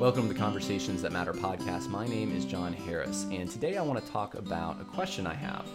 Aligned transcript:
Welcome 0.00 0.28
to 0.28 0.32
the 0.32 0.38
Conversations 0.38 1.02
That 1.02 1.10
Matter 1.10 1.32
podcast. 1.32 1.88
My 1.88 2.06
name 2.06 2.30
is 2.30 2.44
John 2.44 2.72
Harris, 2.72 3.26
and 3.32 3.50
today 3.50 3.76
I 3.76 3.82
want 3.82 3.98
to 3.98 4.12
talk 4.12 4.36
about 4.36 4.80
a 4.80 4.84
question 4.84 5.26
I 5.26 5.34
have. 5.34 5.66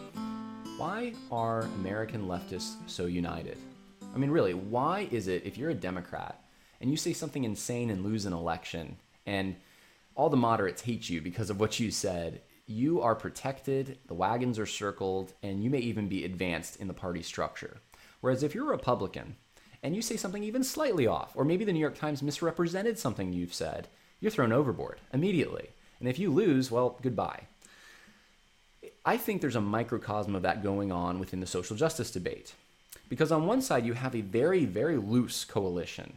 Why 0.77 1.13
are 1.29 1.63
American 1.81 2.29
leftists 2.29 2.75
so 2.87 3.05
united? 3.05 3.57
I 4.15 4.17
mean, 4.17 4.31
really, 4.31 4.53
why 4.53 5.09
is 5.11 5.27
it 5.27 5.45
if 5.45 5.57
you're 5.57 5.71
a 5.71 5.75
Democrat 5.75 6.41
and 6.79 6.89
you 6.89 6.95
say 6.95 7.11
something 7.11 7.43
insane 7.43 7.89
and 7.89 8.01
lose 8.01 8.25
an 8.25 8.31
election, 8.31 8.95
and 9.25 9.57
all 10.15 10.29
the 10.29 10.37
moderates 10.37 10.83
hate 10.83 11.09
you 11.09 11.19
because 11.19 11.49
of 11.49 11.59
what 11.59 11.77
you 11.81 11.91
said, 11.91 12.43
you 12.65 13.01
are 13.01 13.15
protected, 13.15 13.97
the 14.07 14.13
wagons 14.13 14.57
are 14.57 14.65
circled, 14.65 15.33
and 15.43 15.61
you 15.61 15.69
may 15.69 15.79
even 15.79 16.07
be 16.07 16.23
advanced 16.23 16.77
in 16.77 16.87
the 16.87 16.93
party 16.93 17.23
structure? 17.23 17.81
Whereas 18.21 18.41
if 18.41 18.55
you're 18.55 18.67
a 18.67 18.71
Republican 18.71 19.35
and 19.83 19.97
you 19.97 20.01
say 20.01 20.15
something 20.15 20.45
even 20.45 20.63
slightly 20.63 21.07
off, 21.07 21.33
or 21.35 21.43
maybe 21.43 21.65
the 21.65 21.73
New 21.73 21.79
York 21.79 21.95
Times 21.99 22.23
misrepresented 22.23 22.97
something 22.97 23.33
you've 23.33 23.53
said, 23.53 23.89
you're 24.23 24.31
thrown 24.31 24.53
overboard 24.53 24.99
immediately. 25.11 25.67
And 25.99 26.07
if 26.07 26.17
you 26.17 26.31
lose, 26.31 26.71
well, 26.71 26.97
goodbye. 27.01 27.41
I 29.05 29.17
think 29.17 29.41
there's 29.41 29.57
a 29.57 29.61
microcosm 29.61 30.33
of 30.33 30.43
that 30.43 30.63
going 30.63 30.93
on 30.93 31.19
within 31.19 31.41
the 31.41 31.45
social 31.45 31.75
justice 31.75 32.09
debate. 32.09 32.53
Because 33.09 33.33
on 33.33 33.45
one 33.45 33.61
side, 33.61 33.85
you 33.85 33.91
have 33.91 34.15
a 34.15 34.21
very, 34.21 34.63
very 34.63 34.95
loose 34.95 35.43
coalition 35.43 36.13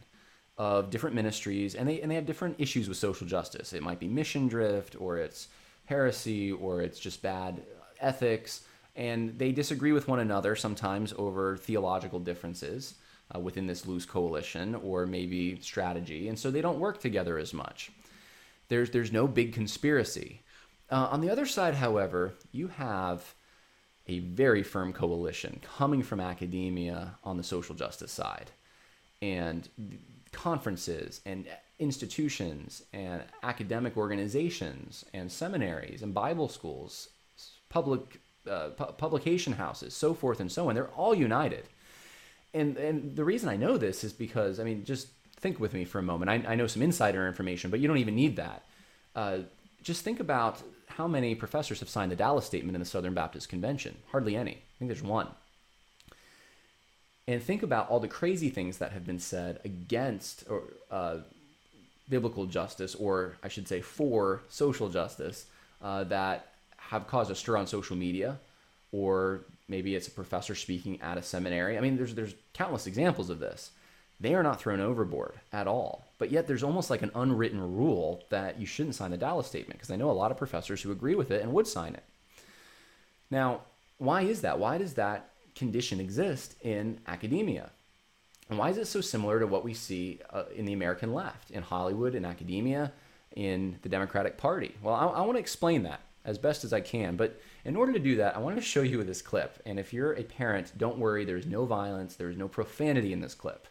of 0.57 0.89
different 0.89 1.17
ministries, 1.17 1.75
and 1.75 1.87
they, 1.87 1.99
and 1.99 2.09
they 2.09 2.15
have 2.15 2.25
different 2.25 2.55
issues 2.59 2.87
with 2.87 2.97
social 2.97 3.27
justice. 3.27 3.73
It 3.73 3.83
might 3.83 3.99
be 3.99 4.07
mission 4.07 4.47
drift, 4.47 4.95
or 4.97 5.17
it's 5.17 5.49
heresy, 5.85 6.53
or 6.53 6.81
it's 6.81 6.99
just 6.99 7.21
bad 7.21 7.61
ethics, 7.99 8.63
and 8.95 9.37
they 9.37 9.51
disagree 9.51 9.91
with 9.91 10.07
one 10.07 10.19
another 10.19 10.55
sometimes 10.55 11.13
over 11.17 11.57
theological 11.57 12.19
differences 12.19 12.93
uh, 13.35 13.39
within 13.39 13.67
this 13.67 13.85
loose 13.85 14.05
coalition 14.05 14.75
or 14.75 15.05
maybe 15.05 15.59
strategy, 15.59 16.29
and 16.29 16.39
so 16.39 16.49
they 16.49 16.61
don't 16.61 16.79
work 16.79 17.01
together 17.01 17.37
as 17.37 17.53
much. 17.53 17.91
There's 18.69 18.91
there's 18.91 19.11
no 19.11 19.27
big 19.27 19.53
conspiracy. 19.53 20.41
Uh, 20.89 21.07
on 21.11 21.21
the 21.21 21.29
other 21.29 21.45
side, 21.45 21.75
however, 21.75 22.33
you 22.51 22.69
have 22.69 23.33
a 24.07 24.19
very 24.19 24.63
firm 24.63 24.93
coalition 24.93 25.59
coming 25.77 26.01
from 26.01 26.19
academia 26.19 27.17
on 27.23 27.37
the 27.37 27.43
social 27.43 27.75
justice 27.75 28.11
side, 28.11 28.51
and 29.21 29.69
conferences 30.31 31.21
and 31.25 31.47
institutions 31.79 32.83
and 32.93 33.21
academic 33.43 33.97
organizations 33.97 35.05
and 35.13 35.31
seminaries 35.31 36.01
and 36.01 36.13
Bible 36.13 36.49
schools, 36.49 37.09
public 37.69 38.19
uh, 38.49 38.69
pu- 38.69 38.93
publication 38.93 39.53
houses, 39.53 39.93
so 39.93 40.13
forth 40.13 40.39
and 40.39 40.51
so 40.51 40.69
on. 40.69 40.75
They're 40.75 40.87
all 40.89 41.13
united 41.13 41.65
and 42.53 42.77
and 42.77 43.15
the 43.15 43.23
reason 43.23 43.49
I 43.49 43.55
know 43.55 43.77
this 43.77 44.03
is 44.03 44.13
because 44.13 44.59
I 44.59 44.63
mean, 44.63 44.83
just 44.83 45.07
think 45.37 45.59
with 45.59 45.73
me 45.73 45.85
for 45.85 45.99
a 45.99 46.03
moment. 46.03 46.29
I, 46.29 46.51
I 46.51 46.55
know 46.55 46.67
some 46.67 46.81
insider 46.81 47.27
information, 47.27 47.71
but 47.71 47.79
you 47.79 47.87
don't 47.87 47.97
even 47.97 48.15
need 48.15 48.35
that. 48.35 48.63
Uh, 49.15 49.39
just 49.81 50.03
think 50.03 50.19
about 50.19 50.61
how 50.87 51.07
many 51.07 51.35
professors 51.35 51.79
have 51.79 51.89
signed 51.89 52.11
the 52.11 52.15
Dallas 52.15 52.45
Statement 52.45 52.75
in 52.75 52.79
the 52.79 52.85
Southern 52.85 53.13
Baptist 53.13 53.49
Convention. 53.49 53.97
Hardly 54.11 54.35
any. 54.35 54.51
I 54.51 54.79
think 54.79 54.89
there's 54.89 55.03
one. 55.03 55.27
And 57.27 57.41
think 57.41 57.61
about 57.61 57.89
all 57.89 57.99
the 57.99 58.07
crazy 58.07 58.49
things 58.49 58.77
that 58.77 58.93
have 58.93 59.05
been 59.05 59.19
said 59.19 59.59
against 59.65 60.45
or 60.49 60.63
uh, 60.89 61.17
biblical 62.09 62.45
justice, 62.45 62.95
or 62.95 63.37
I 63.43 63.49
should 63.49 63.67
say, 63.67 63.81
for 63.81 64.41
social 64.49 64.89
justice, 64.89 65.45
uh, 65.81 66.05
that 66.05 66.53
have 66.77 67.07
caused 67.07 67.29
a 67.29 67.35
stir 67.35 67.57
on 67.57 67.67
social 67.67 67.97
media, 67.97 68.39
or 68.91 69.41
maybe 69.67 69.93
it's 69.93 70.07
a 70.07 70.11
professor 70.11 70.55
speaking 70.55 71.01
at 71.01 71.17
a 71.17 71.21
seminary. 71.21 71.77
I 71.77 71.81
mean, 71.81 71.97
there's 71.97 72.15
there's 72.15 72.33
countless 72.53 72.87
examples 72.87 73.29
of 73.29 73.39
this. 73.39 73.71
They 74.19 74.33
are 74.33 74.43
not 74.43 74.59
thrown 74.59 74.79
overboard 74.79 75.35
at 75.53 75.67
all. 75.67 76.05
But 76.17 76.31
yet 76.31 76.47
there's 76.47 76.63
almost 76.63 76.89
like 76.89 77.03
an 77.03 77.11
unwritten 77.13 77.75
rule 77.75 78.23
that 78.29 78.59
you 78.59 78.65
shouldn't 78.65 78.95
sign 78.95 79.11
the 79.11 79.17
Dallas 79.17 79.47
statement 79.47 79.79
because 79.79 79.91
I 79.91 79.95
know 79.95 80.09
a 80.09 80.13
lot 80.13 80.31
of 80.31 80.37
professors 80.37 80.81
who 80.81 80.91
agree 80.91 81.15
with 81.15 81.29
it 81.29 81.43
and 81.43 81.53
would 81.53 81.67
sign 81.67 81.93
it. 81.93 82.03
Now, 83.29 83.61
why 83.99 84.21
is 84.23 84.41
that? 84.41 84.57
Why 84.57 84.77
does 84.77 84.95
that 84.95 85.29
condition 85.55 85.99
exist 85.99 86.55
in 86.63 86.99
academia? 87.07 87.69
And 88.49 88.57
why 88.57 88.69
is 88.69 88.77
it 88.77 88.87
so 88.87 89.01
similar 89.01 89.39
to 89.39 89.47
what 89.47 89.63
we 89.63 89.73
see 89.73 90.19
uh, 90.31 90.45
in 90.55 90.65
the 90.65 90.73
American 90.73 91.13
left, 91.13 91.51
in 91.51 91.61
Hollywood, 91.61 92.15
in 92.15 92.25
academia, 92.25 92.93
in 93.35 93.77
the 93.81 93.89
Democratic 93.89 94.37
Party? 94.37 94.73
Well, 94.81 94.95
I, 94.95 95.05
I 95.05 95.21
want 95.21 95.33
to 95.33 95.39
explain 95.39 95.83
that 95.83 95.99
as 96.23 96.37
best 96.37 96.63
as 96.63 96.73
I 96.73 96.81
can. 96.81 97.15
But 97.15 97.39
in 97.65 97.75
order 97.75 97.93
to 97.93 97.99
do 97.99 98.15
that, 98.17 98.35
I 98.35 98.39
wanted 98.39 98.57
to 98.57 98.61
show 98.61 98.81
you 98.81 99.03
this 99.03 99.21
clip. 99.21 99.61
And 99.65 99.79
if 99.79 99.93
you're 99.93 100.13
a 100.13 100.23
parent, 100.23 100.73
don't 100.77 100.97
worry, 100.97 101.25
there's 101.25 101.45
no 101.45 101.65
violence, 101.65 102.15
there's 102.15 102.37
no 102.37 102.47
profanity 102.47 103.13
in 103.13 103.21
this 103.21 103.35
clip. 103.35 103.67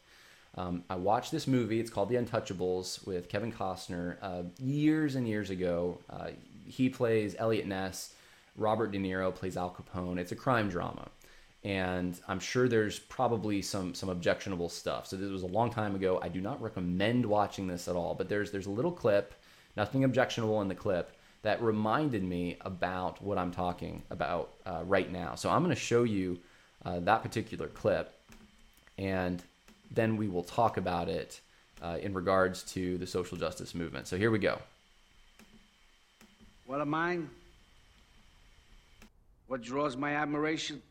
Um, 0.56 0.84
I 0.88 0.96
watched 0.96 1.32
this 1.32 1.46
movie. 1.46 1.80
It's 1.80 1.90
called 1.90 2.08
The 2.08 2.16
Untouchables 2.16 3.06
with 3.06 3.28
Kevin 3.28 3.52
Costner 3.52 4.16
uh, 4.22 4.42
years 4.58 5.14
and 5.14 5.28
years 5.28 5.50
ago. 5.50 5.98
Uh, 6.08 6.30
he 6.64 6.88
plays 6.88 7.36
Eliot 7.38 7.66
Ness. 7.66 8.14
Robert 8.56 8.90
De 8.90 8.98
Niro 8.98 9.34
plays 9.34 9.56
Al 9.56 9.70
Capone. 9.70 10.18
It's 10.18 10.32
a 10.32 10.36
crime 10.36 10.70
drama. 10.70 11.08
And 11.62 12.18
I'm 12.28 12.40
sure 12.40 12.68
there's 12.68 12.98
probably 12.98 13.60
some 13.60 13.92
some 13.92 14.08
objectionable 14.08 14.68
stuff. 14.68 15.06
So 15.06 15.16
this 15.16 15.30
was 15.30 15.42
a 15.42 15.46
long 15.46 15.70
time 15.70 15.94
ago. 15.94 16.20
I 16.22 16.28
do 16.28 16.40
not 16.40 16.62
recommend 16.62 17.26
watching 17.26 17.66
this 17.66 17.88
at 17.88 17.96
all. 17.96 18.14
But 18.14 18.28
there's 18.28 18.50
there's 18.50 18.66
a 18.66 18.70
little 18.70 18.92
clip, 18.92 19.34
nothing 19.76 20.04
objectionable 20.04 20.62
in 20.62 20.68
the 20.68 20.74
clip, 20.74 21.12
that 21.42 21.60
reminded 21.60 22.22
me 22.22 22.56
about 22.62 23.20
what 23.20 23.36
I'm 23.36 23.50
talking 23.50 24.02
about 24.10 24.54
uh, 24.64 24.82
right 24.84 25.10
now. 25.10 25.34
So 25.34 25.50
I'm 25.50 25.62
going 25.62 25.74
to 25.74 25.80
show 25.80 26.04
you 26.04 26.38
uh, 26.84 27.00
that 27.00 27.22
particular 27.22 27.66
clip, 27.66 28.14
and 28.96 29.42
then 29.90 30.16
we 30.16 30.28
will 30.28 30.44
talk 30.44 30.76
about 30.76 31.08
it 31.08 31.40
uh, 31.82 31.98
in 32.00 32.14
regards 32.14 32.62
to 32.62 32.98
the 32.98 33.06
social 33.06 33.36
justice 33.36 33.74
movement. 33.74 34.06
So 34.06 34.16
here 34.16 34.30
we 34.30 34.38
go. 34.38 34.58
What 36.66 36.80
of 36.80 36.88
mine? 36.88 37.30
What 39.46 39.62
draws 39.62 39.96
my 39.96 40.12
admiration? 40.16 40.82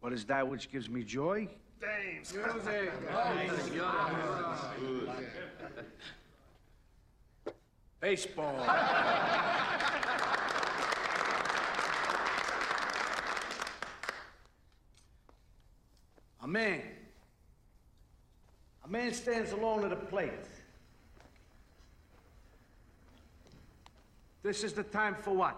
What 0.00 0.12
is 0.12 0.24
that 0.26 0.46
which 0.46 0.70
gives 0.70 0.90
me 0.90 1.02
joy? 1.02 1.48
James. 1.80 2.34
Music. 2.34 2.92
Baseball. 8.00 8.66
A 16.42 16.46
man. 16.46 16.82
A 18.84 18.88
man 18.88 19.12
stands 19.14 19.52
alone 19.52 19.84
at 19.84 19.92
a 19.92 19.96
plate. 19.96 20.32
This 24.42 24.62
is 24.62 24.74
the 24.74 24.82
time 24.82 25.14
for 25.14 25.34
what? 25.34 25.56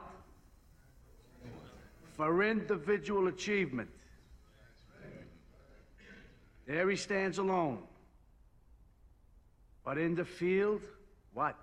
For 2.12 2.44
individual 2.44 3.26
achievement. 3.26 3.91
There 6.66 6.88
he 6.88 6.97
stands 6.97 7.38
alone. 7.38 7.78
But 9.84 9.98
in 9.98 10.15
the 10.15 10.25
field, 10.25 10.82
what? 11.34 11.56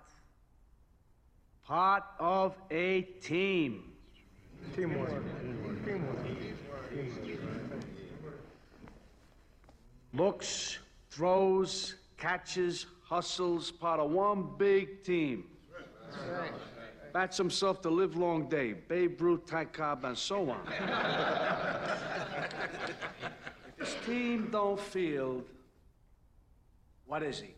Part 1.66 2.04
of 2.20 2.54
a 2.70 3.02
team. 3.22 3.92
Teamwork. 4.76 5.10
Teamwork. 5.84 6.16
Looks, 10.14 10.78
throws, 11.14 11.94
catches, 12.16 12.86
hustles, 13.04 13.70
part 13.70 14.00
of 14.00 14.10
one 14.10 14.48
big 14.58 15.04
team. 15.04 15.44
Bats 17.12 17.36
himself 17.36 17.80
the 17.82 17.90
livelong 17.90 18.48
day. 18.48 18.72
Babe 18.72 19.20
Ruth, 19.20 19.46
Ty 19.46 19.66
Cobb, 19.66 20.04
and 20.04 20.18
so 20.18 20.50
on. 20.50 20.60
if 23.78 23.86
his 23.86 23.96
team 24.04 24.48
don't 24.50 24.80
field, 24.80 25.44
what 27.06 27.22
is 27.22 27.40
he? 27.40 27.54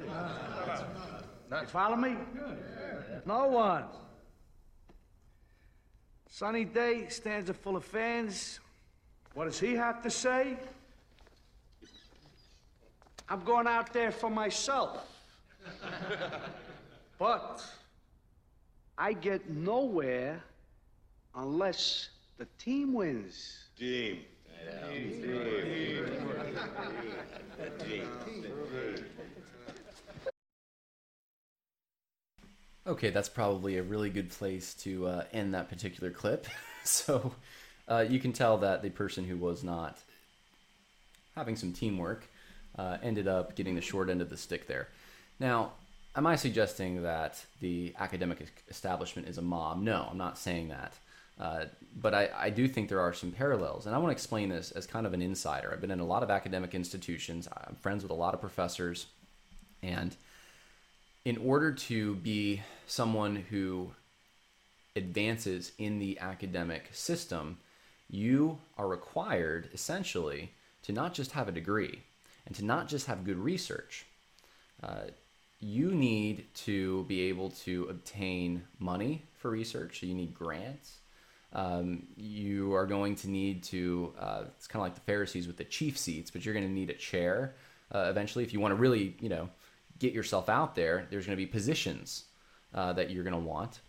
You 0.00 1.66
follow 1.66 1.96
me? 1.96 2.16
No 3.26 3.48
one. 3.48 3.84
Sunny 6.30 6.64
day, 6.64 7.08
stands 7.08 7.50
full 7.50 7.76
of 7.76 7.84
fans. 7.84 8.60
What 9.34 9.44
does 9.44 9.60
he 9.60 9.74
have 9.74 10.02
to 10.02 10.10
say? 10.10 10.56
I'm 13.28 13.42
going 13.44 13.66
out 13.66 13.92
there 13.92 14.12
for 14.12 14.30
myself. 14.30 15.04
but 17.18 17.64
I 18.96 19.12
get 19.12 19.50
nowhere 19.50 20.42
unless 21.34 22.10
the 22.38 22.46
team 22.58 22.92
wins. 22.92 23.64
Team. 23.78 24.20
Okay, 32.86 33.10
that's 33.10 33.28
probably 33.28 33.78
a 33.78 33.82
really 33.82 34.10
good 34.10 34.30
place 34.30 34.72
to 34.74 35.08
uh, 35.08 35.24
end 35.32 35.54
that 35.54 35.68
particular 35.68 36.12
clip. 36.12 36.46
so 36.84 37.32
uh, 37.88 38.04
you 38.08 38.20
can 38.20 38.32
tell 38.32 38.58
that 38.58 38.82
the 38.82 38.90
person 38.90 39.24
who 39.24 39.36
was 39.36 39.64
not 39.64 39.98
having 41.34 41.56
some 41.56 41.72
teamwork 41.72 42.28
uh, 42.78 42.98
ended 43.02 43.28
up 43.28 43.54
getting 43.54 43.74
the 43.74 43.80
short 43.80 44.10
end 44.10 44.20
of 44.20 44.30
the 44.30 44.36
stick 44.36 44.66
there. 44.66 44.88
Now, 45.38 45.72
am 46.14 46.26
I 46.26 46.36
suggesting 46.36 47.02
that 47.02 47.44
the 47.60 47.94
academic 47.98 48.38
establishment 48.68 49.28
is 49.28 49.38
a 49.38 49.42
mob? 49.42 49.82
No, 49.82 50.08
I'm 50.10 50.18
not 50.18 50.38
saying 50.38 50.68
that. 50.68 50.94
Uh, 51.38 51.66
but 51.94 52.14
I, 52.14 52.30
I 52.34 52.50
do 52.50 52.66
think 52.66 52.88
there 52.88 53.00
are 53.00 53.12
some 53.12 53.30
parallels. 53.30 53.86
And 53.86 53.94
I 53.94 53.98
want 53.98 54.08
to 54.08 54.12
explain 54.12 54.48
this 54.48 54.70
as 54.70 54.86
kind 54.86 55.06
of 55.06 55.12
an 55.12 55.20
insider. 55.20 55.70
I've 55.72 55.80
been 55.80 55.90
in 55.90 56.00
a 56.00 56.06
lot 56.06 56.22
of 56.22 56.30
academic 56.30 56.74
institutions, 56.74 57.46
I'm 57.52 57.76
friends 57.76 58.02
with 58.02 58.10
a 58.10 58.14
lot 58.14 58.34
of 58.34 58.40
professors. 58.40 59.06
And 59.82 60.16
in 61.24 61.36
order 61.38 61.72
to 61.72 62.14
be 62.16 62.62
someone 62.86 63.36
who 63.50 63.90
advances 64.94 65.72
in 65.76 65.98
the 65.98 66.18
academic 66.20 66.88
system, 66.92 67.58
you 68.08 68.58
are 68.78 68.88
required 68.88 69.68
essentially 69.74 70.52
to 70.82 70.92
not 70.92 71.12
just 71.12 71.32
have 71.32 71.48
a 71.48 71.52
degree 71.52 72.02
and 72.46 72.54
to 72.54 72.64
not 72.64 72.88
just 72.88 73.06
have 73.06 73.24
good 73.24 73.38
research. 73.38 74.06
Uh, 74.82 75.04
you 75.60 75.90
need 75.90 76.46
to 76.54 77.04
be 77.04 77.22
able 77.22 77.50
to 77.50 77.84
obtain 77.84 78.62
money 78.78 79.24
for 79.34 79.50
research. 79.50 80.00
So 80.00 80.06
you 80.06 80.14
need 80.14 80.34
grants. 80.34 80.98
Um, 81.52 82.06
you 82.16 82.74
are 82.74 82.86
going 82.86 83.14
to 83.16 83.30
need 83.30 83.62
to, 83.64 84.12
uh, 84.18 84.44
it's 84.56 84.66
kind 84.66 84.80
of 84.80 84.86
like 84.86 84.94
the 84.94 85.00
Pharisees 85.00 85.46
with 85.46 85.56
the 85.56 85.64
chief 85.64 85.96
seats, 85.96 86.30
but 86.30 86.44
you're 86.44 86.54
going 86.54 86.66
to 86.66 86.72
need 86.72 86.90
a 86.90 86.94
chair 86.94 87.54
uh, 87.94 88.06
eventually. 88.10 88.44
If 88.44 88.52
you 88.52 88.60
want 88.60 88.72
to 88.72 88.76
really, 88.76 89.16
you 89.20 89.28
know, 89.28 89.48
get 89.98 90.12
yourself 90.12 90.48
out 90.48 90.74
there, 90.74 91.06
there's 91.10 91.24
going 91.24 91.36
to 91.36 91.42
be 91.42 91.46
positions 91.46 92.24
uh, 92.74 92.92
that 92.92 93.10
you're 93.10 93.24
going 93.24 93.32
to 93.32 93.40
want. 93.40 93.80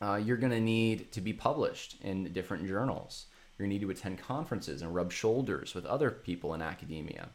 Uh, 0.00 0.16
you're 0.16 0.36
going 0.36 0.52
to 0.52 0.60
need 0.60 1.12
to 1.12 1.20
be 1.20 1.32
published 1.32 1.96
in 2.02 2.32
different 2.32 2.66
journals. 2.66 3.26
You're 3.56 3.66
going 3.66 3.78
to 3.78 3.86
need 3.86 3.86
to 3.86 3.98
attend 3.98 4.18
conferences 4.20 4.82
and 4.82 4.94
rub 4.94 5.12
shoulders 5.12 5.74
with 5.74 5.86
other 5.86 6.10
people 6.10 6.54
in 6.54 6.62
academia 6.62 7.28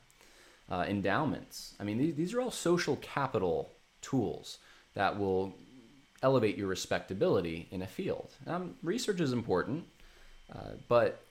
uh, 0.71 0.86
endowments. 0.88 1.75
I 1.80 1.83
mean, 1.83 1.98
these, 1.98 2.15
these 2.15 2.33
are 2.33 2.42
all 2.42 2.51
social 2.51 2.95
capital 2.98 3.69
tools 4.01 4.60
that 4.95 5.19
will 5.19 5.54
elevate 6.21 6.57
your 6.57 6.68
respectability 6.68 7.68
in 7.71 7.81
a 7.81 7.88
field. 7.88 8.31
Um, 8.48 8.75
research 8.81 9.19
is 9.19 9.33
important, 9.33 9.86
uh, 10.54 10.75
but 10.88 11.21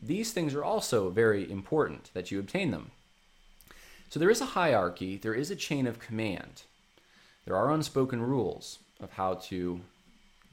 these 0.00 0.32
things 0.32 0.54
are 0.54 0.64
also 0.64 1.10
very 1.10 1.50
important 1.50 2.10
that 2.14 2.30
you 2.30 2.38
obtain 2.38 2.70
them. 2.70 2.90
So 4.10 4.20
there 4.20 4.30
is 4.30 4.42
a 4.42 4.46
hierarchy, 4.46 5.16
there 5.16 5.34
is 5.34 5.50
a 5.50 5.56
chain 5.56 5.86
of 5.86 5.98
command. 5.98 6.62
There 7.46 7.56
are 7.56 7.72
unspoken 7.72 8.20
rules 8.20 8.78
of 9.00 9.12
how 9.12 9.34
to 9.34 9.80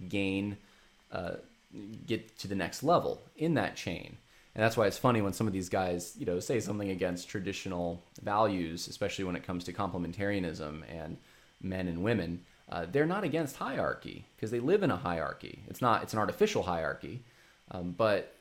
gain, 0.07 0.57
uh, 1.11 1.33
get 2.07 2.39
to 2.39 2.47
the 2.47 2.55
next 2.55 2.83
level 2.83 3.21
in 3.35 3.55
that 3.55 3.75
chain. 3.75 4.17
And 4.55 4.63
that's 4.63 4.75
why 4.75 4.87
it's 4.87 4.97
funny 4.97 5.21
when 5.21 5.33
some 5.33 5.47
of 5.47 5.53
these 5.53 5.69
guys, 5.69 6.15
you 6.17 6.25
know, 6.25 6.39
say 6.39 6.59
something 6.59 6.89
against 6.89 7.29
traditional 7.29 8.03
values, 8.21 8.87
especially 8.87 9.25
when 9.25 9.35
it 9.35 9.43
comes 9.43 9.63
to 9.65 9.73
complementarianism 9.73 10.83
and 10.89 11.17
men 11.61 11.87
and 11.87 12.03
women. 12.03 12.41
Uh, 12.71 12.85
they're 12.91 13.05
not 13.05 13.23
against 13.23 13.57
hierarchy 13.57 14.25
because 14.35 14.51
they 14.51 14.59
live 14.59 14.83
in 14.83 14.91
a 14.91 14.97
hierarchy. 14.97 15.59
It's 15.67 15.81
not 15.81 16.03
it's 16.03 16.13
an 16.13 16.19
artificial 16.19 16.63
hierarchy, 16.63 17.23
um, 17.71 17.95
but 17.97 18.35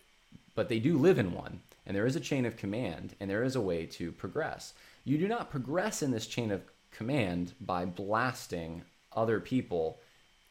but 0.55 0.69
they 0.69 0.79
do 0.79 0.99
live 0.99 1.19
in 1.19 1.33
one, 1.33 1.61
and 1.87 1.97
there 1.97 2.07
is 2.07 2.17
a 2.17 2.21
chain 2.21 2.45
of 2.45 2.57
command, 2.57 3.15
and 3.21 3.31
there 3.31 3.45
is 3.45 3.57
a 3.57 3.61
way 3.61 3.87
to 3.87 4.13
progress. 4.13 4.75
You 5.05 5.19
do 5.19 5.29
not 5.29 5.51
progress 5.51 6.03
in 6.03 6.11
this 6.11 6.27
chain 6.27 6.51
of 6.51 6.63
command 6.91 7.53
by 7.61 7.85
blasting 7.85 8.83
other 9.13 9.41
people 9.41 9.99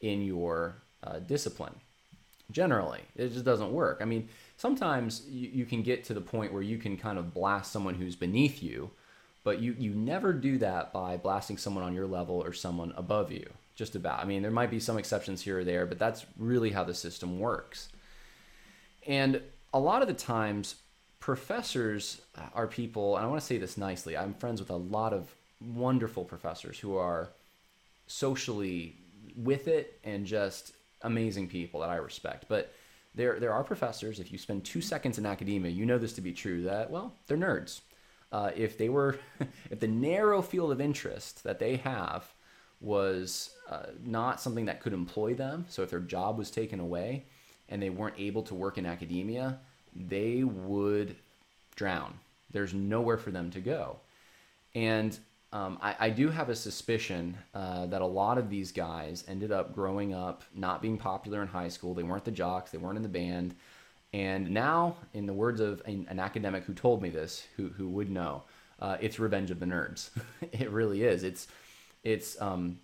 in 0.01 0.23
your 0.23 0.77
uh, 1.03 1.19
discipline. 1.19 1.75
Generally, 2.49 3.01
it 3.15 3.33
just 3.33 3.45
doesn't 3.45 3.71
work. 3.71 3.99
I 4.01 4.05
mean, 4.05 4.29
sometimes 4.57 5.23
you, 5.29 5.49
you 5.49 5.65
can 5.65 5.83
get 5.83 6.03
to 6.05 6.13
the 6.13 6.21
point 6.21 6.51
where 6.51 6.61
you 6.61 6.77
can 6.77 6.97
kind 6.97 7.17
of 7.17 7.33
blast 7.33 7.71
someone 7.71 7.95
who's 7.95 8.15
beneath 8.15 8.61
you, 8.61 8.91
but 9.43 9.61
you, 9.61 9.75
you 9.79 9.91
never 9.91 10.33
do 10.33 10.57
that 10.57 10.91
by 10.91 11.15
blasting 11.15 11.57
someone 11.57 11.83
on 11.83 11.93
your 11.93 12.07
level 12.07 12.43
or 12.43 12.51
someone 12.51 12.93
above 12.97 13.31
you. 13.31 13.49
Just 13.75 13.95
about. 13.95 14.19
I 14.19 14.25
mean, 14.25 14.41
there 14.41 14.49
might 14.49 14.71
be 14.71 14.79
some 14.79 14.97
exceptions 14.97 15.43
here 15.43 15.59
or 15.59 15.63
there, 15.63 15.85
but 15.85 15.99
that's 15.99 16.25
really 16.35 16.71
how 16.71 16.83
the 16.83 16.95
system 16.95 17.39
works. 17.39 17.89
And 19.05 19.39
a 19.71 19.79
lot 19.79 20.01
of 20.01 20.07
the 20.07 20.15
times, 20.15 20.75
professors 21.19 22.21
are 22.55 22.65
people, 22.65 23.17
and 23.17 23.25
I 23.25 23.29
want 23.29 23.39
to 23.39 23.45
say 23.45 23.59
this 23.59 23.77
nicely. 23.77 24.17
I'm 24.17 24.33
friends 24.33 24.59
with 24.59 24.71
a 24.71 24.75
lot 24.75 25.13
of 25.13 25.29
wonderful 25.61 26.23
professors 26.23 26.79
who 26.79 26.97
are 26.97 27.29
socially 28.07 28.95
with 29.35 29.67
it 29.67 29.99
and 30.03 30.25
just 30.25 30.73
amazing 31.03 31.47
people 31.47 31.81
that 31.81 31.89
I 31.89 31.97
respect. 31.97 32.45
But 32.49 32.73
there 33.15 33.39
there 33.39 33.53
are 33.53 33.63
professors. 33.63 34.19
If 34.19 34.31
you 34.31 34.37
spend 34.37 34.63
two 34.63 34.81
seconds 34.81 35.17
in 35.17 35.25
academia, 35.25 35.71
you 35.71 35.85
know 35.85 35.97
this 35.97 36.13
to 36.13 36.21
be 36.21 36.33
true. 36.33 36.63
That 36.63 36.89
well, 36.89 37.13
they're 37.27 37.37
nerds. 37.37 37.81
Uh, 38.31 38.51
if 38.55 38.77
they 38.77 38.89
were, 38.89 39.17
if 39.71 39.79
the 39.79 39.87
narrow 39.87 40.41
field 40.41 40.71
of 40.71 40.81
interest 40.81 41.43
that 41.43 41.59
they 41.59 41.77
have 41.77 42.33
was 42.79 43.51
uh, 43.69 43.87
not 44.03 44.39
something 44.39 44.65
that 44.65 44.81
could 44.81 44.93
employ 44.93 45.33
them, 45.33 45.65
so 45.69 45.81
if 45.81 45.89
their 45.89 45.99
job 45.99 46.37
was 46.37 46.51
taken 46.51 46.79
away 46.79 47.25
and 47.69 47.81
they 47.81 47.89
weren't 47.89 48.15
able 48.17 48.43
to 48.43 48.53
work 48.53 48.77
in 48.77 48.85
academia, 48.85 49.59
they 49.95 50.43
would 50.43 51.15
drown. 51.75 52.13
There's 52.51 52.73
nowhere 52.73 53.17
for 53.17 53.31
them 53.31 53.49
to 53.51 53.59
go. 53.59 53.97
And 54.75 55.17
um, 55.57 55.79
I, 55.81 55.95
I, 55.99 56.09
do 56.11 56.29
have 56.29 56.49
a 56.49 56.55
suspicion 56.55 57.35
uh, 57.55 57.87
that 57.87 58.03
a 58.03 58.05
lot 58.05 58.37
of 58.37 58.47
these 58.47 58.71
guys 58.71 59.23
ended 59.27 59.51
up 59.51 59.73
growing 59.73 60.13
up 60.13 60.43
not 60.53 60.83
being 60.83 60.99
popular 60.99 61.41
in 61.41 61.47
high 61.47 61.69
school. 61.69 61.95
They 61.95 62.03
weren't 62.03 62.25
the 62.25 62.31
jocks, 62.31 62.69
they 62.69 62.77
weren't 62.77 62.97
in 62.97 63.01
the 63.01 63.09
band. 63.09 63.55
And 64.13 64.51
now, 64.51 64.97
in 65.15 65.25
the 65.25 65.33
words 65.33 65.59
of 65.59 65.81
an, 65.85 66.05
an 66.09 66.19
academic 66.19 66.65
who 66.65 66.75
told 66.75 67.01
me 67.01 67.09
this, 67.09 67.47
who, 67.55 67.69
who 67.69 67.89
would 67.89 68.11
know, 68.11 68.43
uh, 68.79 68.97
it's 69.01 69.17
revenge 69.19 69.49
of 69.49 69.59
the 69.59 69.65
nerds. 69.65 70.11
it 70.51 70.69
really 70.69 71.01
is. 71.01 71.23
It's, 71.23 71.47
it's 72.03 72.39
um, 72.39 72.77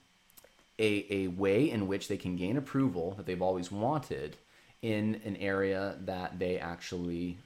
a, 0.80 1.06
a 1.12 1.28
way 1.28 1.70
in 1.70 1.88
which 1.88 2.08
they 2.08 2.18
can 2.18 2.36
gain 2.36 2.58
approval 2.58 3.14
that 3.18 3.28
they've 3.28 3.42
always 3.42 3.72
wanted 3.72 4.36
in 4.82 5.22
an 5.26 5.36
area 5.36 5.96
that 6.06 6.40
they 6.40 6.58
actually 6.58 7.38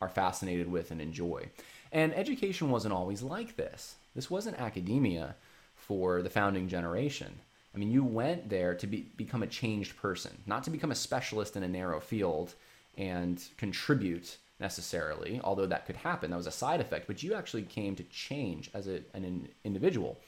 are 0.00 0.08
fascinated 0.08 0.66
with 0.66 0.90
and 0.90 1.00
enjoy. 1.00 1.50
And 1.92 2.14
education 2.14 2.70
wasn't 2.70 2.94
always 2.94 3.22
like 3.22 3.56
this. 3.56 3.96
This 4.14 4.30
wasn't 4.30 4.60
academia 4.60 5.36
for 5.74 6.22
the 6.22 6.30
founding 6.30 6.68
generation. 6.68 7.40
I 7.74 7.78
mean, 7.78 7.90
you 7.90 8.04
went 8.04 8.50
there 8.50 8.74
to 8.74 8.86
be, 8.86 9.12
become 9.16 9.42
a 9.42 9.46
changed 9.46 9.96
person, 9.96 10.32
not 10.46 10.64
to 10.64 10.70
become 10.70 10.90
a 10.90 10.96
specialist 10.96 11.56
in 11.56 11.62
a 11.62 11.68
narrow 11.68 12.00
field 12.00 12.54
and 12.98 13.42
contribute 13.56 14.36
necessarily, 14.60 15.40
although 15.42 15.66
that 15.66 15.86
could 15.86 15.96
happen. 15.96 16.30
That 16.30 16.36
was 16.36 16.46
a 16.46 16.52
side 16.52 16.80
effect, 16.80 17.06
but 17.06 17.22
you 17.22 17.34
actually 17.34 17.62
came 17.62 17.96
to 17.96 18.04
change 18.04 18.70
as 18.74 18.86
a, 18.86 19.00
an 19.14 19.48
individual. 19.64 20.18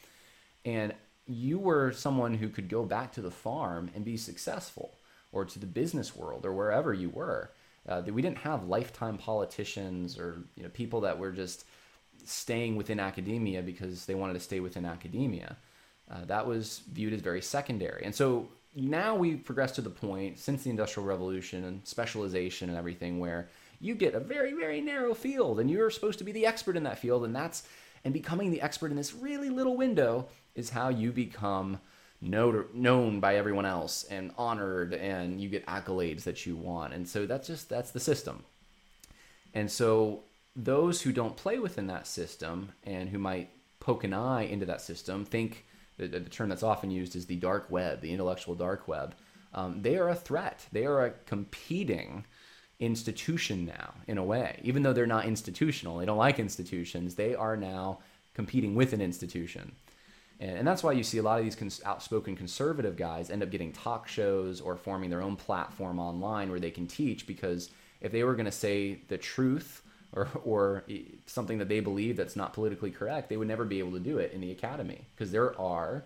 And 0.64 0.94
you 1.26 1.58
were 1.58 1.92
someone 1.92 2.34
who 2.34 2.48
could 2.48 2.68
go 2.68 2.84
back 2.84 3.12
to 3.12 3.22
the 3.22 3.30
farm 3.30 3.90
and 3.94 4.04
be 4.04 4.16
successful, 4.16 4.94
or 5.32 5.44
to 5.44 5.58
the 5.58 5.66
business 5.66 6.14
world, 6.14 6.46
or 6.46 6.52
wherever 6.52 6.92
you 6.92 7.10
were. 7.10 7.50
Uh, 7.88 8.02
we 8.06 8.22
didn't 8.22 8.38
have 8.38 8.68
lifetime 8.68 9.18
politicians 9.18 10.18
or 10.18 10.42
you 10.56 10.62
know 10.62 10.70
people 10.70 11.02
that 11.02 11.18
were 11.18 11.32
just 11.32 11.66
staying 12.24 12.76
within 12.76 13.00
academia 13.00 13.62
because 13.62 14.06
they 14.06 14.14
wanted 14.14 14.34
to 14.34 14.40
stay 14.40 14.60
within 14.60 14.84
academia. 14.84 15.56
Uh, 16.10 16.24
that 16.26 16.46
was 16.46 16.82
viewed 16.92 17.12
as 17.12 17.20
very 17.20 17.40
secondary. 17.40 18.04
And 18.04 18.14
so 18.14 18.48
now 18.74 19.14
we 19.14 19.36
progress 19.36 19.72
to 19.72 19.80
the 19.80 19.90
point 19.90 20.38
since 20.38 20.64
the 20.64 20.70
Industrial 20.70 21.06
Revolution 21.06 21.64
and 21.64 21.86
specialization 21.86 22.68
and 22.68 22.78
everything 22.78 23.18
where 23.18 23.48
you 23.80 23.94
get 23.94 24.14
a 24.14 24.20
very, 24.20 24.52
very 24.52 24.80
narrow 24.80 25.14
field 25.14 25.60
and 25.60 25.70
you're 25.70 25.90
supposed 25.90 26.18
to 26.18 26.24
be 26.24 26.32
the 26.32 26.46
expert 26.46 26.76
in 26.76 26.82
that 26.84 26.98
field. 26.98 27.24
And 27.24 27.34
that's, 27.34 27.64
and 28.04 28.12
becoming 28.12 28.50
the 28.50 28.60
expert 28.60 28.90
in 28.90 28.96
this 28.96 29.14
really 29.14 29.50
little 29.50 29.76
window 29.76 30.28
is 30.54 30.70
how 30.70 30.88
you 30.88 31.12
become 31.12 31.78
known 32.20 33.20
by 33.20 33.36
everyone 33.36 33.66
else 33.66 34.04
and 34.04 34.32
honored 34.38 34.94
and 34.94 35.40
you 35.40 35.48
get 35.48 35.66
accolades 35.66 36.22
that 36.24 36.46
you 36.46 36.56
want. 36.56 36.94
And 36.94 37.06
so 37.06 37.26
that's 37.26 37.46
just, 37.46 37.68
that's 37.68 37.90
the 37.90 38.00
system. 38.00 38.44
And 39.52 39.70
so 39.70 40.22
those 40.56 41.02
who 41.02 41.12
don't 41.12 41.36
play 41.36 41.58
within 41.58 41.86
that 41.88 42.06
system 42.06 42.72
and 42.84 43.08
who 43.08 43.18
might 43.18 43.50
poke 43.80 44.04
an 44.04 44.14
eye 44.14 44.42
into 44.42 44.66
that 44.66 44.80
system 44.80 45.24
think 45.24 45.64
the, 45.96 46.06
the 46.06 46.20
term 46.20 46.48
that's 46.48 46.62
often 46.62 46.90
used 46.90 47.16
is 47.16 47.26
the 47.26 47.36
dark 47.36 47.70
web, 47.70 48.00
the 48.00 48.12
intellectual 48.12 48.54
dark 48.54 48.88
web. 48.88 49.14
Um, 49.52 49.82
they 49.82 49.96
are 49.96 50.08
a 50.08 50.14
threat. 50.14 50.66
They 50.72 50.86
are 50.86 51.06
a 51.06 51.10
competing 51.26 52.24
institution 52.80 53.66
now, 53.66 53.94
in 54.06 54.18
a 54.18 54.24
way. 54.24 54.58
Even 54.62 54.82
though 54.82 54.92
they're 54.92 55.06
not 55.06 55.26
institutional, 55.26 55.98
they 55.98 56.06
don't 56.06 56.18
like 56.18 56.38
institutions, 56.38 57.14
they 57.14 57.34
are 57.34 57.56
now 57.56 58.00
competing 58.34 58.74
with 58.74 58.92
an 58.92 59.00
institution. 59.00 59.72
And, 60.40 60.58
and 60.58 60.68
that's 60.68 60.82
why 60.82 60.92
you 60.92 61.04
see 61.04 61.18
a 61.18 61.22
lot 61.22 61.38
of 61.38 61.44
these 61.44 61.54
cons- 61.54 61.82
outspoken 61.84 62.36
conservative 62.36 62.96
guys 62.96 63.30
end 63.30 63.42
up 63.42 63.50
getting 63.50 63.72
talk 63.72 64.08
shows 64.08 64.60
or 64.60 64.76
forming 64.76 65.10
their 65.10 65.22
own 65.22 65.36
platform 65.36 66.00
online 66.00 66.50
where 66.50 66.60
they 66.60 66.72
can 66.72 66.86
teach 66.86 67.26
because 67.26 67.70
if 68.00 68.10
they 68.10 68.24
were 68.24 68.34
going 68.34 68.44
to 68.44 68.52
say 68.52 69.00
the 69.08 69.18
truth 69.18 69.82
or, 70.14 70.28
or 70.44 70.84
something 71.26 71.58
that 71.58 71.68
they 71.68 71.80
believe 71.80 72.16
that's 72.16 72.36
not 72.36 72.52
politically 72.52 72.90
correct, 72.90 73.28
they 73.28 73.36
would 73.36 73.48
never 73.48 73.64
be 73.64 73.78
able 73.78 73.92
to 73.92 74.00
do 74.00 74.18
it 74.18 74.32
in 74.32 74.40
the 74.40 74.50
academy 74.50 75.02
because 75.14 75.32
there 75.32 75.58
are 75.60 76.04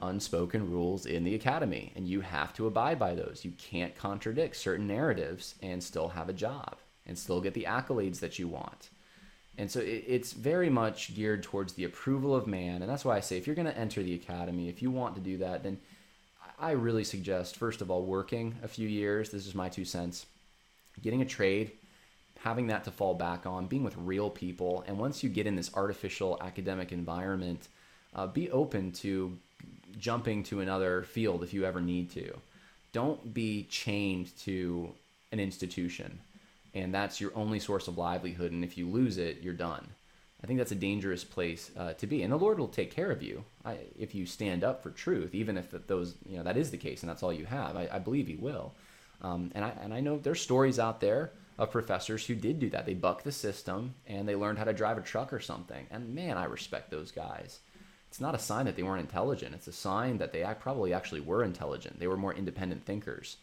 unspoken 0.00 0.70
rules 0.70 1.06
in 1.06 1.24
the 1.24 1.34
academy 1.34 1.92
and 1.94 2.06
you 2.06 2.20
have 2.20 2.52
to 2.54 2.66
abide 2.66 2.98
by 2.98 3.14
those. 3.14 3.44
You 3.44 3.52
can't 3.52 3.94
contradict 3.96 4.56
certain 4.56 4.86
narratives 4.86 5.54
and 5.62 5.82
still 5.82 6.08
have 6.08 6.28
a 6.28 6.34
job 6.34 6.76
and 7.06 7.16
still 7.16 7.40
get 7.40 7.54
the 7.54 7.66
accolades 7.68 8.20
that 8.20 8.38
you 8.38 8.48
want. 8.48 8.90
And 9.58 9.70
so 9.70 9.80
it, 9.80 10.04
it's 10.06 10.32
very 10.32 10.70
much 10.70 11.14
geared 11.14 11.42
towards 11.42 11.74
the 11.74 11.84
approval 11.84 12.34
of 12.34 12.46
man. 12.46 12.82
And 12.82 12.90
that's 12.90 13.04
why 13.04 13.16
I 13.16 13.20
say 13.20 13.36
if 13.36 13.46
you're 13.46 13.56
going 13.56 13.66
to 13.66 13.78
enter 13.78 14.02
the 14.02 14.14
academy, 14.14 14.68
if 14.68 14.82
you 14.82 14.90
want 14.90 15.14
to 15.14 15.20
do 15.20 15.38
that, 15.38 15.62
then 15.62 15.78
I 16.58 16.72
really 16.72 17.04
suggest, 17.04 17.56
first 17.56 17.80
of 17.80 17.90
all, 17.90 18.04
working 18.04 18.54
a 18.62 18.68
few 18.68 18.88
years. 18.88 19.30
This 19.30 19.46
is 19.46 19.54
my 19.54 19.68
two 19.68 19.84
cents. 19.84 20.26
Getting 21.02 21.22
a 21.22 21.26
trade, 21.26 21.72
having 22.42 22.66
that 22.68 22.84
to 22.84 22.90
fall 22.90 23.14
back 23.14 23.46
on, 23.46 23.66
being 23.66 23.84
with 23.84 23.96
real 23.96 24.30
people. 24.30 24.84
And 24.86 24.98
once 24.98 25.22
you 25.22 25.28
get 25.28 25.46
in 25.46 25.56
this 25.56 25.70
artificial 25.74 26.38
academic 26.40 26.92
environment, 26.92 27.68
uh, 28.14 28.26
be 28.26 28.50
open 28.50 28.92
to 28.92 29.38
jumping 29.98 30.42
to 30.44 30.60
another 30.60 31.02
field 31.02 31.42
if 31.42 31.54
you 31.54 31.64
ever 31.64 31.80
need 31.80 32.10
to. 32.12 32.36
Don't 32.92 33.32
be 33.32 33.64
chained 33.70 34.36
to 34.38 34.92
an 35.30 35.40
institution 35.40 36.18
and 36.74 36.94
that's 36.94 37.20
your 37.20 37.32
only 37.34 37.58
source 37.58 37.88
of 37.88 37.98
livelihood. 37.98 38.52
And 38.52 38.64
if 38.64 38.78
you 38.78 38.88
lose 38.88 39.18
it, 39.18 39.42
you're 39.42 39.52
done. 39.52 39.86
I 40.42 40.46
think 40.46 40.58
that's 40.58 40.72
a 40.72 40.76
dangerous 40.76 41.22
place 41.22 41.70
uh, 41.78 41.92
to 41.94 42.06
be, 42.06 42.22
and 42.22 42.32
the 42.32 42.36
Lord 42.36 42.58
will 42.58 42.68
take 42.68 42.90
care 42.90 43.12
of 43.12 43.22
you 43.22 43.44
I, 43.64 43.78
if 43.96 44.12
you 44.12 44.26
stand 44.26 44.64
up 44.64 44.82
for 44.82 44.90
truth, 44.90 45.34
even 45.34 45.56
if 45.56 45.70
those 45.86 46.16
you 46.28 46.36
know 46.36 46.42
that 46.42 46.56
is 46.56 46.70
the 46.70 46.78
case 46.78 47.02
and 47.02 47.10
that's 47.10 47.22
all 47.22 47.32
you 47.32 47.46
have. 47.46 47.76
I, 47.76 47.88
I 47.92 47.98
believe 48.00 48.26
He 48.26 48.34
will, 48.34 48.72
um, 49.20 49.52
and 49.54 49.64
I 49.64 49.72
and 49.82 49.94
I 49.94 50.00
know 50.00 50.18
there's 50.18 50.40
stories 50.40 50.80
out 50.80 51.00
there 51.00 51.30
of 51.58 51.70
professors 51.70 52.26
who 52.26 52.34
did 52.34 52.58
do 52.58 52.70
that. 52.70 52.86
They 52.86 52.94
bucked 52.94 53.24
the 53.24 53.32
system 53.32 53.94
and 54.06 54.28
they 54.28 54.34
learned 54.34 54.58
how 54.58 54.64
to 54.64 54.72
drive 54.72 54.98
a 54.98 55.02
truck 55.02 55.32
or 55.32 55.40
something. 55.40 55.86
And 55.90 56.14
man, 56.14 56.36
I 56.36 56.44
respect 56.44 56.90
those 56.90 57.10
guys. 57.10 57.60
It's 58.08 58.20
not 58.20 58.34
a 58.34 58.38
sign 58.38 58.66
that 58.66 58.76
they 58.76 58.82
weren't 58.82 59.00
intelligent. 59.00 59.54
It's 59.54 59.68
a 59.68 59.72
sign 59.72 60.18
that 60.18 60.32
they 60.32 60.46
probably 60.60 60.92
actually 60.92 61.20
were 61.20 61.42
intelligent. 61.42 61.98
They 61.98 62.06
were 62.06 62.16
more 62.18 62.34
independent 62.34 62.84
thinkers, 62.84 63.38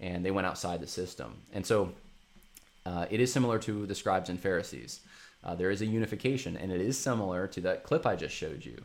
and 0.00 0.24
they 0.24 0.30
went 0.30 0.46
outside 0.46 0.80
the 0.80 0.86
system. 0.86 1.42
And 1.52 1.66
so 1.66 1.92
uh, 2.86 3.04
it 3.10 3.20
is 3.20 3.30
similar 3.30 3.58
to 3.58 3.84
the 3.84 3.94
scribes 3.94 4.30
and 4.30 4.40
Pharisees. 4.40 5.00
Uh, 5.44 5.54
there 5.54 5.70
is 5.70 5.82
a 5.82 5.86
unification, 5.86 6.56
and 6.56 6.72
it 6.72 6.80
is 6.80 6.96
similar 6.96 7.46
to 7.48 7.60
that 7.60 7.84
clip 7.84 8.06
I 8.06 8.16
just 8.16 8.34
showed 8.34 8.64
you 8.64 8.82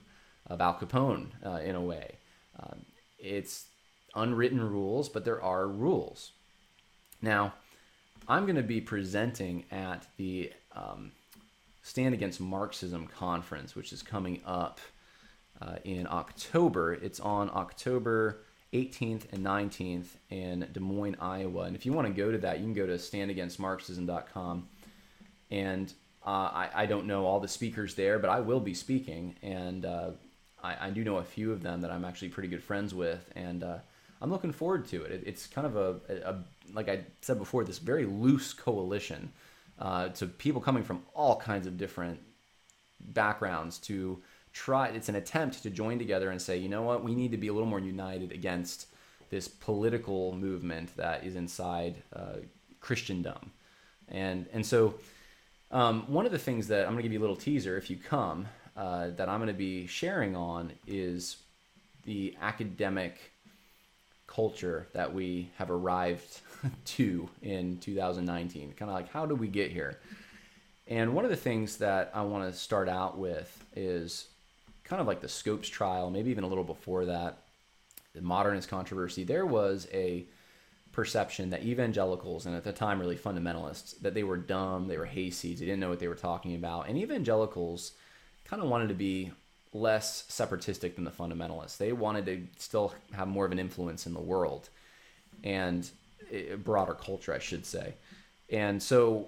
of 0.48 0.60
Al 0.60 0.74
Capone 0.74 1.28
uh, 1.46 1.60
in 1.60 1.76
a 1.76 1.82
way. 1.82 2.18
Um, 2.60 2.82
it's 3.18 3.68
unwritten 4.16 4.60
rules, 4.60 5.08
but 5.08 5.24
there 5.24 5.42
are 5.42 5.68
rules. 5.68 6.32
Now, 7.22 7.54
I'm 8.28 8.44
going 8.46 8.56
to 8.56 8.64
be 8.64 8.82
presenting 8.82 9.66
at 9.72 10.08
the 10.18 10.52
um, 10.76 11.12
Stand 11.82 12.14
Against 12.14 12.40
Marxism 12.40 13.08
conference, 13.08 13.76
which 13.76 13.92
is 13.92 14.02
coming 14.02 14.42
up 14.46 14.80
uh, 15.62 15.76
in 15.84 16.08
October. 16.08 16.94
It's 16.94 17.20
on 17.20 17.50
October 17.54 18.40
18th 18.74 19.32
and 19.32 19.46
19th 19.46 20.08
in 20.30 20.68
Des 20.72 20.80
Moines, 20.80 21.18
Iowa. 21.20 21.64
And 21.64 21.76
if 21.76 21.86
you 21.86 21.94
want 21.94 22.08
to 22.08 22.14
go 22.14 22.32
to 22.32 22.38
that, 22.40 22.60
you 22.60 22.66
can 22.66 22.74
go 22.74 22.88
to 22.88 22.94
standagainstmarxism.com. 22.94 24.68
And 25.52 25.94
uh, 26.26 26.30
I, 26.30 26.70
I, 26.74 26.86
don't 26.86 27.06
know 27.06 27.26
all 27.26 27.40
the 27.42 27.48
speakers 27.50 27.96
there, 27.96 28.18
but 28.18 28.30
I 28.30 28.40
will 28.40 28.62
be 28.62 28.74
speaking. 28.74 29.36
And 29.44 29.86
uh, 29.86 30.12
I, 30.64 30.88
I, 30.88 30.90
do 30.90 31.04
know 31.04 31.18
a 31.18 31.24
few 31.24 31.52
of 31.52 31.62
them 31.62 31.82
that 31.82 31.92
I'm 31.92 32.06
actually 32.06 32.30
pretty 32.30 32.48
good 32.48 32.64
friends 32.64 32.96
with. 32.96 33.30
And 33.36 33.62
uh, 33.62 33.78
I'm 34.24 34.32
looking 34.32 34.54
forward 34.54 34.88
to 34.88 35.04
it. 35.04 35.12
it 35.12 35.24
it's 35.26 35.48
kind 35.48 35.68
of 35.68 35.76
a, 35.76 35.96
a, 36.26 36.36
like 36.74 36.88
I 36.88 37.02
said 37.22 37.38
before, 37.38 37.66
this 37.66 37.78
very 37.78 38.06
loose 38.06 38.54
coalition 38.54 39.34
uh, 39.78 40.08
to 40.10 40.28
people 40.28 40.62
coming 40.62 40.84
from 40.84 41.04
all 41.14 41.36
kinds 41.36 41.68
of 41.68 41.78
different 41.78 42.20
backgrounds 43.00 43.80
to 43.80 44.22
try 44.54 44.88
it's 44.88 45.10
an 45.10 45.16
attempt 45.16 45.62
to 45.64 45.70
join 45.70 46.00
together 46.00 46.30
and 46.30 46.42
say 46.42 46.56
you 46.56 46.70
know 46.70 46.84
what 46.84 47.04
we 47.04 47.14
need 47.14 47.32
to 47.32 47.38
be 47.38 47.48
a 47.48 47.54
little 47.54 47.68
more 47.68 47.80
united 47.80 48.32
against 48.32 48.88
this 49.30 49.48
political 49.48 50.32
movement 50.34 50.96
that 50.96 51.26
is 51.26 51.36
inside 51.36 52.02
uh, 52.16 52.36
christendom 52.80 53.52
and 54.08 54.48
and 54.54 54.66
so 54.66 54.94
um, 55.72 56.04
one 56.08 56.26
of 56.26 56.32
the 56.32 56.40
things 56.40 56.68
that 56.70 56.86
i'm 56.86 56.94
going 56.94 56.98
to 56.98 57.04
give 57.04 57.12
you 57.12 57.20
a 57.20 57.22
little 57.22 57.36
teaser 57.36 57.76
if 57.76 57.90
you 57.90 57.98
come 57.98 58.48
uh, 58.78 59.10
that 59.10 59.28
i'm 59.28 59.40
going 59.40 59.48
to 59.48 59.54
be 59.54 59.86
sharing 59.86 60.34
on 60.34 60.72
is 60.88 61.38
the 62.06 62.38
academic 62.42 63.33
culture 64.34 64.88
that 64.94 65.14
we 65.14 65.52
have 65.58 65.70
arrived 65.70 66.42
to 66.86 67.30
in 67.42 67.78
2019 67.78 68.74
kind 68.74 68.90
of 68.90 68.96
like 68.96 69.12
how 69.12 69.26
did 69.26 69.40
we 69.40 69.48
get 69.48 69.72
here? 69.72 70.00
And 70.88 71.14
one 71.14 71.24
of 71.24 71.32
the 71.32 71.38
things 71.38 71.78
that 71.78 72.12
I 72.14 72.24
want 72.24 72.52
to 72.52 72.58
start 72.58 72.90
out 72.90 73.18
with 73.18 73.64
is 73.76 74.28
kind 74.84 75.00
of 75.00 75.08
like 75.08 75.22
the 75.22 75.30
Scopes 75.30 75.70
trial, 75.70 76.10
maybe 76.10 76.30
even 76.30 76.44
a 76.44 76.48
little 76.48 76.64
before 76.64 77.06
that, 77.06 77.38
the 78.14 78.22
modernist 78.22 78.70
controversy, 78.70 79.24
there 79.24 79.46
was 79.46 79.88
a 79.94 80.26
perception 80.92 81.50
that 81.52 81.64
evangelicals, 81.64 82.46
and 82.46 82.56
at 82.56 82.64
the 82.64 82.74
time 82.74 83.00
really 83.00 83.16
fundamentalists, 83.16 84.00
that 84.02 84.14
they 84.14 84.24
were 84.24 84.38
dumb, 84.38 84.88
they 84.88 84.98
were 84.98 85.08
hayseeds, 85.08 85.60
they 85.60 85.66
didn't 85.66 85.80
know 85.80 85.90
what 85.90 86.00
they 86.00 86.08
were 86.08 86.16
talking 86.16 86.54
about. 86.56 86.88
And 86.88 86.98
evangelicals 86.98 87.94
kind 88.46 88.62
of 88.62 88.70
wanted 88.70 88.90
to 88.90 88.94
be 88.94 89.32
less 89.74 90.26
separatistic 90.28 90.96
than 90.96 91.04
the 91.04 91.12
fundamentalists. 91.12 91.78
They 91.78 91.94
wanted 91.94 92.26
to 92.28 92.44
still 92.58 92.94
have 93.14 93.28
more 93.28 93.46
of 93.46 93.52
an 93.52 93.60
influence 93.60 94.06
in 94.06 94.14
the 94.14 94.20
world 94.20 94.70
and 95.44 95.90
broader 96.64 96.94
culture, 96.94 97.34
I 97.34 97.40
should 97.40 97.66
say. 97.66 97.96
And 98.50 98.82
so 98.82 99.28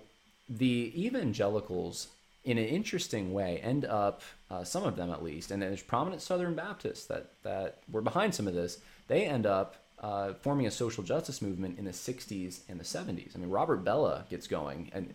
the 0.49 0.93
evangelicals 0.95 2.07
in 2.45 2.59
an 2.59 2.65
interesting 2.65 3.33
way, 3.33 3.59
end 3.63 3.85
up, 3.85 4.21
uh, 4.51 4.63
some 4.63 4.83
of 4.83 4.95
them 4.95 5.09
at 5.09 5.23
least, 5.23 5.49
and 5.49 5.61
there's 5.61 5.81
prominent 5.81 6.21
Southern 6.21 6.53
Baptists 6.53 7.07
that, 7.07 7.31
that 7.41 7.79
were 7.91 8.01
behind 8.01 8.35
some 8.35 8.47
of 8.47 8.53
this, 8.53 8.79
they 9.07 9.25
end 9.25 9.47
up 9.47 9.75
uh, 9.99 10.33
forming 10.41 10.67
a 10.67 10.71
social 10.71 11.03
justice 11.03 11.41
movement 11.41 11.79
in 11.79 11.85
the 11.85 11.91
60s 11.91 12.59
and 12.69 12.79
the 12.79 12.83
70s. 12.83 13.35
I 13.35 13.39
mean, 13.39 13.49
Robert 13.49 13.83
Bellah 13.83 14.29
gets 14.29 14.45
going, 14.45 14.91
and 14.93 15.11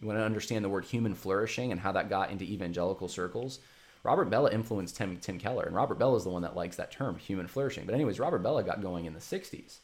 you 0.00 0.06
want 0.06 0.18
to 0.18 0.24
understand 0.24 0.62
the 0.62 0.68
word 0.68 0.84
human 0.84 1.14
flourishing 1.14 1.72
and 1.72 1.80
how 1.80 1.92
that 1.92 2.10
got 2.10 2.30
into 2.30 2.44
evangelical 2.44 3.08
circles. 3.08 3.60
Robert 4.04 4.30
Bellah 4.30 4.52
influenced 4.52 4.96
Tim, 4.96 5.16
Tim 5.16 5.38
Keller, 5.38 5.64
and 5.64 5.74
Robert 5.74 5.98
Bellah 5.98 6.18
is 6.18 6.24
the 6.24 6.30
one 6.30 6.42
that 6.42 6.54
likes 6.54 6.76
that 6.76 6.92
term, 6.92 7.16
human 7.16 7.48
flourishing. 7.48 7.86
But, 7.86 7.94
anyways, 7.94 8.20
Robert 8.20 8.42
Bellah 8.42 8.64
got 8.64 8.82
going 8.82 9.06
in 9.06 9.14
the 9.14 9.20
60s. 9.20 9.78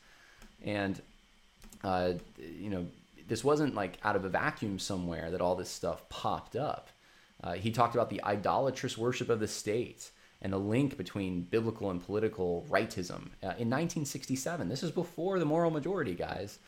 And, 0.62 1.00
uh, 1.83 2.12
you 2.39 2.69
know, 2.69 2.87
this 3.27 3.43
wasn't 3.43 3.75
like 3.75 3.99
out 4.05 4.17
of 4.17 4.25
a 4.25 4.29
vacuum 4.29 4.79
somewhere 4.79 5.31
that 5.31 5.41
all 5.41 5.57
this 5.57 5.71
stuff 5.71 6.07
popped 6.11 6.55
up. 6.55 6.91
Uh, 7.43 7.55
he 7.55 7.71
talked 7.71 7.95
about 7.95 8.11
the 8.11 8.23
idolatrous 8.23 8.99
worship 8.99 9.31
of 9.31 9.41
the 9.41 9.49
state 9.49 10.11
and 10.43 10.53
the 10.53 10.59
link 10.59 10.97
between 10.97 11.43
biblical 11.43 11.91
and 11.91 12.05
political 12.05 12.67
rightism 12.69 13.29
uh, 13.43 13.57
in 13.57 13.69
1967. 13.71 14.69
This 14.69 14.83
is 14.83 14.91
before 14.91 15.39
the 15.39 15.45
moral 15.45 15.71
majority, 15.71 16.15
guys, 16.15 16.59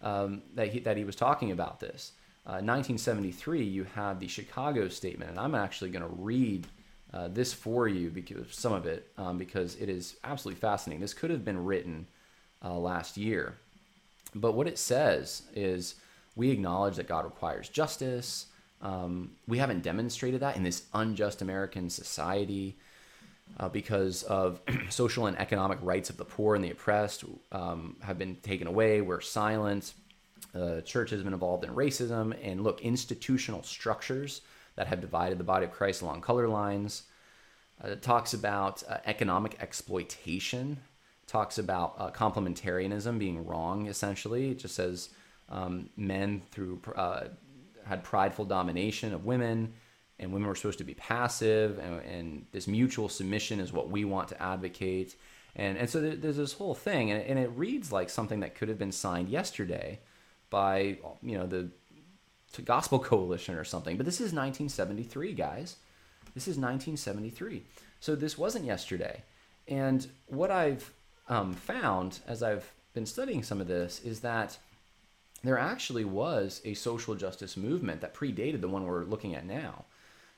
um, 0.00 0.42
that, 0.54 0.68
he, 0.68 0.80
that 0.80 0.96
he 0.96 1.04
was 1.04 1.16
talking 1.16 1.50
about 1.50 1.80
this. 1.80 2.12
Uh, 2.46 2.62
1973, 2.62 3.64
you 3.64 3.84
have 3.84 4.20
the 4.20 4.28
Chicago 4.28 4.88
Statement, 4.88 5.30
and 5.30 5.40
I'm 5.40 5.54
actually 5.54 5.90
going 5.90 6.04
to 6.04 6.14
read 6.22 6.66
uh, 7.12 7.28
this 7.28 7.52
for 7.52 7.88
you 7.88 8.10
because 8.10 8.46
some 8.50 8.72
of 8.72 8.86
it 8.86 9.08
um, 9.16 9.38
because 9.38 9.76
it 9.76 9.88
is 9.88 10.16
absolutely 10.24 10.60
fascinating. 10.60 11.00
This 11.00 11.14
could 11.14 11.30
have 11.30 11.44
been 11.44 11.64
written 11.64 12.06
uh, 12.64 12.74
last 12.74 13.16
year. 13.16 13.54
But 14.34 14.52
what 14.52 14.66
it 14.66 14.78
says 14.78 15.42
is 15.54 15.94
we 16.34 16.50
acknowledge 16.50 16.96
that 16.96 17.08
God 17.08 17.24
requires 17.24 17.68
justice. 17.68 18.46
Um, 18.82 19.32
we 19.48 19.58
haven't 19.58 19.82
demonstrated 19.82 20.40
that 20.40 20.56
in 20.56 20.62
this 20.62 20.84
unjust 20.92 21.40
American 21.40 21.88
society 21.88 22.76
uh, 23.58 23.68
because 23.68 24.22
of 24.24 24.60
social 24.90 25.26
and 25.26 25.38
economic 25.38 25.78
rights 25.80 26.10
of 26.10 26.16
the 26.16 26.24
poor 26.24 26.54
and 26.54 26.64
the 26.64 26.70
oppressed 26.70 27.24
um, 27.52 27.96
have 28.00 28.18
been 28.18 28.36
taken 28.36 28.66
away. 28.66 29.00
We're 29.00 29.20
silent. 29.20 29.94
The 30.52 30.82
church 30.82 31.10
has 31.10 31.22
been 31.22 31.32
involved 31.32 31.64
in 31.64 31.70
racism. 31.70 32.36
And 32.42 32.62
look, 32.62 32.82
institutional 32.82 33.62
structures 33.62 34.42
that 34.76 34.86
have 34.86 35.00
divided 35.00 35.38
the 35.38 35.44
body 35.44 35.64
of 35.64 35.72
Christ 35.72 36.02
along 36.02 36.20
color 36.20 36.48
lines. 36.48 37.04
Uh, 37.82 37.88
it 37.88 38.02
talks 38.02 38.32
about 38.32 38.82
uh, 38.88 38.98
economic 39.04 39.56
exploitation 39.60 40.78
talks 41.26 41.58
about 41.58 41.94
uh, 41.98 42.10
complementarianism 42.10 43.18
being 43.18 43.44
wrong. 43.44 43.86
Essentially, 43.86 44.50
it 44.50 44.58
just 44.58 44.74
says 44.74 45.10
um, 45.48 45.90
men 45.96 46.42
through 46.50 46.80
uh, 46.94 47.24
had 47.84 48.02
prideful 48.04 48.44
domination 48.44 49.12
of 49.12 49.24
women, 49.24 49.72
and 50.18 50.32
women 50.32 50.48
were 50.48 50.54
supposed 50.54 50.78
to 50.78 50.84
be 50.84 50.94
passive, 50.94 51.78
and, 51.78 52.00
and 52.02 52.46
this 52.52 52.66
mutual 52.66 53.08
submission 53.08 53.60
is 53.60 53.72
what 53.72 53.90
we 53.90 54.04
want 54.04 54.28
to 54.28 54.42
advocate. 54.42 55.16
And 55.56 55.78
and 55.78 55.88
so 55.88 56.00
there's 56.00 56.36
this 56.36 56.52
whole 56.52 56.74
thing, 56.74 57.10
and 57.10 57.38
it 57.38 57.50
reads 57.54 57.90
like 57.90 58.10
something 58.10 58.40
that 58.40 58.54
could 58.54 58.68
have 58.68 58.78
been 58.78 58.92
signed 58.92 59.28
yesterday 59.28 60.00
by 60.50 60.98
you 61.22 61.36
know 61.38 61.46
the 61.46 61.70
Gospel 62.62 62.98
Coalition 62.98 63.54
or 63.54 63.64
something. 63.64 63.96
But 63.96 64.06
this 64.06 64.16
is 64.16 64.32
1973, 64.32 65.32
guys. 65.32 65.76
This 66.34 66.44
is 66.44 66.56
1973. 66.56 67.62
So 68.00 68.14
this 68.14 68.36
wasn't 68.36 68.64
yesterday. 68.64 69.22
And 69.68 70.06
what 70.26 70.50
I've 70.50 70.92
um, 71.28 71.54
found 71.54 72.20
as 72.26 72.42
I've 72.42 72.70
been 72.94 73.06
studying 73.06 73.42
some 73.42 73.60
of 73.60 73.66
this 73.66 74.00
is 74.04 74.20
that 74.20 74.58
there 75.42 75.58
actually 75.58 76.04
was 76.04 76.60
a 76.64 76.74
social 76.74 77.14
justice 77.14 77.56
movement 77.56 78.00
that 78.00 78.14
predated 78.14 78.60
the 78.60 78.68
one 78.68 78.84
we're 78.84 79.04
looking 79.04 79.34
at 79.34 79.46
now. 79.46 79.84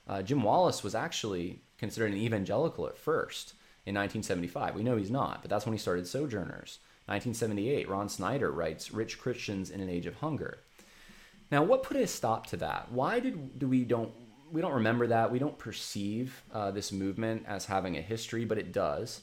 Uh, 0.07 0.21
Jim 0.21 0.43
Wallis 0.43 0.83
was 0.83 0.95
actually 0.95 1.61
considered 1.77 2.11
an 2.11 2.17
evangelical 2.17 2.87
at 2.87 2.97
first 2.97 3.53
in 3.85 3.95
1975. 3.95 4.75
We 4.75 4.83
know 4.83 4.97
he's 4.97 5.11
not, 5.11 5.41
but 5.41 5.49
that's 5.49 5.65
when 5.65 5.73
he 5.73 5.79
started 5.79 6.07
Sojourners. 6.07 6.79
1978, 7.05 7.89
Ron 7.89 8.09
Sider 8.09 8.51
writes 8.51 8.91
Rich 8.91 9.19
Christians 9.19 9.71
in 9.71 9.81
an 9.81 9.89
Age 9.89 10.05
of 10.05 10.15
Hunger. 10.15 10.59
Now, 11.51 11.63
what 11.63 11.83
put 11.83 11.97
a 11.97 12.07
stop 12.07 12.47
to 12.47 12.57
that? 12.57 12.91
Why 12.91 13.19
did 13.19 13.59
do 13.59 13.67
we 13.67 13.83
don't 13.83 14.11
we 14.51 14.61
don't 14.61 14.73
remember 14.73 15.07
that? 15.07 15.31
We 15.31 15.39
don't 15.39 15.57
perceive 15.57 16.43
uh, 16.53 16.71
this 16.71 16.91
movement 16.91 17.45
as 17.47 17.65
having 17.65 17.97
a 17.97 18.01
history, 18.01 18.45
but 18.45 18.57
it 18.57 18.71
does. 18.71 19.21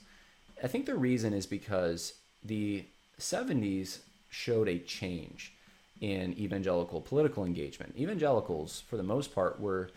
I 0.62 0.68
think 0.68 0.86
the 0.86 0.94
reason 0.94 1.32
is 1.32 1.46
because 1.46 2.14
the 2.44 2.84
70s 3.20 3.98
showed 4.30 4.68
a 4.68 4.78
change 4.78 5.52
in 6.00 6.38
evangelical 6.38 7.00
political 7.00 7.44
engagement. 7.44 7.94
Evangelicals, 7.98 8.82
for 8.88 8.96
the 8.96 9.02
most 9.02 9.34
part, 9.34 9.60
were 9.60 9.90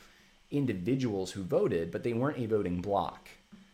individuals 0.51 1.31
who 1.31 1.43
voted, 1.43 1.91
but 1.91 2.03
they 2.03 2.13
weren't 2.13 2.39
a 2.39 2.45
voting 2.45 2.81
bloc. 2.81 3.29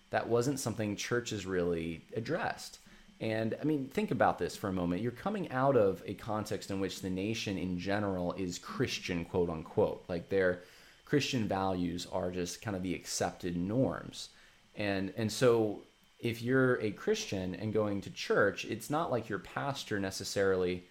That 0.09 0.27
wasn't 0.27 0.59
something 0.59 0.95
churches 0.95 1.45
really 1.45 2.01
addressed. 2.15 2.79
And 3.21 3.55
I 3.61 3.63
mean, 3.63 3.87
think 3.87 4.11
about 4.11 4.39
this 4.39 4.55
for 4.55 4.67
a 4.67 4.73
moment. 4.73 5.01
You're 5.01 5.11
coming 5.11 5.49
out 5.51 5.77
of 5.77 6.03
a 6.05 6.13
context 6.13 6.69
in 6.69 6.79
which 6.79 7.01
the 7.01 7.09
nation 7.09 7.57
in 7.57 7.79
general 7.79 8.33
is 8.33 8.59
Christian, 8.59 9.23
quote 9.25 9.49
unquote. 9.49 10.03
Like 10.09 10.29
their 10.29 10.63
Christian 11.05 11.47
values 11.47 12.07
are 12.11 12.31
just 12.31 12.61
kind 12.61 12.75
of 12.75 12.83
the 12.83 12.93
accepted 12.93 13.55
norms. 13.55 14.29
And 14.75 15.13
and 15.15 15.31
so 15.31 15.83
if 16.19 16.41
you're 16.41 16.81
a 16.81 16.91
Christian 16.91 17.55
and 17.55 17.71
going 17.71 18.01
to 18.01 18.09
church, 18.09 18.65
it's 18.65 18.89
not 18.89 19.11
like 19.11 19.29
your 19.29 19.39
pastor 19.39 19.99
necessarily 19.99 20.83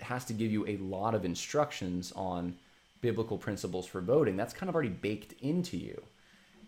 has 0.00 0.24
to 0.26 0.32
give 0.32 0.52
you 0.52 0.66
a 0.66 0.76
lot 0.76 1.14
of 1.14 1.24
instructions 1.24 2.12
on 2.14 2.54
biblical 3.00 3.38
principles 3.38 3.86
for 3.86 4.00
voting. 4.00 4.36
That's 4.36 4.54
kind 4.54 4.68
of 4.68 4.74
already 4.74 4.90
baked 4.90 5.32
into 5.40 5.76
you. 5.76 6.00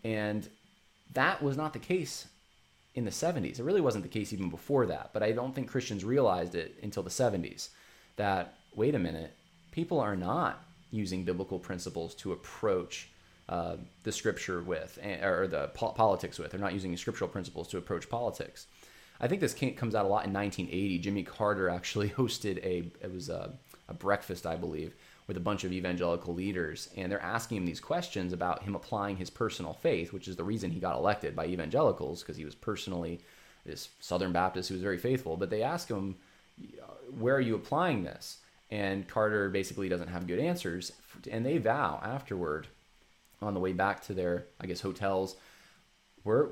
And 0.03 0.49
that 1.13 1.43
was 1.43 1.57
not 1.57 1.73
the 1.73 1.79
case 1.79 2.27
in 2.95 3.05
the 3.05 3.11
70s. 3.11 3.59
It 3.59 3.65
really 3.65 3.81
wasn't 3.81 4.05
the 4.05 4.11
case 4.11 4.33
even 4.33 4.51
before 4.51 4.87
that, 4.87 5.11
but 5.13 5.23
I 5.23 5.33
don't 5.33 5.55
think 5.55 5.69
Christians 5.69 6.05
realized 6.05 6.55
it 6.55 6.77
until 6.83 7.03
the 7.03 7.11
70s 7.11 7.71
that, 8.17 8.55
wait 8.75 8.95
a 8.95 8.99
minute, 8.99 9.35
people 9.73 10.01
are 10.01 10.17
not 10.17 10.63
using 10.91 11.25
biblical 11.25 11.59
principles 11.59 12.15
to 12.15 12.33
approach 12.33 13.09
uh, 13.49 13.77
the 14.05 14.13
scripture 14.13 14.63
with, 14.63 14.99
or 15.23 15.49
the 15.49 15.69
po- 15.75 15.91
politics 15.91 16.39
with. 16.39 16.53
They're 16.53 16.61
not 16.61 16.73
using 16.73 16.97
scriptural 16.97 17.29
principles 17.29 17.69
to 17.69 17.79
approach 17.79 18.09
politics. 18.09 18.67
I 19.21 19.29
think 19.29 19.41
this 19.41 19.55
came, 19.55 19.75
comes 19.75 19.95
out 19.95 20.05
a 20.05 20.09
lot 20.09 20.25
in 20.25 20.33
1980. 20.33 20.99
Jimmy 21.01 21.23
Carter 21.25 21.69
actually 21.69 22.11
hosted 22.19 22.59
a, 22.59 22.91
it 23.03 23.13
was 23.13 23.29
a, 23.29 23.53
a 23.89 23.95
breakfast, 23.95 24.47
I 24.47 24.57
believe, 24.57 24.95
with 25.27 25.37
a 25.37 25.41
bunch 25.41 25.65
of 25.65 25.73
evangelical 25.73 26.35
leaders, 26.35 26.91
and 26.97 27.11
they're 27.11 27.21
asking 27.21 27.57
him 27.57 27.67
these 27.67 27.81
questions 27.81 28.33
about 28.33 28.63
him 28.63 28.75
applying 28.75 29.17
his 29.17 29.31
personal 29.31 29.73
faith, 29.73 30.13
which 30.13 30.29
is 30.29 30.37
the 30.37 30.45
reason 30.45 30.71
he 30.71 30.81
got 30.81 30.97
elected 30.97 31.35
by 31.35 31.47
evangelicals 31.47 32.23
because 32.23 32.37
he 32.37 32.45
was 32.45 32.55
personally 32.55 33.21
this 33.65 33.89
Southern 34.01 34.33
Baptist 34.33 34.69
who 34.69 34.75
was 34.75 34.83
very 34.83 34.99
faithful. 34.99 35.37
But 35.37 35.49
they 35.49 35.63
ask 35.63 35.89
him, 35.89 36.17
"Where 37.19 37.35
are 37.37 37.41
you 37.41 37.55
applying 37.55 38.05
this?" 38.05 38.39
And 38.71 39.09
Carter 39.09 39.49
basically 39.49 39.89
doesn't 39.89 40.09
have 40.09 40.27
good 40.27 40.39
answers, 40.39 40.93
and 41.31 41.45
they 41.47 41.59
vow 41.59 42.01
afterward, 42.03 42.67
on 43.41 43.55
the 43.55 43.61
way 43.61 43.73
back 43.73 44.03
to 44.05 44.15
their, 44.15 44.47
I 44.61 44.67
guess, 44.67 44.81
hotels, 44.81 45.37
we're 46.25 46.49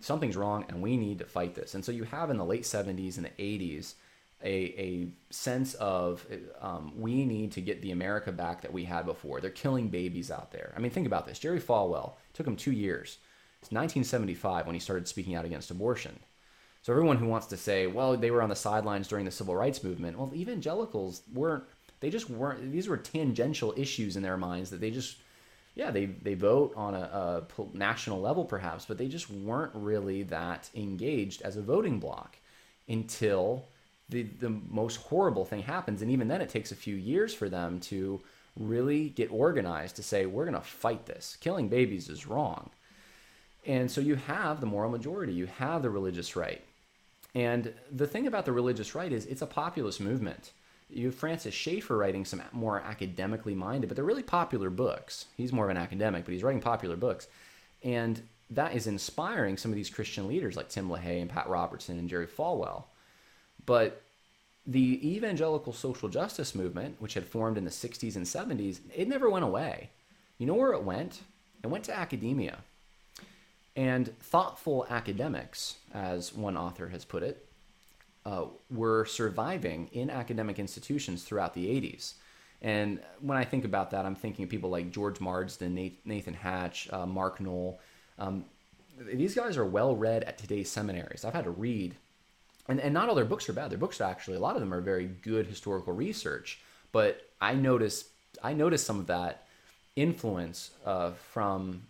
something's 0.00 0.36
wrong, 0.36 0.64
and 0.68 0.82
we 0.82 0.96
need 0.96 1.18
to 1.18 1.24
fight 1.24 1.54
this. 1.54 1.74
And 1.74 1.84
so 1.84 1.92
you 1.92 2.04
have 2.04 2.30
in 2.30 2.36
the 2.36 2.44
late 2.44 2.64
'70s 2.64 3.16
and 3.16 3.26
the 3.26 3.42
'80s 3.42 3.94
a, 4.42 4.48
a 4.48 5.08
sense 5.30 5.74
of 5.74 6.26
um, 6.60 6.92
we 6.96 7.24
need 7.24 7.52
to 7.52 7.60
get 7.60 7.82
the 7.82 7.92
America 7.92 8.30
back 8.32 8.62
that 8.62 8.72
we 8.72 8.84
had 8.84 9.06
before. 9.06 9.40
They're 9.40 9.50
killing 9.50 9.88
babies 9.88 10.30
out 10.30 10.52
there. 10.52 10.72
I 10.76 10.80
mean, 10.80 10.90
think 10.90 11.06
about 11.06 11.26
this. 11.26 11.38
Jerry 11.38 11.60
Falwell 11.60 12.12
took 12.34 12.46
him 12.46 12.56
two 12.56 12.72
years. 12.72 13.18
It's 13.62 13.72
1975 13.72 14.66
when 14.66 14.74
he 14.74 14.80
started 14.80 15.08
speaking 15.08 15.34
out 15.34 15.44
against 15.44 15.70
abortion. 15.70 16.18
So 16.82 16.92
everyone 16.92 17.16
who 17.16 17.26
wants 17.26 17.48
to 17.48 17.56
say, 17.56 17.88
well, 17.88 18.16
they 18.16 18.30
were 18.30 18.42
on 18.42 18.48
the 18.48 18.54
sidelines 18.54 19.08
during 19.08 19.24
the 19.24 19.30
civil 19.30 19.56
rights 19.56 19.82
movement, 19.82 20.18
well, 20.18 20.30
evangelicals 20.34 21.22
weren't. 21.32 21.64
They 21.98 22.10
just 22.10 22.30
weren't. 22.30 22.70
These 22.70 22.88
were 22.88 22.96
tangential 22.96 23.74
issues 23.76 24.16
in 24.16 24.22
their 24.22 24.36
minds 24.36 24.70
that 24.70 24.80
they 24.80 24.92
just, 24.92 25.16
yeah, 25.74 25.90
they 25.90 26.04
they 26.04 26.34
vote 26.34 26.74
on 26.76 26.94
a, 26.94 26.98
a 26.98 27.42
national 27.72 28.20
level 28.20 28.44
perhaps, 28.44 28.84
but 28.84 28.98
they 28.98 29.08
just 29.08 29.28
weren't 29.30 29.72
really 29.74 30.22
that 30.24 30.70
engaged 30.76 31.42
as 31.42 31.56
a 31.56 31.62
voting 31.62 31.98
bloc 31.98 32.36
until 32.86 33.64
the, 34.08 34.22
the 34.22 34.50
most 34.50 34.96
horrible 34.96 35.44
thing 35.44 35.62
happens. 35.62 36.02
And 36.02 36.10
even 36.10 36.28
then, 36.28 36.40
it 36.40 36.48
takes 36.48 36.72
a 36.72 36.76
few 36.76 36.96
years 36.96 37.34
for 37.34 37.48
them 37.48 37.80
to 37.80 38.20
really 38.58 39.10
get 39.10 39.30
organized 39.30 39.96
to 39.96 40.02
say, 40.02 40.26
we're 40.26 40.44
going 40.44 40.54
to 40.54 40.60
fight 40.60 41.06
this. 41.06 41.36
Killing 41.40 41.68
babies 41.68 42.08
is 42.08 42.26
wrong. 42.26 42.70
And 43.66 43.90
so 43.90 44.00
you 44.00 44.14
have 44.14 44.60
the 44.60 44.66
moral 44.66 44.90
majority, 44.90 45.32
you 45.32 45.46
have 45.46 45.82
the 45.82 45.90
religious 45.90 46.36
right. 46.36 46.62
And 47.34 47.74
the 47.92 48.06
thing 48.06 48.26
about 48.26 48.44
the 48.46 48.52
religious 48.52 48.94
right 48.94 49.12
is 49.12 49.26
it's 49.26 49.42
a 49.42 49.46
populist 49.46 50.00
movement. 50.00 50.52
You 50.88 51.06
have 51.06 51.16
Francis 51.16 51.52
Schaeffer 51.52 51.96
writing 51.96 52.24
some 52.24 52.40
more 52.52 52.80
academically 52.80 53.54
minded, 53.54 53.88
but 53.88 53.96
they're 53.96 54.04
really 54.04 54.22
popular 54.22 54.70
books. 54.70 55.26
He's 55.36 55.52
more 55.52 55.64
of 55.64 55.70
an 55.70 55.76
academic, 55.76 56.24
but 56.24 56.32
he's 56.32 56.44
writing 56.44 56.62
popular 56.62 56.96
books. 56.96 57.26
And 57.82 58.22
that 58.50 58.74
is 58.74 58.86
inspiring 58.86 59.56
some 59.56 59.72
of 59.72 59.76
these 59.76 59.90
Christian 59.90 60.28
leaders 60.28 60.56
like 60.56 60.68
Tim 60.68 60.88
LaHaye 60.88 61.20
and 61.20 61.28
Pat 61.28 61.48
Robertson 61.48 61.98
and 61.98 62.08
Jerry 62.08 62.28
Falwell. 62.28 62.84
But 63.66 64.00
the 64.66 65.16
evangelical 65.16 65.72
social 65.72 66.08
justice 66.08 66.54
movement, 66.54 66.96
which 66.98 67.14
had 67.14 67.26
formed 67.26 67.56
in 67.56 67.64
the 67.64 67.70
60s 67.70 68.16
and 68.16 68.26
70s, 68.26 68.80
it 68.94 69.08
never 69.08 69.30
went 69.30 69.44
away. 69.44 69.90
You 70.38 70.46
know 70.46 70.54
where 70.54 70.72
it 70.72 70.82
went? 70.82 71.20
It 71.62 71.68
went 71.68 71.84
to 71.84 71.96
academia. 71.96 72.58
And 73.76 74.18
thoughtful 74.18 74.86
academics, 74.90 75.76
as 75.94 76.32
one 76.32 76.56
author 76.56 76.88
has 76.88 77.04
put 77.04 77.22
it, 77.22 77.46
uh, 78.24 78.46
were 78.70 79.04
surviving 79.04 79.88
in 79.92 80.10
academic 80.10 80.58
institutions 80.58 81.22
throughout 81.22 81.54
the 81.54 81.66
80s. 81.66 82.14
And 82.62 83.00
when 83.20 83.38
I 83.38 83.44
think 83.44 83.64
about 83.64 83.90
that, 83.90 84.04
I'm 84.04 84.16
thinking 84.16 84.44
of 84.44 84.50
people 84.50 84.70
like 84.70 84.90
George 84.90 85.20
Marsden, 85.20 85.74
Nathan 86.04 86.34
Hatch, 86.34 86.88
uh, 86.92 87.06
Mark 87.06 87.38
Noll. 87.40 87.78
Um, 88.18 88.46
these 88.98 89.34
guys 89.34 89.56
are 89.56 89.64
well 89.64 89.94
read 89.94 90.24
at 90.24 90.38
today's 90.38 90.70
seminaries. 90.70 91.24
I've 91.24 91.34
had 91.34 91.44
to 91.44 91.50
read 91.50 91.94
and, 92.68 92.80
and 92.80 92.92
not 92.92 93.08
all 93.08 93.14
their 93.14 93.24
books 93.24 93.48
are 93.48 93.52
bad. 93.52 93.70
Their 93.70 93.78
books 93.78 94.00
actually 94.00 94.36
a 94.36 94.40
lot 94.40 94.56
of 94.56 94.60
them 94.60 94.72
are 94.72 94.80
very 94.80 95.06
good 95.06 95.46
historical 95.46 95.92
research. 95.92 96.60
But 96.92 97.22
I 97.40 97.54
notice 97.54 98.10
I 98.42 98.52
notice 98.52 98.84
some 98.84 99.00
of 99.00 99.06
that 99.06 99.46
influence 99.96 100.70
uh, 100.84 101.12
from 101.32 101.82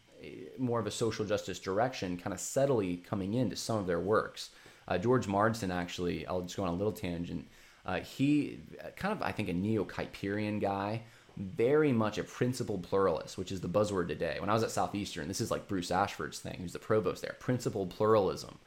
more 0.59 0.81
of 0.81 0.87
a 0.87 0.91
social 0.91 1.25
justice 1.25 1.59
direction, 1.59 2.17
kind 2.17 2.33
of 2.33 2.41
subtly 2.41 2.97
coming 2.99 3.35
into 3.35 3.57
some 3.57 3.79
of 3.79 3.87
their 3.87 4.01
works. 4.01 4.51
Uh, 4.89 4.99
George 4.99 5.27
Marsden 5.27 5.71
actually, 5.71 6.27
I'll 6.27 6.43
just 6.43 6.57
go 6.57 6.65
on 6.65 6.71
a 6.71 6.75
little 6.75 6.93
tangent. 6.93 7.47
Uh, 7.85 8.01
he 8.01 8.59
kind 8.97 9.13
of 9.13 9.23
I 9.23 9.33
think 9.33 9.49
a 9.49 9.53
neo 9.53 9.85
Kuyperian 9.85 10.61
guy, 10.61 11.03
very 11.37 11.93
much 11.93 12.19
a 12.19 12.25
principled 12.25 12.83
pluralist, 12.83 13.37
which 13.37 13.53
is 13.53 13.61
the 13.61 13.69
buzzword 13.69 14.09
today. 14.09 14.39
When 14.41 14.49
I 14.49 14.55
was 14.55 14.63
at 14.63 14.71
Southeastern, 14.71 15.29
this 15.29 15.41
is 15.41 15.51
like 15.51 15.69
Bruce 15.69 15.91
Ashford's 15.91 16.39
thing, 16.39 16.59
who's 16.61 16.73
the 16.73 16.79
provost 16.79 17.23
there. 17.23 17.37
Principled 17.39 17.91
pluralism. 17.91 18.59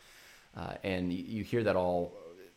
Uh, 0.55 0.73
and 0.83 1.13
you, 1.13 1.43
hear 1.43 1.63
that 1.63 1.75
all 1.75 2.13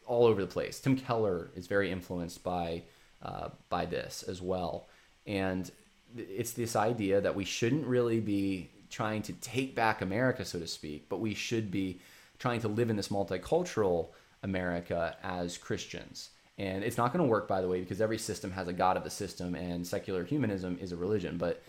all 0.07 0.26
over 0.26 0.40
the 0.40 0.46
place. 0.46 0.81
Tim 0.81 0.96
Keller 0.96 1.50
is 1.55 1.66
very 1.66 1.90
influenced 1.90 2.42
by 2.42 2.83
uh, 3.22 3.50
by 3.68 3.87
this 3.87 4.22
as 4.24 4.42
well, 4.42 4.88
and 5.26 5.70
it's 6.16 6.52
this 6.52 6.76
idea 6.76 7.20
that 7.20 7.35
we 7.35 7.44
shouldn't 7.44 7.87
really 7.87 8.20
be 8.20 8.70
trying 8.90 9.22
to 9.22 9.33
take 9.35 9.74
back 9.74 10.02
America, 10.02 10.44
so 10.44 10.59
to 10.59 10.66
speak, 10.66 11.09
but 11.09 11.20
we 11.20 11.35
should 11.35 11.70
be 11.70 11.98
trying 12.38 12.61
to 12.61 12.68
live 12.68 12.90
in 12.90 12.96
this 12.96 13.09
multicultural 13.09 14.09
America 14.42 15.16
as 15.22 15.57
Christians. 15.57 16.31
And 16.59 16.85
it's 16.85 16.98
not 16.98 17.12
going 17.12 17.24
to 17.24 17.31
work, 17.31 17.48
by 17.48 17.62
the 17.62 17.68
way, 17.68 17.81
because 17.81 18.00
every 18.00 18.18
system 18.18 18.50
has 18.50 18.68
a 18.68 18.72
god 18.72 18.96
of 18.96 19.05
the 19.05 19.11
system, 19.11 19.55
and 19.55 19.87
secular 19.87 20.24
humanism 20.24 20.78
is 20.81 20.92
a 20.92 20.96
religion. 20.96 21.38
But 21.38 21.62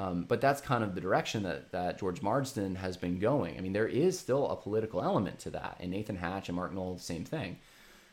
um, 0.00 0.24
but 0.26 0.40
that's 0.40 0.62
kind 0.62 0.82
of 0.82 0.94
the 0.94 1.00
direction 1.00 1.42
that, 1.42 1.72
that 1.72 1.98
George 1.98 2.22
Marsden 2.22 2.76
has 2.76 2.96
been 2.96 3.18
going. 3.18 3.58
I 3.58 3.60
mean, 3.60 3.74
there 3.74 3.86
is 3.86 4.18
still 4.18 4.48
a 4.48 4.56
political 4.56 5.02
element 5.02 5.38
to 5.40 5.50
that, 5.50 5.76
and 5.78 5.90
Nathan 5.90 6.16
Hatch 6.16 6.48
and 6.48 6.56
Mark 6.56 6.72
Noll, 6.72 6.94
the 6.94 7.02
same 7.02 7.26
thing. 7.26 7.58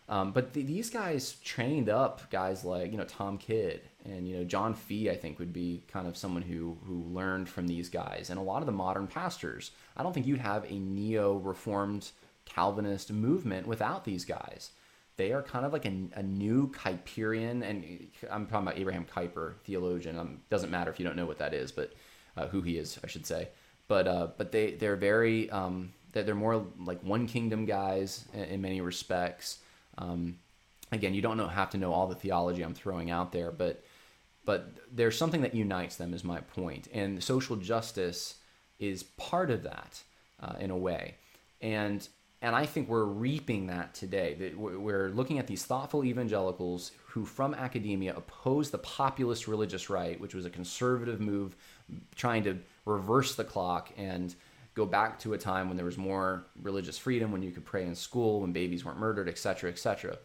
Um, 0.10 0.34
but 0.34 0.54
th- 0.54 0.66
these 0.66 0.90
guys 0.90 1.38
trained 1.46 1.88
up 1.88 2.30
guys 2.30 2.66
like 2.66 2.92
you 2.92 2.98
know 2.98 3.06
Tom 3.06 3.38
Kidd 3.38 3.82
and 4.04 4.28
you 4.28 4.36
know 4.36 4.44
John 4.44 4.74
Fea. 4.74 5.12
I 5.12 5.16
think 5.16 5.40
would 5.40 5.54
be 5.54 5.82
kind 5.88 6.08
of 6.08 6.18
someone 6.18 6.42
who 6.42 6.78
who 6.86 7.06
learned 7.14 7.48
from 7.48 7.68
these 7.68 7.88
guys, 7.88 8.30
and 8.30 8.38
a 8.38 8.44
lot 8.44 8.62
of 8.62 8.66
the 8.66 8.74
modern 8.74 9.08
pastors. 9.08 9.72
I 9.96 10.04
don't 10.04 10.12
think 10.12 10.28
you'd 10.28 10.40
have 10.40 10.70
a 10.70 10.78
neo 10.80 11.38
Reformed 11.38 12.12
Calvinist 12.44 13.14
movement 13.14 13.66
without 13.66 14.04
these 14.04 14.26
guys 14.26 14.72
they 15.18 15.34
are 15.34 15.42
kind 15.42 15.66
of 15.66 15.74
like 15.74 15.86
a, 15.86 15.94
a 16.14 16.24
new 16.24 16.72
Kuyperian, 16.72 17.64
and 17.64 18.08
I'm 18.30 18.46
talking 18.46 18.68
about 18.68 18.78
Abraham 18.78 19.06
Kuyper, 19.06 19.56
theologian. 19.66 20.18
Um, 20.18 20.42
doesn't 20.50 20.70
matter 20.70 20.92
if 20.92 21.00
you 21.00 21.06
don't 21.06 21.16
know 21.16 21.26
what 21.26 21.40
that 21.40 21.54
is, 21.54 21.72
but 21.72 21.94
uh, 22.38 22.48
who 22.48 22.62
he 22.62 22.78
is, 22.78 23.00
I 23.04 23.08
should 23.08 23.26
say. 23.26 23.50
But 23.88 24.08
uh, 24.08 24.28
but 24.38 24.52
they 24.52 24.72
they're 24.72 24.96
very 24.96 25.50
um, 25.50 25.94
they're 26.12 26.36
more 26.36 26.66
like 26.80 27.02
one 27.04 27.28
kingdom 27.28 27.66
guys 27.66 28.26
in, 28.34 28.44
in 28.44 28.62
many 28.62 28.80
respects. 28.80 29.60
Um, 29.98 30.38
again, 30.92 31.16
you 31.16 31.22
don't 31.22 31.38
know 31.38 31.48
have 31.48 31.72
to 31.72 31.78
know 31.78 31.92
all 31.92 32.08
the 32.08 32.16
theology 32.16 32.64
I'm 32.64 32.76
throwing 32.76 33.10
out 33.10 33.32
there, 33.32 33.52
but 33.52 33.84
but 34.46 34.70
there's 34.92 35.18
something 35.18 35.42
that 35.42 35.56
unites 35.56 35.96
them, 35.98 36.14
is 36.14 36.24
my 36.24 36.42
point, 36.42 36.88
and 36.94 37.24
social 37.24 37.56
justice 37.56 38.36
is 38.80 39.04
part 39.04 39.50
of 39.50 39.64
that 39.64 40.04
uh, 40.40 40.54
in 40.60 40.70
a 40.70 40.78
way, 40.78 41.16
and 41.60 42.08
and 42.42 42.56
I 42.56 42.66
think 42.66 42.88
we're 42.88 43.06
reaping 43.06 43.68
that 43.68 43.96
today. 43.96 44.36
That 44.36 44.58
we're 44.58 45.10
looking 45.10 45.40
at 45.40 45.48
these 45.48 45.66
thoughtful 45.66 46.06
evangelicals 46.06 46.92
who, 47.08 47.26
from 47.26 47.56
academia, 47.56 48.16
oppose 48.16 48.70
the 48.70 48.78
populist 48.78 49.48
religious 49.48 49.90
right, 49.90 50.20
which 50.20 50.36
was 50.36 50.46
a 50.46 50.50
conservative 50.50 51.20
move 51.20 51.56
trying 52.16 52.44
to 52.44 52.60
reverse 52.86 53.36
the 53.36 53.44
clock 53.44 53.92
and 53.98 54.36
go 54.76 54.86
back 54.86 55.18
to 55.18 55.34
a 55.34 55.38
time 55.38 55.68
when 55.68 55.78
there 55.78 55.86
was 55.86 55.98
more 55.98 56.46
religious 56.62 57.00
freedom, 57.00 57.32
when 57.32 57.42
you 57.42 57.50
could 57.50 57.66
pray 57.66 57.84
in 57.84 57.96
school, 57.96 58.42
when 58.42 58.52
babies 58.52 58.86
weren't 58.86 59.00
murdered, 59.00 59.28
etc., 59.28 59.72
etc. 59.72 60.20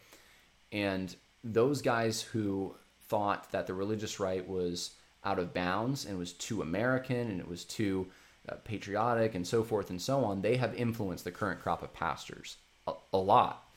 And 0.70 1.16
those 1.42 1.80
guys 1.80 2.20
who 2.20 2.74
thought 3.08 3.50
that 3.52 3.66
the 3.66 3.74
religious 3.74 4.20
right 4.20 4.46
was 4.46 4.90
out 5.24 5.38
of 5.38 5.54
bounds 5.54 6.04
and 6.04 6.18
was 6.18 6.34
too 6.34 6.60
American 6.60 7.30
and 7.30 7.40
it 7.40 7.48
was 7.48 7.64
too 7.64 8.08
uh, 8.48 8.56
patriotic 8.64 9.34
and 9.34 9.46
so 9.46 9.62
forth 9.62 9.90
and 9.90 10.00
so 10.00 10.24
on, 10.24 10.42
they 10.42 10.56
have 10.56 10.74
influenced 10.74 11.24
the 11.24 11.30
current 11.30 11.60
crop 11.60 11.82
of 11.82 11.92
pastors 11.92 12.56
a, 12.86 12.92
a 13.12 13.18
lot. 13.18 13.68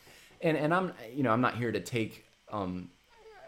And 0.42 0.58
and 0.58 0.74
I'm 0.74 0.94
you 1.14 1.24
know 1.24 1.32
I'm 1.32 1.42
not 1.42 1.56
here 1.56 1.72
to 1.72 1.80
take 1.80 2.26
um, 2.52 2.90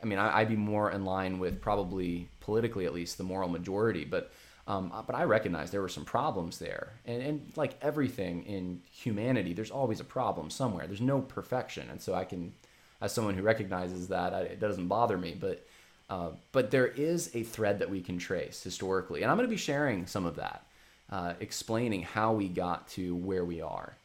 I 0.01 0.05
mean 0.05 0.19
I, 0.19 0.39
would 0.39 0.49
be 0.49 0.55
more 0.55 0.91
in 0.91 1.05
line 1.05 1.39
with 1.39 1.61
probably 1.61 2.29
politically 2.39 2.85
at 2.85 2.93
least 2.93 3.17
the 3.17 3.23
moral 3.23 3.49
majority, 3.49 4.05
but 4.05 4.31
um, 4.67 4.91
but 5.07 5.15
I 5.15 5.23
recognize 5.23 5.71
there 5.71 5.81
were 5.81 5.89
some 5.89 6.05
problems 6.05 6.59
there, 6.59 6.93
and 7.05 7.21
and 7.21 7.51
like 7.55 7.75
everything 7.81 8.43
in 8.43 8.81
humanity, 8.91 9.53
there's 9.53 9.71
always 9.71 9.99
a 9.99 10.05
problem 10.05 10.49
somewhere. 10.49 10.87
There's 10.87 11.01
no 11.01 11.21
perfection, 11.21 11.89
and 11.89 12.01
so 12.01 12.13
I 12.13 12.25
can, 12.25 12.53
as 13.01 13.13
someone 13.13 13.35
who 13.35 13.43
recognizes 13.43 14.09
that, 14.09 14.33
I, 14.33 14.41
it 14.41 14.59
doesn't 14.59 14.87
bother 14.87 15.17
me, 15.17 15.35
but. 15.39 15.65
Uh, 16.09 16.29
but 16.53 16.71
there 16.71 16.87
is 16.87 17.29
a 17.35 17.43
thread 17.43 17.79
that 17.79 17.89
we 17.89 17.99
can 17.99 18.17
trace 18.17 18.63
historically, 18.63 19.23
and 19.23 19.29
I'm 19.29 19.35
going 19.35 19.45
to 19.45 19.53
be 19.53 19.57
sharing 19.57 20.07
some 20.07 20.25
of 20.25 20.37
that. 20.37 20.65
Uh, 21.09 21.33
explaining 21.39 22.01
how 22.01 22.33
we 22.33 22.49
got 22.49 22.85
to 22.89 23.15
where 23.15 23.45
we 23.45 23.61
are. 23.61 23.95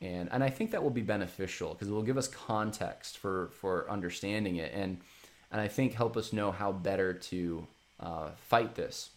And, 0.00 0.30
and 0.32 0.42
I 0.42 0.48
think 0.48 0.70
that 0.70 0.82
will 0.82 0.88
be 0.88 1.02
beneficial 1.02 1.74
because 1.74 1.88
it 1.88 1.90
will 1.90 2.02
give 2.02 2.16
us 2.16 2.28
context 2.28 3.18
for, 3.18 3.50
for 3.60 3.90
understanding 3.90 4.56
it 4.56 4.72
and, 4.74 4.96
and 5.52 5.60
I 5.60 5.68
think 5.68 5.92
help 5.92 6.16
us 6.16 6.32
know 6.32 6.50
how 6.50 6.72
better 6.72 7.12
to 7.12 7.66
uh, 8.00 8.28
fight 8.48 8.74
this. 8.74 9.10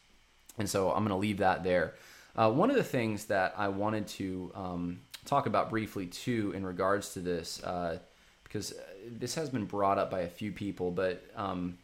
And 0.57 0.69
so 0.69 0.89
I'm 0.89 0.97
going 0.97 1.09
to 1.09 1.15
leave 1.15 1.37
that 1.37 1.63
there. 1.63 1.93
Uh, 2.35 2.51
one 2.51 2.69
of 2.69 2.75
the 2.75 2.83
things 2.83 3.23
that 3.27 3.53
I 3.57 3.69
wanted 3.69 4.07
to 4.07 4.51
um, 4.53 4.99
talk 5.23 5.45
about 5.45 5.69
briefly 5.69 6.07
too 6.07 6.51
in 6.53 6.65
regards 6.65 7.13
to 7.13 7.21
this, 7.21 7.63
uh, 7.63 7.99
because 8.43 8.73
this 9.09 9.35
has 9.35 9.49
been 9.49 9.63
brought 9.63 9.97
up 9.97 10.11
by 10.11 10.21
a 10.21 10.29
few 10.29 10.51
people, 10.51 10.91
but 10.91 11.23
um, 11.37 11.77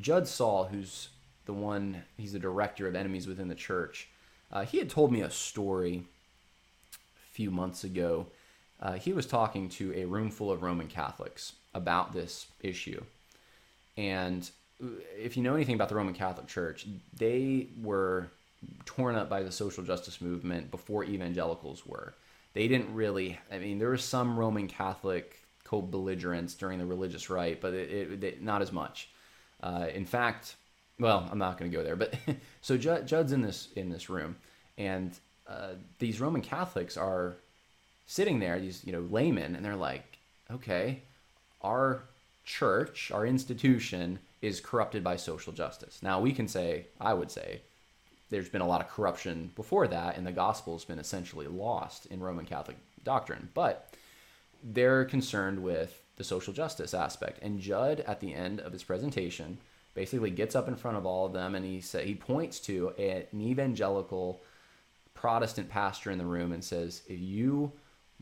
Judd 0.00 0.26
Saul, 0.26 0.64
who's 0.64 1.10
the 1.44 1.52
one, 1.52 2.02
he's 2.16 2.32
the 2.32 2.40
director 2.40 2.88
of 2.88 2.96
Enemies 2.96 3.28
Within 3.28 3.46
the 3.46 3.54
Church. 3.54 4.08
Uh, 4.52 4.64
he 4.64 4.78
had 4.78 4.90
told 4.90 5.12
me 5.12 5.20
a 5.20 5.30
story 5.30 6.04
a 6.92 7.32
few 7.32 7.50
months 7.50 7.84
ago. 7.84 8.26
Uh, 8.80 8.94
he 8.94 9.12
was 9.12 9.26
talking 9.26 9.68
to 9.68 9.92
a 9.94 10.04
room 10.04 10.30
full 10.30 10.50
of 10.52 10.62
Roman 10.62 10.88
Catholics 10.88 11.54
about 11.74 12.12
this 12.12 12.46
issue. 12.60 13.02
And 13.96 14.48
if 15.16 15.36
you 15.36 15.42
know 15.42 15.54
anything 15.54 15.74
about 15.74 15.88
the 15.88 15.94
Roman 15.94 16.14
Catholic 16.14 16.46
Church, 16.46 16.86
they 17.16 17.68
were 17.80 18.28
torn 18.84 19.16
up 19.16 19.28
by 19.28 19.42
the 19.42 19.52
social 19.52 19.82
justice 19.82 20.20
movement 20.20 20.70
before 20.70 21.04
evangelicals 21.04 21.86
were. 21.86 22.14
They 22.52 22.68
didn't 22.68 22.94
really, 22.94 23.38
I 23.50 23.58
mean, 23.58 23.78
there 23.78 23.90
was 23.90 24.04
some 24.04 24.38
Roman 24.38 24.68
Catholic 24.68 25.40
co 25.64 25.82
belligerence 25.82 26.54
during 26.54 26.78
the 26.78 26.86
religious 26.86 27.28
right, 27.28 27.60
but 27.60 27.74
it, 27.74 27.90
it, 27.90 28.24
it 28.24 28.42
not 28.42 28.62
as 28.62 28.72
much. 28.72 29.10
Uh, 29.62 29.86
in 29.92 30.04
fact, 30.04 30.56
well, 30.98 31.28
I'm 31.30 31.38
not 31.38 31.58
going 31.58 31.70
to 31.70 31.76
go 31.76 31.82
there, 31.82 31.96
but 31.96 32.14
so 32.60 32.76
Judd, 32.76 33.06
Judd's 33.06 33.32
in 33.32 33.42
this 33.42 33.68
in 33.76 33.90
this 33.90 34.08
room, 34.08 34.36
and 34.78 35.12
uh, 35.48 35.72
these 35.98 36.20
Roman 36.20 36.42
Catholics 36.42 36.96
are 36.96 37.36
sitting 38.06 38.38
there, 38.38 38.58
these 38.58 38.84
you 38.84 38.92
know 38.92 39.06
laymen, 39.10 39.54
and 39.54 39.64
they're 39.64 39.76
like, 39.76 40.18
okay, 40.50 41.02
our 41.62 42.02
church, 42.44 43.10
our 43.10 43.26
institution 43.26 44.18
is 44.40 44.60
corrupted 44.60 45.02
by 45.02 45.16
social 45.16 45.52
justice. 45.52 46.02
Now 46.02 46.20
we 46.20 46.32
can 46.32 46.48
say, 46.48 46.86
I 47.00 47.14
would 47.14 47.30
say, 47.30 47.60
there's 48.30 48.48
been 48.48 48.60
a 48.60 48.66
lot 48.66 48.80
of 48.80 48.88
corruption 48.88 49.50
before 49.54 49.88
that, 49.88 50.16
and 50.16 50.26
the 50.26 50.32
gospel's 50.32 50.84
been 50.84 50.98
essentially 50.98 51.46
lost 51.46 52.06
in 52.06 52.20
Roman 52.20 52.44
Catholic 52.44 52.76
doctrine, 53.04 53.48
but 53.54 53.94
they're 54.62 55.04
concerned 55.04 55.62
with 55.62 56.02
the 56.16 56.24
social 56.24 56.52
justice 56.52 56.94
aspect. 56.94 57.38
And 57.42 57.60
Judd, 57.60 58.00
at 58.00 58.20
the 58.20 58.34
end 58.34 58.60
of 58.60 58.72
his 58.72 58.82
presentation, 58.82 59.58
basically 59.96 60.30
gets 60.30 60.54
up 60.54 60.68
in 60.68 60.76
front 60.76 60.96
of 60.96 61.06
all 61.06 61.26
of 61.26 61.32
them 61.32 61.56
and 61.56 61.64
he 61.64 61.80
sa- 61.80 61.98
he 61.98 62.14
points 62.14 62.60
to 62.60 62.90
an 62.90 63.40
evangelical 63.40 64.42
Protestant 65.14 65.68
pastor 65.68 66.10
in 66.10 66.18
the 66.18 66.26
room 66.26 66.52
and 66.52 66.62
says, 66.62 67.02
if 67.08 67.18
you 67.18 67.72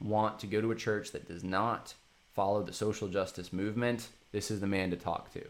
want 0.01 0.39
to 0.39 0.47
go 0.47 0.61
to 0.61 0.71
a 0.71 0.77
church 0.77 1.11
that 1.11 1.29
does 1.29 1.45
not 1.45 1.93
follow 2.33 2.63
the 2.63 2.73
social 2.73 3.09
justice 3.09 3.53
movement, 3.53 4.09
this 4.33 4.51
is 4.51 4.61
the 4.61 4.67
man 4.67 4.91
to 4.91 4.97
talk 4.97 5.33
to. 5.33 5.43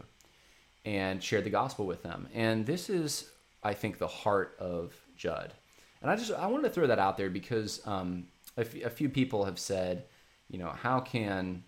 And 0.83 1.23
share 1.23 1.41
the 1.41 1.49
gospel 1.49 1.85
with 1.85 2.03
them. 2.03 2.27
And 2.33 2.65
this 2.65 2.89
is, 2.89 3.29
I 3.63 3.73
think, 3.73 3.97
the 3.97 4.07
heart 4.07 4.55
of 4.59 4.93
Judd. 5.15 5.53
And 6.01 6.11
I 6.11 6.15
just 6.15 6.31
I 6.31 6.45
wanted 6.47 6.67
to 6.67 6.73
throw 6.73 6.87
that 6.87 6.99
out 6.99 7.17
there 7.17 7.29
because 7.29 7.81
um, 7.87 8.27
a, 8.57 8.61
f- 8.61 8.83
a 8.83 8.89
few 8.89 9.09
people 9.09 9.45
have 9.45 9.57
said, 9.57 10.03
you 10.49 10.59
know, 10.59 10.69
how 10.69 10.99
can 10.99 11.63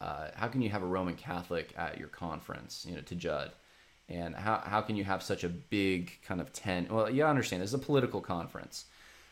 uh, 0.00 0.28
how 0.36 0.46
can 0.46 0.62
you 0.62 0.70
have 0.70 0.82
a 0.82 0.86
Roman 0.86 1.14
Catholic 1.14 1.72
at 1.76 1.98
your 1.98 2.08
conference, 2.08 2.86
you 2.88 2.94
know, 2.94 3.00
to 3.02 3.16
Judd? 3.16 3.50
And 4.08 4.34
how, 4.34 4.62
how 4.64 4.80
can 4.80 4.96
you 4.96 5.04
have 5.04 5.22
such 5.22 5.44
a 5.44 5.48
big 5.48 6.12
kind 6.22 6.40
of 6.40 6.52
tent 6.52 6.90
well 6.90 7.10
you 7.10 7.24
understand 7.24 7.62
this 7.62 7.70
is 7.70 7.74
a 7.74 7.78
political 7.78 8.20
conference. 8.20 8.86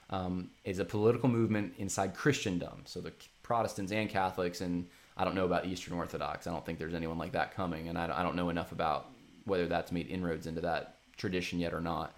Um, 0.09 0.51
it's 0.65 0.79
a 0.79 0.85
political 0.85 1.29
movement 1.29 1.75
inside 1.79 2.15
christendom. 2.15 2.83
So 2.85 3.01
the 3.01 3.13
protestants 3.43 3.93
and 3.93 4.09
catholics 4.09 4.61
and 4.61 4.87
i 5.17 5.25
don't 5.25 5.35
know 5.35 5.45
about 5.45 5.67
eastern 5.67 5.95
orthodox. 5.95 6.47
I 6.47 6.53
don't 6.53 6.65
think 6.65 6.79
there's 6.79 6.95
anyone 6.95 7.19
like 7.19 7.33
that 7.33 7.55
coming 7.55 7.89
and 7.89 7.99
i, 7.99 8.05
I 8.05 8.23
don't 8.23 8.37
know 8.37 8.51
enough 8.51 8.73
about 8.73 9.11
whether 9.45 9.67
that's 9.67 9.93
made 9.93 10.09
inroads 10.09 10.47
into 10.47 10.61
that 10.63 10.99
tradition 11.17 11.59
yet 11.59 11.73
or 11.73 11.81
not. 11.81 12.17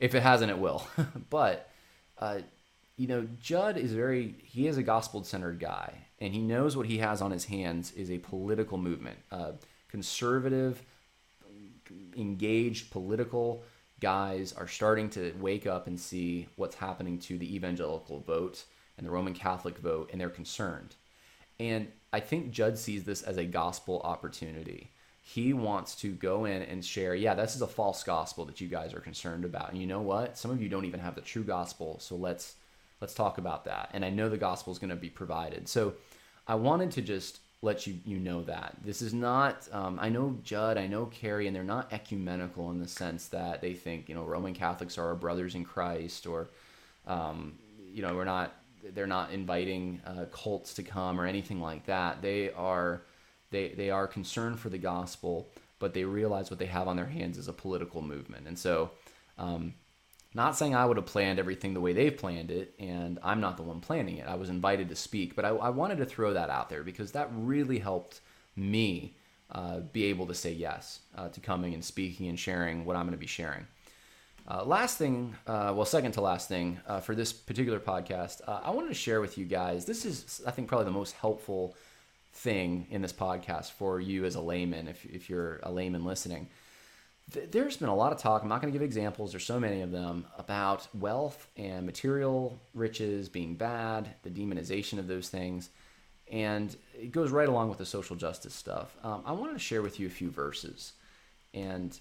If 0.00 0.14
it 0.14 0.22
hasn't 0.22 0.50
it 0.50 0.58
will. 0.58 0.86
But 1.30 1.70
uh, 2.18 2.40
you 2.96 3.06
know 3.06 3.26
judd 3.40 3.78
is 3.78 3.92
very 3.92 4.34
he 4.42 4.66
is 4.66 4.76
a 4.76 4.82
gospel 4.82 5.24
centered 5.24 5.58
guy 5.58 5.94
and 6.20 6.34
he 6.34 6.40
knows 6.40 6.76
what 6.76 6.86
he 6.86 6.98
has 6.98 7.22
on 7.22 7.30
his 7.30 7.46
hands 7.46 7.92
is 7.92 8.10
a 8.10 8.18
political 8.18 8.76
movement 8.76 9.18
uh, 9.32 9.52
conservative 9.88 10.82
engaged 12.16 12.90
political 12.90 13.62
guys 14.00 14.52
are 14.52 14.68
starting 14.68 15.10
to 15.10 15.32
wake 15.38 15.66
up 15.66 15.86
and 15.86 16.00
see 16.00 16.48
what's 16.56 16.76
happening 16.76 17.18
to 17.18 17.38
the 17.38 17.54
evangelical 17.54 18.20
vote 18.20 18.64
and 18.96 19.06
the 19.06 19.10
Roman 19.10 19.34
Catholic 19.34 19.78
vote, 19.78 20.10
and 20.12 20.20
they're 20.20 20.28
concerned. 20.28 20.96
And 21.58 21.88
I 22.12 22.20
think 22.20 22.50
Judd 22.50 22.78
sees 22.78 23.04
this 23.04 23.22
as 23.22 23.36
a 23.36 23.44
gospel 23.44 24.00
opportunity. 24.04 24.90
He 25.22 25.52
wants 25.52 25.94
to 25.96 26.12
go 26.12 26.46
in 26.46 26.62
and 26.62 26.84
share, 26.84 27.14
yeah, 27.14 27.34
this 27.34 27.54
is 27.54 27.62
a 27.62 27.66
false 27.66 28.02
gospel 28.02 28.44
that 28.46 28.60
you 28.60 28.68
guys 28.68 28.94
are 28.94 29.00
concerned 29.00 29.44
about. 29.44 29.70
And 29.70 29.80
you 29.80 29.86
know 29.86 30.00
what? 30.00 30.36
Some 30.38 30.50
of 30.50 30.60
you 30.60 30.68
don't 30.68 30.86
even 30.86 31.00
have 31.00 31.14
the 31.14 31.20
true 31.20 31.44
gospel, 31.44 31.98
so 32.00 32.16
let's 32.16 32.54
let's 33.00 33.14
talk 33.14 33.38
about 33.38 33.64
that. 33.64 33.90
And 33.92 34.04
I 34.04 34.10
know 34.10 34.28
the 34.28 34.36
gospel 34.36 34.72
is 34.72 34.78
going 34.78 34.90
to 34.90 34.96
be 34.96 35.08
provided. 35.08 35.68
So 35.68 35.94
I 36.46 36.54
wanted 36.54 36.90
to 36.92 37.02
just 37.02 37.40
let 37.62 37.86
you 37.86 37.98
you 38.06 38.18
know 38.18 38.42
that 38.42 38.74
this 38.84 39.02
is 39.02 39.12
not. 39.12 39.68
Um, 39.72 39.98
I 40.00 40.08
know 40.08 40.38
Judd, 40.42 40.78
I 40.78 40.86
know 40.86 41.06
Carrie, 41.06 41.46
and 41.46 41.54
they're 41.54 41.62
not 41.62 41.92
ecumenical 41.92 42.70
in 42.70 42.78
the 42.78 42.88
sense 42.88 43.28
that 43.28 43.60
they 43.60 43.74
think 43.74 44.08
you 44.08 44.14
know 44.14 44.24
Roman 44.24 44.54
Catholics 44.54 44.96
are 44.98 45.08
our 45.08 45.14
brothers 45.14 45.54
in 45.54 45.64
Christ, 45.64 46.26
or 46.26 46.48
um, 47.06 47.58
you 47.92 48.02
know 48.02 48.14
we're 48.14 48.24
not. 48.24 48.54
They're 48.94 49.06
not 49.06 49.30
inviting 49.30 50.00
uh, 50.06 50.24
cults 50.32 50.72
to 50.74 50.82
come 50.82 51.20
or 51.20 51.26
anything 51.26 51.60
like 51.60 51.84
that. 51.84 52.22
They 52.22 52.50
are 52.52 53.02
they 53.50 53.68
they 53.68 53.90
are 53.90 54.06
concerned 54.06 54.58
for 54.58 54.70
the 54.70 54.78
gospel, 54.78 55.50
but 55.78 55.92
they 55.92 56.04
realize 56.04 56.50
what 56.50 56.58
they 56.58 56.66
have 56.66 56.88
on 56.88 56.96
their 56.96 57.06
hands 57.06 57.36
is 57.36 57.48
a 57.48 57.52
political 57.52 58.02
movement, 58.02 58.46
and 58.46 58.58
so. 58.58 58.90
Um, 59.38 59.72
not 60.34 60.56
saying 60.56 60.74
I 60.74 60.86
would 60.86 60.96
have 60.96 61.06
planned 61.06 61.38
everything 61.38 61.74
the 61.74 61.80
way 61.80 61.92
they've 61.92 62.16
planned 62.16 62.50
it, 62.50 62.74
and 62.78 63.18
I'm 63.22 63.40
not 63.40 63.56
the 63.56 63.64
one 63.64 63.80
planning 63.80 64.18
it. 64.18 64.28
I 64.28 64.36
was 64.36 64.48
invited 64.48 64.88
to 64.90 64.96
speak, 64.96 65.34
but 65.34 65.44
I, 65.44 65.48
I 65.48 65.70
wanted 65.70 65.98
to 65.98 66.06
throw 66.06 66.34
that 66.34 66.50
out 66.50 66.68
there 66.68 66.84
because 66.84 67.12
that 67.12 67.28
really 67.32 67.78
helped 67.78 68.20
me 68.54 69.16
uh, 69.50 69.80
be 69.80 70.04
able 70.04 70.26
to 70.28 70.34
say 70.34 70.52
yes 70.52 71.00
uh, 71.16 71.28
to 71.30 71.40
coming 71.40 71.74
and 71.74 71.84
speaking 71.84 72.28
and 72.28 72.38
sharing 72.38 72.84
what 72.84 72.94
I'm 72.96 73.02
going 73.02 73.12
to 73.12 73.18
be 73.18 73.26
sharing. 73.26 73.66
Uh, 74.48 74.64
last 74.64 74.98
thing, 74.98 75.34
uh, 75.46 75.72
well, 75.74 75.84
second 75.84 76.12
to 76.12 76.20
last 76.20 76.48
thing 76.48 76.78
uh, 76.86 77.00
for 77.00 77.14
this 77.14 77.32
particular 77.32 77.80
podcast, 77.80 78.40
uh, 78.46 78.60
I 78.62 78.70
wanted 78.70 78.88
to 78.88 78.94
share 78.94 79.20
with 79.20 79.36
you 79.36 79.44
guys. 79.44 79.84
This 79.84 80.04
is, 80.04 80.42
I 80.46 80.52
think, 80.52 80.68
probably 80.68 80.86
the 80.86 80.92
most 80.92 81.14
helpful 81.14 81.74
thing 82.32 82.86
in 82.90 83.02
this 83.02 83.12
podcast 83.12 83.72
for 83.72 84.00
you 84.00 84.24
as 84.24 84.36
a 84.36 84.40
layman, 84.40 84.86
if, 84.86 85.04
if 85.04 85.28
you're 85.28 85.58
a 85.64 85.72
layman 85.72 86.04
listening 86.04 86.48
there's 87.50 87.76
been 87.76 87.88
a 87.88 87.94
lot 87.94 88.12
of 88.12 88.18
talk. 88.18 88.42
I'm 88.42 88.48
not 88.48 88.60
going 88.60 88.72
to 88.72 88.78
give 88.78 88.84
examples. 88.84 89.32
There's 89.32 89.44
so 89.44 89.60
many 89.60 89.82
of 89.82 89.90
them 89.90 90.26
about 90.38 90.86
wealth 90.94 91.46
and 91.56 91.86
material 91.86 92.58
riches 92.74 93.28
being 93.28 93.54
bad, 93.54 94.08
the 94.22 94.30
demonization 94.30 94.98
of 94.98 95.06
those 95.06 95.28
things, 95.28 95.70
and 96.30 96.74
it 96.98 97.12
goes 97.12 97.30
right 97.30 97.48
along 97.48 97.68
with 97.68 97.78
the 97.78 97.86
social 97.86 98.16
justice 98.16 98.54
stuff. 98.54 98.94
Um, 99.02 99.22
I 99.26 99.32
wanted 99.32 99.54
to 99.54 99.58
share 99.58 99.82
with 99.82 99.98
you 100.00 100.06
a 100.06 100.10
few 100.10 100.30
verses, 100.30 100.92
and 101.54 101.98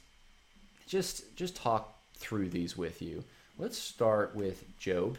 just 0.88 1.36
just 1.36 1.56
talk 1.56 1.96
through 2.16 2.50
these 2.50 2.78
with 2.78 3.02
you. 3.02 3.24
Let's 3.58 3.78
start 3.78 4.36
with 4.36 4.64
Job, 4.80 5.18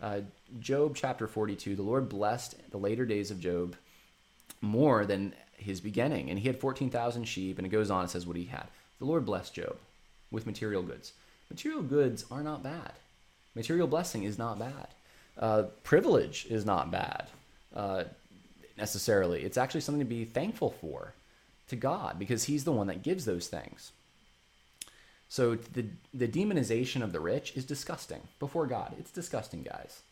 Uh, 0.00 0.20
Job 0.58 0.96
chapter 0.96 1.26
42, 1.26 1.76
the 1.76 1.82
Lord 1.82 2.08
blessed 2.08 2.56
the 2.70 2.76
later 2.76 3.06
days 3.06 3.30
of 3.30 3.40
Job 3.40 3.76
more 4.60 5.06
than 5.06 5.34
his 5.56 5.80
beginning. 5.80 6.30
And 6.30 6.38
he 6.38 6.46
had 6.46 6.58
14,000 6.60 7.24
sheep, 7.24 7.58
and 7.58 7.66
it 7.66 7.70
goes 7.70 7.90
on, 7.90 8.02
and 8.02 8.10
says 8.10 8.26
what 8.26 8.36
he 8.36 8.44
had. 8.44 8.66
The 8.98 9.04
Lord 9.04 9.24
blessed 9.24 9.54
Job 9.54 9.76
with 10.30 10.46
material 10.46 10.82
goods. 10.82 11.12
Material 11.50 11.82
goods 11.82 12.24
are 12.30 12.42
not 12.42 12.62
bad. 12.62 12.92
Material 13.54 13.86
blessing 13.86 14.24
is 14.24 14.38
not 14.38 14.58
bad. 14.58 14.88
Uh, 15.38 15.64
privilege 15.82 16.46
is 16.48 16.64
not 16.64 16.90
bad 16.90 17.26
uh, 17.74 18.04
necessarily. 18.78 19.42
It's 19.42 19.58
actually 19.58 19.80
something 19.80 20.00
to 20.00 20.04
be 20.04 20.24
thankful 20.24 20.70
for 20.80 21.14
to 21.68 21.76
God 21.76 22.18
because 22.18 22.44
He's 22.44 22.64
the 22.64 22.72
one 22.72 22.86
that 22.86 23.02
gives 23.02 23.24
those 23.24 23.48
things. 23.48 23.92
So 25.28 25.56
the 25.56 25.86
the 26.12 26.28
demonization 26.28 27.02
of 27.02 27.12
the 27.12 27.20
rich 27.20 27.56
is 27.56 27.64
disgusting 27.64 28.20
before 28.38 28.66
God. 28.66 28.94
It's 28.98 29.10
disgusting, 29.10 29.62
guys. 29.62 30.02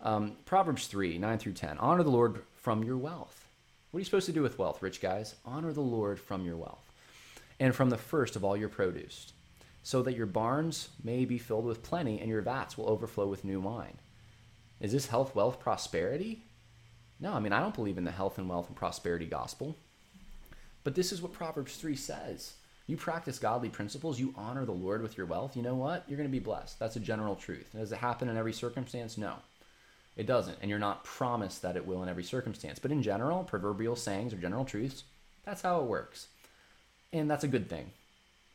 Um, 0.00 0.32
Proverbs 0.44 0.88
three 0.88 1.18
nine 1.18 1.38
through 1.38 1.52
ten. 1.52 1.78
Honor 1.78 2.02
the 2.02 2.10
Lord 2.10 2.42
from 2.56 2.82
your 2.82 2.96
wealth. 2.96 3.46
What 3.90 3.98
are 3.98 4.00
you 4.00 4.04
supposed 4.04 4.26
to 4.26 4.32
do 4.32 4.42
with 4.42 4.58
wealth, 4.58 4.82
rich 4.82 5.00
guys? 5.00 5.36
Honor 5.46 5.72
the 5.72 5.80
Lord 5.80 6.18
from 6.18 6.44
your 6.44 6.56
wealth, 6.56 6.83
and 7.60 7.74
from 7.74 7.90
the 7.90 7.98
first 7.98 8.36
of 8.36 8.44
all 8.44 8.56
your 8.56 8.68
produce, 8.68 9.32
so 9.82 10.02
that 10.02 10.16
your 10.16 10.26
barns 10.26 10.88
may 11.02 11.24
be 11.24 11.38
filled 11.38 11.64
with 11.64 11.82
plenty, 11.82 12.18
and 12.20 12.28
your 12.28 12.42
vats 12.42 12.76
will 12.76 12.88
overflow 12.88 13.26
with 13.26 13.44
new 13.44 13.60
wine. 13.60 13.98
Is 14.80 14.92
this 14.92 15.06
health, 15.06 15.34
wealth, 15.34 15.60
prosperity? 15.60 16.42
No, 17.20 17.32
I 17.32 17.40
mean 17.40 17.52
I 17.52 17.60
don't 17.60 17.74
believe 17.74 17.98
in 17.98 18.04
the 18.04 18.10
health 18.10 18.38
and 18.38 18.48
wealth 18.48 18.68
and 18.68 18.76
prosperity 18.76 19.26
gospel. 19.26 19.76
But 20.82 20.94
this 20.94 21.12
is 21.12 21.22
what 21.22 21.32
Proverbs 21.32 21.76
3 21.76 21.96
says. 21.96 22.54
You 22.86 22.98
practice 22.98 23.38
godly 23.38 23.70
principles, 23.70 24.20
you 24.20 24.34
honor 24.36 24.66
the 24.66 24.72
Lord 24.72 25.00
with 25.00 25.16
your 25.16 25.26
wealth, 25.26 25.56
you 25.56 25.62
know 25.62 25.74
what? 25.74 26.04
You're 26.06 26.18
going 26.18 26.28
to 26.28 26.32
be 26.32 26.38
blessed. 26.38 26.78
That's 26.78 26.96
a 26.96 27.00
general 27.00 27.34
truth. 27.34 27.70
Does 27.72 27.92
it 27.92 27.98
happen 27.98 28.28
in 28.28 28.36
every 28.36 28.52
circumstance? 28.52 29.16
No. 29.16 29.36
It 30.16 30.26
doesn't. 30.26 30.58
And 30.60 30.68
you're 30.68 30.78
not 30.78 31.04
promised 31.04 31.62
that 31.62 31.76
it 31.76 31.86
will 31.86 32.02
in 32.02 32.08
every 32.08 32.22
circumstance. 32.22 32.78
But 32.78 32.92
in 32.92 33.02
general, 33.02 33.42
proverbial 33.42 33.96
sayings 33.96 34.34
or 34.34 34.36
general 34.36 34.66
truths, 34.66 35.04
that's 35.44 35.62
how 35.62 35.80
it 35.80 35.86
works. 35.86 36.28
And 37.14 37.30
that's 37.30 37.44
a 37.44 37.48
good 37.48 37.70
thing. 37.70 37.90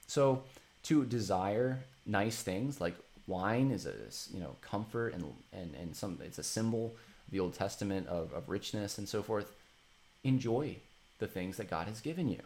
So 0.05 0.43
to 0.83 1.05
desire 1.05 1.79
nice 2.05 2.41
things 2.41 2.79
like 2.79 2.95
wine 3.25 3.71
is 3.71 3.85
a 3.85 3.93
you 4.33 4.39
know 4.39 4.55
comfort 4.61 5.13
and 5.13 5.23
and, 5.53 5.73
and 5.75 5.95
some 5.95 6.19
it's 6.23 6.39
a 6.39 6.43
symbol 6.43 6.95
of 7.27 7.31
the 7.31 7.39
Old 7.39 7.53
Testament 7.53 8.07
of, 8.07 8.33
of 8.33 8.49
richness 8.49 8.97
and 8.97 9.09
so 9.09 9.23
forth. 9.23 9.51
Enjoy 10.23 10.75
the 11.19 11.27
things 11.27 11.57
that 11.57 11.69
God 11.69 11.87
has 11.87 12.01
given 12.01 12.29
you. 12.29 12.41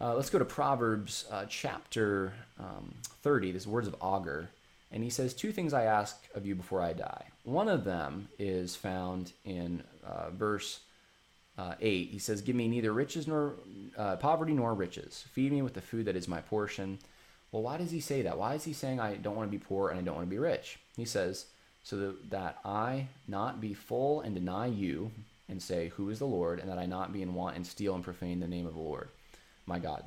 Uh, 0.00 0.14
let's 0.14 0.30
go 0.30 0.38
to 0.38 0.44
Proverbs 0.44 1.24
uh, 1.30 1.44
chapter 1.48 2.32
um, 2.58 2.94
30. 3.22 3.52
This 3.52 3.66
words 3.66 3.88
of 3.88 3.96
Agur. 4.02 4.48
And 4.90 5.02
he 5.02 5.10
says, 5.10 5.34
Two 5.34 5.52
things 5.52 5.72
I 5.72 5.84
ask 5.84 6.16
of 6.34 6.46
you 6.46 6.54
before 6.54 6.80
I 6.80 6.92
die. 6.92 7.26
One 7.44 7.68
of 7.68 7.84
them 7.84 8.28
is 8.38 8.76
found 8.76 9.32
in 9.44 9.82
uh, 10.04 10.30
verse 10.30 10.80
uh, 11.58 11.74
8. 11.80 12.08
He 12.10 12.18
says, 12.18 12.42
Give 12.42 12.56
me 12.56 12.68
neither 12.68 12.92
riches 12.92 13.26
nor 13.26 13.54
uh, 13.96 14.16
poverty 14.16 14.52
nor 14.52 14.74
riches. 14.74 15.24
Feed 15.32 15.52
me 15.52 15.62
with 15.62 15.74
the 15.74 15.80
food 15.80 16.06
that 16.06 16.16
is 16.16 16.28
my 16.28 16.40
portion. 16.40 16.98
Well, 17.52 17.62
why 17.62 17.76
does 17.76 17.90
he 17.90 18.00
say 18.00 18.22
that? 18.22 18.38
Why 18.38 18.54
is 18.54 18.64
he 18.64 18.72
saying 18.72 18.98
I 18.98 19.14
don't 19.14 19.36
want 19.36 19.50
to 19.50 19.56
be 19.56 19.64
poor 19.64 19.90
and 19.90 19.98
I 19.98 20.02
don't 20.02 20.16
want 20.16 20.26
to 20.26 20.30
be 20.30 20.38
rich? 20.38 20.78
He 20.96 21.04
says, 21.04 21.46
So 21.84 21.96
that, 21.96 22.30
that 22.30 22.58
I 22.64 23.08
not 23.28 23.60
be 23.60 23.74
full 23.74 24.22
and 24.22 24.34
deny 24.34 24.66
you 24.66 25.12
and 25.48 25.62
say, 25.62 25.88
Who 25.96 26.10
is 26.10 26.18
the 26.18 26.26
Lord? 26.26 26.58
and 26.58 26.68
that 26.68 26.78
I 26.78 26.86
not 26.86 27.12
be 27.12 27.22
in 27.22 27.34
want 27.34 27.56
and 27.56 27.66
steal 27.66 27.94
and 27.94 28.02
profane 28.02 28.40
the 28.40 28.48
name 28.48 28.66
of 28.66 28.74
the 28.74 28.80
Lord 28.80 29.08
my 29.66 29.78
God. 29.78 30.04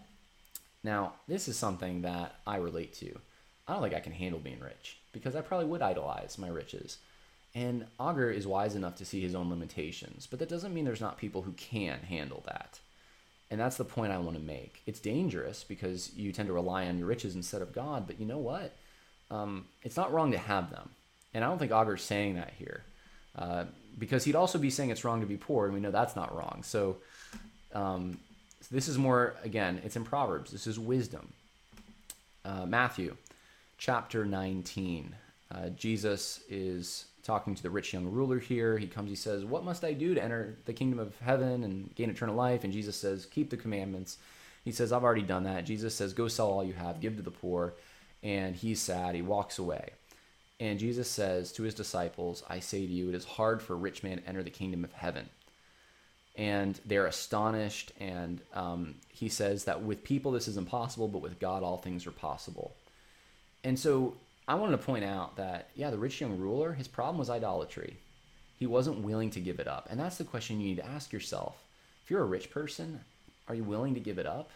Now, 0.83 1.13
this 1.27 1.47
is 1.47 1.57
something 1.57 2.01
that 2.03 2.35
I 2.45 2.57
relate 2.57 2.93
to. 2.95 3.19
I 3.67 3.73
don't 3.73 3.81
think 3.81 3.95
I 3.95 3.99
can 3.99 4.13
handle 4.13 4.39
being 4.39 4.59
rich 4.59 4.97
because 5.11 5.35
I 5.35 5.41
probably 5.41 5.67
would 5.67 5.81
idolize 5.81 6.37
my 6.37 6.47
riches. 6.47 6.99
And 7.57 7.87
Agur 7.99 8.29
is 8.29 8.45
wise 8.45 8.75
enough 8.75 8.97
to 8.97 9.05
see 9.05 9.19
his 9.19 9.33
own 9.33 9.49
limitations, 9.49 10.27
but 10.29 10.37
that 10.37 10.47
doesn't 10.47 10.75
mean 10.75 10.85
there's 10.85 11.01
not 11.01 11.17
people 11.17 11.41
who 11.41 11.53
can 11.53 11.99
handle 12.01 12.43
that. 12.45 12.79
And 13.49 13.59
that's 13.59 13.77
the 13.77 13.83
point 13.83 14.11
I 14.11 14.19
want 14.19 14.37
to 14.37 14.43
make. 14.43 14.83
It's 14.85 14.99
dangerous 14.99 15.63
because 15.63 16.11
you 16.15 16.31
tend 16.31 16.49
to 16.49 16.53
rely 16.53 16.85
on 16.85 16.99
your 16.99 17.07
riches 17.07 17.33
instead 17.33 17.63
of 17.63 17.73
God, 17.73 18.05
but 18.05 18.19
you 18.19 18.27
know 18.27 18.37
what? 18.37 18.75
Um, 19.31 19.65
it's 19.81 19.97
not 19.97 20.13
wrong 20.13 20.33
to 20.33 20.37
have 20.37 20.69
them. 20.69 20.89
And 21.33 21.43
I 21.43 21.47
don't 21.47 21.57
think 21.57 21.71
Agur's 21.71 22.03
saying 22.03 22.35
that 22.35 22.53
here. 22.59 22.83
Uh, 23.35 23.65
because 23.97 24.23
he'd 24.23 24.35
also 24.35 24.59
be 24.59 24.69
saying 24.69 24.91
it's 24.91 25.03
wrong 25.03 25.21
to 25.21 25.27
be 25.27 25.37
poor, 25.37 25.65
and 25.65 25.73
we 25.73 25.79
know 25.79 25.89
that's 25.89 26.15
not 26.15 26.35
wrong. 26.35 26.61
So 26.63 26.97
um, 27.73 28.19
so 28.61 28.75
this 28.75 28.87
is 28.87 28.97
more, 28.97 29.35
again, 29.43 29.81
it's 29.83 29.95
in 29.95 30.03
Proverbs. 30.03 30.51
This 30.51 30.67
is 30.67 30.77
wisdom. 30.77 31.33
Uh, 32.45 32.65
Matthew 32.65 33.15
chapter 33.77 34.25
19. 34.25 35.15
Uh, 35.49 35.69
Jesus 35.69 36.41
is 36.49 37.05
talking 37.27 37.53
to 37.53 37.61
the 37.61 37.69
rich 37.69 37.93
young 37.93 38.07
ruler 38.07 38.39
here. 38.39 38.77
He 38.77 38.87
comes, 38.87 39.09
he 39.09 39.15
says, 39.15 39.45
What 39.45 39.63
must 39.63 39.83
I 39.83 39.93
do 39.93 40.15
to 40.15 40.23
enter 40.23 40.57
the 40.65 40.73
kingdom 40.73 40.97
of 40.97 41.15
heaven 41.19 41.63
and 41.63 41.93
gain 41.93 42.09
eternal 42.09 42.35
life? 42.35 42.63
And 42.63 42.73
Jesus 42.73 42.95
says, 42.95 43.27
Keep 43.27 43.51
the 43.51 43.57
commandments. 43.57 44.17
He 44.65 44.71
says, 44.71 44.91
I've 44.91 45.03
already 45.03 45.21
done 45.21 45.43
that. 45.43 45.65
Jesus 45.65 45.93
says, 45.93 46.13
Go 46.13 46.27
sell 46.27 46.49
all 46.49 46.63
you 46.63 46.73
have, 46.73 46.99
give 46.99 47.17
to 47.17 47.21
the 47.21 47.29
poor. 47.29 47.75
And 48.23 48.55
he's 48.55 48.81
sad. 48.81 49.13
He 49.13 49.21
walks 49.21 49.59
away. 49.59 49.91
And 50.59 50.79
Jesus 50.79 51.07
says 51.07 51.51
to 51.51 51.63
his 51.63 51.75
disciples, 51.75 52.43
I 52.49 52.59
say 52.59 52.87
to 52.87 52.91
you, 52.91 53.09
it 53.09 53.15
is 53.15 53.25
hard 53.25 53.61
for 53.61 53.73
a 53.73 53.77
rich 53.77 54.01
man 54.01 54.17
to 54.17 54.27
enter 54.27 54.41
the 54.41 54.49
kingdom 54.49 54.83
of 54.83 54.91
heaven 54.93 55.29
and 56.37 56.79
they're 56.85 57.07
astonished. 57.07 57.91
And 57.99 58.41
um, 58.53 58.95
he 59.09 59.27
says 59.27 59.65
that 59.65 59.81
with 59.81 60.03
people 60.03 60.31
this 60.31 60.47
is 60.47 60.55
impossible, 60.55 61.07
but 61.07 61.21
with 61.21 61.39
God 61.39 61.63
all 61.63 61.77
things 61.77 62.05
are 62.07 62.11
possible. 62.11 62.75
And 63.63 63.77
so 63.77 64.15
I 64.47 64.55
wanted 64.55 64.77
to 64.77 64.83
point 64.83 65.03
out 65.03 65.35
that, 65.35 65.69
yeah, 65.75 65.89
the 65.89 65.97
rich 65.97 66.21
young 66.21 66.37
ruler, 66.37 66.73
his 66.73 66.87
problem 66.87 67.17
was 67.17 67.29
idolatry. 67.29 67.97
He 68.57 68.65
wasn't 68.65 69.03
willing 69.03 69.29
to 69.31 69.41
give 69.41 69.59
it 69.59 69.67
up. 69.67 69.87
And 69.89 69.99
that's 69.99 70.17
the 70.17 70.23
question 70.23 70.61
you 70.61 70.67
need 70.67 70.77
to 70.77 70.85
ask 70.85 71.11
yourself. 71.11 71.61
If 72.03 72.11
you're 72.11 72.21
a 72.21 72.25
rich 72.25 72.49
person, 72.49 73.01
are 73.47 73.55
you 73.55 73.63
willing 73.63 73.93
to 73.93 73.99
give 73.99 74.17
it 74.17 74.25
up? 74.25 74.51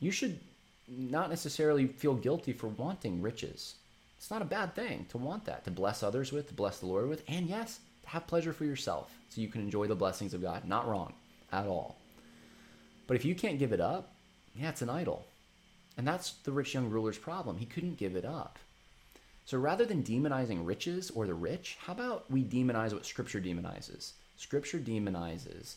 You 0.00 0.10
should 0.10 0.40
not 0.88 1.30
necessarily 1.30 1.86
feel 1.86 2.14
guilty 2.14 2.52
for 2.52 2.68
wanting 2.68 3.22
riches. 3.22 3.76
It's 4.16 4.30
not 4.30 4.42
a 4.42 4.46
bad 4.46 4.74
thing 4.74 5.06
to 5.10 5.18
want 5.18 5.44
that, 5.44 5.64
to 5.64 5.70
bless 5.70 6.02
others 6.02 6.32
with, 6.32 6.48
to 6.48 6.54
bless 6.54 6.80
the 6.80 6.86
Lord 6.86 7.08
with, 7.08 7.22
and 7.28 7.46
yes, 7.46 7.78
to 8.02 8.08
have 8.08 8.26
pleasure 8.26 8.52
for 8.52 8.64
yourself 8.64 9.12
so 9.28 9.40
you 9.40 9.48
can 9.48 9.60
enjoy 9.60 9.86
the 9.86 9.94
blessings 9.94 10.34
of 10.34 10.42
God. 10.42 10.64
Not 10.64 10.88
wrong 10.88 11.12
at 11.52 11.66
all. 11.66 11.98
But 13.06 13.16
if 13.16 13.24
you 13.24 13.34
can't 13.34 13.58
give 13.58 13.72
it 13.72 13.80
up, 13.80 14.12
yeah, 14.56 14.70
it's 14.70 14.82
an 14.82 14.90
idol. 14.90 15.24
And 15.96 16.06
that's 16.06 16.32
the 16.32 16.52
rich 16.52 16.74
young 16.74 16.90
ruler's 16.90 17.18
problem. 17.18 17.58
He 17.58 17.66
couldn't 17.66 17.96
give 17.96 18.16
it 18.16 18.24
up. 18.24 18.58
So 19.48 19.56
rather 19.56 19.86
than 19.86 20.02
demonizing 20.02 20.66
riches 20.66 21.08
or 21.08 21.26
the 21.26 21.32
rich, 21.32 21.78
how 21.80 21.94
about 21.94 22.30
we 22.30 22.44
demonize 22.44 22.92
what 22.92 23.06
Scripture 23.06 23.40
demonizes? 23.40 24.12
Scripture 24.36 24.78
demonizes 24.78 25.76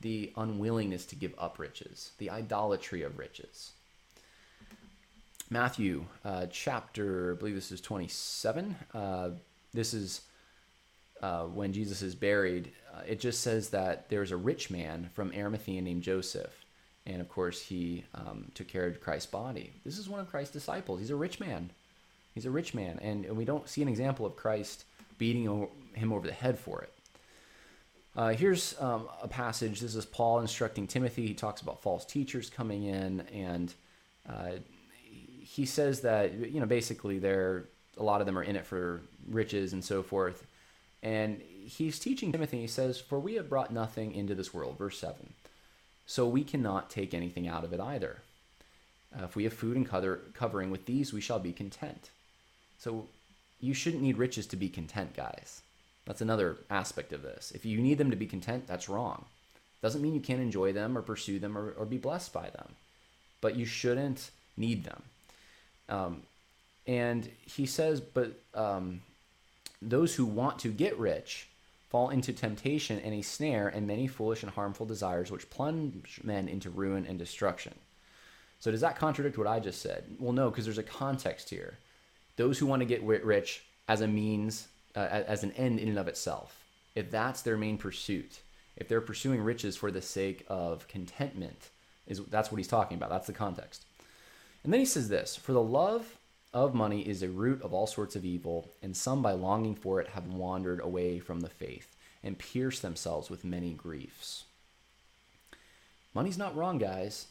the 0.00 0.32
unwillingness 0.34 1.04
to 1.04 1.14
give 1.14 1.34
up 1.36 1.58
riches, 1.58 2.12
the 2.16 2.30
idolatry 2.30 3.02
of 3.02 3.18
riches. 3.18 3.72
Matthew 5.50 6.06
uh, 6.24 6.46
chapter, 6.50 7.34
I 7.34 7.38
believe 7.38 7.54
this 7.54 7.70
is 7.70 7.82
27. 7.82 8.76
Uh, 8.94 9.30
this 9.74 9.92
is 9.92 10.22
uh, 11.20 11.42
when 11.42 11.74
Jesus 11.74 12.00
is 12.00 12.14
buried, 12.14 12.72
uh, 12.94 13.02
it 13.06 13.20
just 13.20 13.42
says 13.42 13.68
that 13.68 14.08
there's 14.08 14.32
a 14.32 14.38
rich 14.38 14.70
man 14.70 15.10
from 15.12 15.34
Arimathea 15.36 15.82
named 15.82 16.02
Joseph. 16.02 16.64
And 17.04 17.20
of 17.20 17.28
course, 17.28 17.60
he 17.60 18.04
um, 18.14 18.50
took 18.54 18.68
care 18.68 18.86
of 18.86 19.02
Christ's 19.02 19.30
body. 19.30 19.74
This 19.84 19.98
is 19.98 20.08
one 20.08 20.20
of 20.20 20.30
Christ's 20.30 20.54
disciples. 20.54 21.00
He's 21.00 21.10
a 21.10 21.14
rich 21.16 21.40
man. 21.40 21.72
He's 22.34 22.46
a 22.46 22.50
rich 22.50 22.74
man. 22.74 22.98
And, 23.02 23.36
we 23.36 23.44
don't 23.44 23.68
see 23.68 23.82
an 23.82 23.88
example 23.88 24.24
of 24.26 24.36
Christ 24.36 24.84
beating 25.18 25.68
him 25.94 26.12
over 26.12 26.26
the 26.26 26.32
head 26.32 26.58
for 26.58 26.82
it. 26.82 26.92
Uh, 28.14 28.30
here's 28.30 28.78
um, 28.80 29.08
a 29.22 29.28
passage. 29.28 29.80
This 29.80 29.94
is 29.94 30.04
Paul 30.04 30.40
instructing 30.40 30.86
Timothy. 30.86 31.26
He 31.26 31.34
talks 31.34 31.62
about 31.62 31.80
false 31.82 32.04
teachers 32.04 32.50
coming 32.50 32.84
in, 32.84 33.20
and 33.32 33.72
uh, 34.28 34.50
he 35.40 35.64
says 35.64 36.02
that 36.02 36.34
you 36.34 36.60
know 36.60 36.66
basically 36.66 37.18
they're 37.18 37.64
a 37.96 38.02
lot 38.02 38.20
of 38.20 38.26
them 38.26 38.38
are 38.38 38.42
in 38.42 38.56
it 38.56 38.66
for 38.66 39.00
riches 39.28 39.72
and 39.72 39.84
so 39.84 40.02
forth. 40.02 40.46
And 41.02 41.40
he's 41.64 41.98
teaching 41.98 42.32
Timothy, 42.32 42.60
he 42.60 42.66
says, 42.66 43.00
For 43.00 43.18
we 43.18 43.34
have 43.34 43.48
brought 43.48 43.72
nothing 43.72 44.14
into 44.14 44.34
this 44.34 44.54
world, 44.54 44.78
verse 44.78 44.98
7. 44.98 45.32
So 46.06 46.26
we 46.26 46.44
cannot 46.44 46.90
take 46.90 47.14
anything 47.14 47.48
out 47.48 47.64
of 47.64 47.72
it 47.72 47.80
either. 47.80 48.18
Uh, 49.16 49.24
if 49.24 49.36
we 49.36 49.44
have 49.44 49.52
food 49.52 49.76
and 49.76 49.88
cover, 49.88 50.20
covering, 50.34 50.70
with 50.70 50.86
these 50.86 51.12
we 51.12 51.20
shall 51.20 51.38
be 51.38 51.52
content. 51.52 52.10
So 52.82 53.06
you 53.60 53.74
shouldn't 53.74 54.02
need 54.02 54.18
riches 54.18 54.44
to 54.48 54.56
be 54.56 54.68
content, 54.68 55.14
guys. 55.14 55.62
That's 56.04 56.20
another 56.20 56.56
aspect 56.68 57.12
of 57.12 57.22
this. 57.22 57.52
If 57.54 57.64
you 57.64 57.80
need 57.80 57.96
them 57.96 58.10
to 58.10 58.16
be 58.16 58.26
content, 58.26 58.66
that's 58.66 58.88
wrong. 58.88 59.24
Doesn't 59.82 60.02
mean 60.02 60.14
you 60.14 60.20
can't 60.20 60.42
enjoy 60.42 60.72
them 60.72 60.98
or 60.98 61.02
pursue 61.02 61.38
them 61.38 61.56
or, 61.56 61.70
or 61.78 61.84
be 61.84 61.96
blessed 61.96 62.32
by 62.32 62.50
them, 62.50 62.74
but 63.40 63.54
you 63.54 63.66
shouldn't 63.66 64.32
need 64.56 64.82
them. 64.82 65.02
Um, 65.88 66.22
and 66.84 67.30
he 67.44 67.66
says, 67.66 68.00
but 68.00 68.32
um, 68.52 69.02
those 69.80 70.16
who 70.16 70.24
want 70.24 70.58
to 70.60 70.68
get 70.68 70.98
rich 70.98 71.46
fall 71.88 72.10
into 72.10 72.32
temptation 72.32 72.98
and 72.98 73.14
a 73.14 73.22
snare 73.22 73.68
and 73.68 73.86
many 73.86 74.08
foolish 74.08 74.42
and 74.42 74.50
harmful 74.50 74.86
desires 74.86 75.30
which 75.30 75.50
plunge 75.50 76.20
men 76.24 76.48
into 76.48 76.68
ruin 76.68 77.06
and 77.06 77.16
destruction. 77.16 77.74
So 78.58 78.72
does 78.72 78.80
that 78.80 78.98
contradict 78.98 79.38
what 79.38 79.46
I 79.46 79.60
just 79.60 79.80
said? 79.80 80.04
Well, 80.18 80.32
no, 80.32 80.50
because 80.50 80.64
there's 80.64 80.78
a 80.78 80.82
context 80.82 81.48
here. 81.48 81.78
Those 82.36 82.58
who 82.58 82.66
want 82.66 82.80
to 82.80 82.86
get 82.86 83.02
rich 83.02 83.62
as 83.88 84.00
a 84.00 84.08
means 84.08 84.68
uh, 84.94 85.00
as 85.00 85.42
an 85.42 85.52
end 85.52 85.78
in 85.78 85.88
and 85.88 85.98
of 85.98 86.08
itself, 86.08 86.64
if 86.94 87.10
that's 87.10 87.42
their 87.42 87.56
main 87.56 87.78
pursuit, 87.78 88.40
if 88.76 88.88
they're 88.88 89.00
pursuing 89.00 89.40
riches 89.40 89.76
for 89.76 89.90
the 89.90 90.02
sake 90.02 90.44
of 90.48 90.88
contentment, 90.88 91.70
is 92.06 92.20
that's 92.26 92.50
what 92.50 92.58
he's 92.58 92.68
talking 92.68 92.96
about. 92.96 93.10
That's 93.10 93.26
the 93.26 93.32
context. 93.32 93.84
And 94.64 94.72
then 94.72 94.80
he 94.80 94.86
says 94.86 95.08
this 95.08 95.36
For 95.36 95.52
the 95.52 95.62
love 95.62 96.16
of 96.54 96.74
money 96.74 97.06
is 97.08 97.22
a 97.22 97.28
root 97.28 97.62
of 97.62 97.72
all 97.72 97.86
sorts 97.86 98.16
of 98.16 98.24
evil, 98.24 98.70
and 98.82 98.96
some 98.96 99.22
by 99.22 99.32
longing 99.32 99.74
for 99.74 100.00
it 100.00 100.08
have 100.08 100.26
wandered 100.26 100.80
away 100.80 101.18
from 101.18 101.40
the 101.40 101.48
faith 101.48 101.96
and 102.22 102.38
pierced 102.38 102.82
themselves 102.82 103.30
with 103.30 103.44
many 103.44 103.72
griefs. 103.72 104.44
Money's 106.14 106.38
not 106.38 106.54
wrong, 106.54 106.78
guys. 106.78 107.26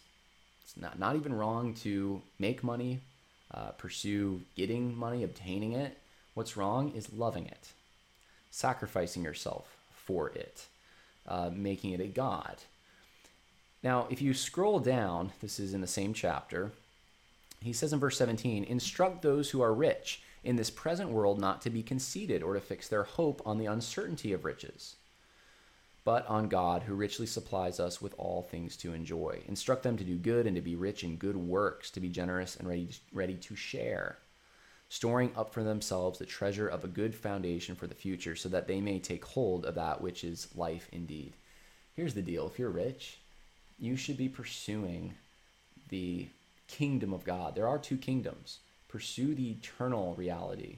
It's 0.64 0.76
not, 0.76 0.98
not 0.98 1.16
even 1.16 1.34
wrong 1.34 1.74
to 1.76 2.22
make 2.40 2.64
money, 2.64 3.00
uh, 3.54 3.72
pursue 3.72 4.42
getting 4.56 4.98
money, 4.98 5.24
obtaining 5.24 5.74
it. 5.74 5.98
What's 6.34 6.56
wrong 6.56 6.94
is 6.96 7.12
loving 7.14 7.48
it, 7.48 7.70
sacrificing 8.50 9.24
yourself 9.24 9.78
for 9.94 10.30
it, 10.30 10.66
uh, 11.28 11.50
making 11.54 11.92
it 11.92 12.00
a 12.00 12.08
God. 12.08 12.58
Now, 13.84 14.08
if 14.10 14.22
you 14.22 14.34
scroll 14.34 14.80
down, 14.80 15.32
this 15.42 15.60
is 15.60 15.74
in 15.74 15.82
the 15.82 15.88
same 15.88 16.14
chapter, 16.14 16.72
he 17.62 17.74
says 17.74 17.94
in 17.94 18.00
verse 18.00 18.18
17, 18.18 18.64
Instruct 18.64 19.22
those 19.22 19.50
who 19.50 19.62
are 19.62 19.74
rich 19.74 20.22
in 20.44 20.56
this 20.56 20.70
present 20.70 21.10
world 21.10 21.40
not 21.40 21.62
to 21.62 21.70
be 21.70 21.84
conceited 21.84 22.42
or 22.42 22.54
to 22.54 22.60
fix 22.60 22.88
their 22.88 23.04
hope 23.04 23.42
on 23.46 23.58
the 23.58 23.68
uncertainty 23.68 24.34
of 24.34 24.46
riches, 24.46 24.96
but 26.04 26.28
on 26.28 26.48
God 26.48 26.84
who 26.84 26.96
richly 26.96 27.28
supplies 27.28 27.80
us 27.80 28.02
with 28.02 28.16
all 28.18 28.42
things 28.42 28.76
to 28.78 28.94
enjoy. 28.94 29.42
Instruct 29.48 29.84
them 29.84 29.98
to 29.98 30.04
do 30.04 30.16
good 30.16 30.48
and 30.48 30.56
to 30.56 30.62
be 30.62 30.76
rich 30.76 31.04
in 31.04 31.16
good 31.16 31.38
works, 31.38 31.92
to 31.92 32.00
be 32.00 32.10
generous 32.10 32.56
and 32.56 32.68
ready, 32.68 32.90
ready 33.14 33.36
to 33.36 33.56
share, 33.56 34.18
storing 34.90 35.32
up 35.36 35.54
for 35.54 35.64
themselves 35.64 36.18
the 36.18 36.26
treasure 36.26 36.68
of 36.68 36.84
a 36.84 36.88
good 36.88 37.14
foundation 37.14 37.76
for 37.76 37.88
the 37.88 37.96
future, 37.96 38.36
so 38.36 38.50
that 38.50 38.68
they 38.68 38.82
may 38.82 39.00
take 39.00 39.24
hold 39.24 39.66
of 39.66 39.76
that 39.76 40.02
which 40.02 40.24
is 40.24 40.48
life 40.56 40.90
indeed. 40.92 41.34
Here's 41.96 42.14
the 42.16 42.22
deal 42.22 42.48
if 42.48 42.58
you're 42.58 42.70
rich, 42.70 43.20
you 43.78 43.96
should 43.96 44.18
be 44.18 44.30
pursuing 44.30 45.14
the 45.90 46.28
kingdom 46.68 47.14
of 47.14 47.26
God. 47.26 47.56
There 47.56 47.68
are 47.68 47.78
two 47.78 47.98
kingdoms. 47.98 48.60
Pursue 48.88 49.36
the 49.36 49.52
eternal 49.52 50.16
reality 50.16 50.78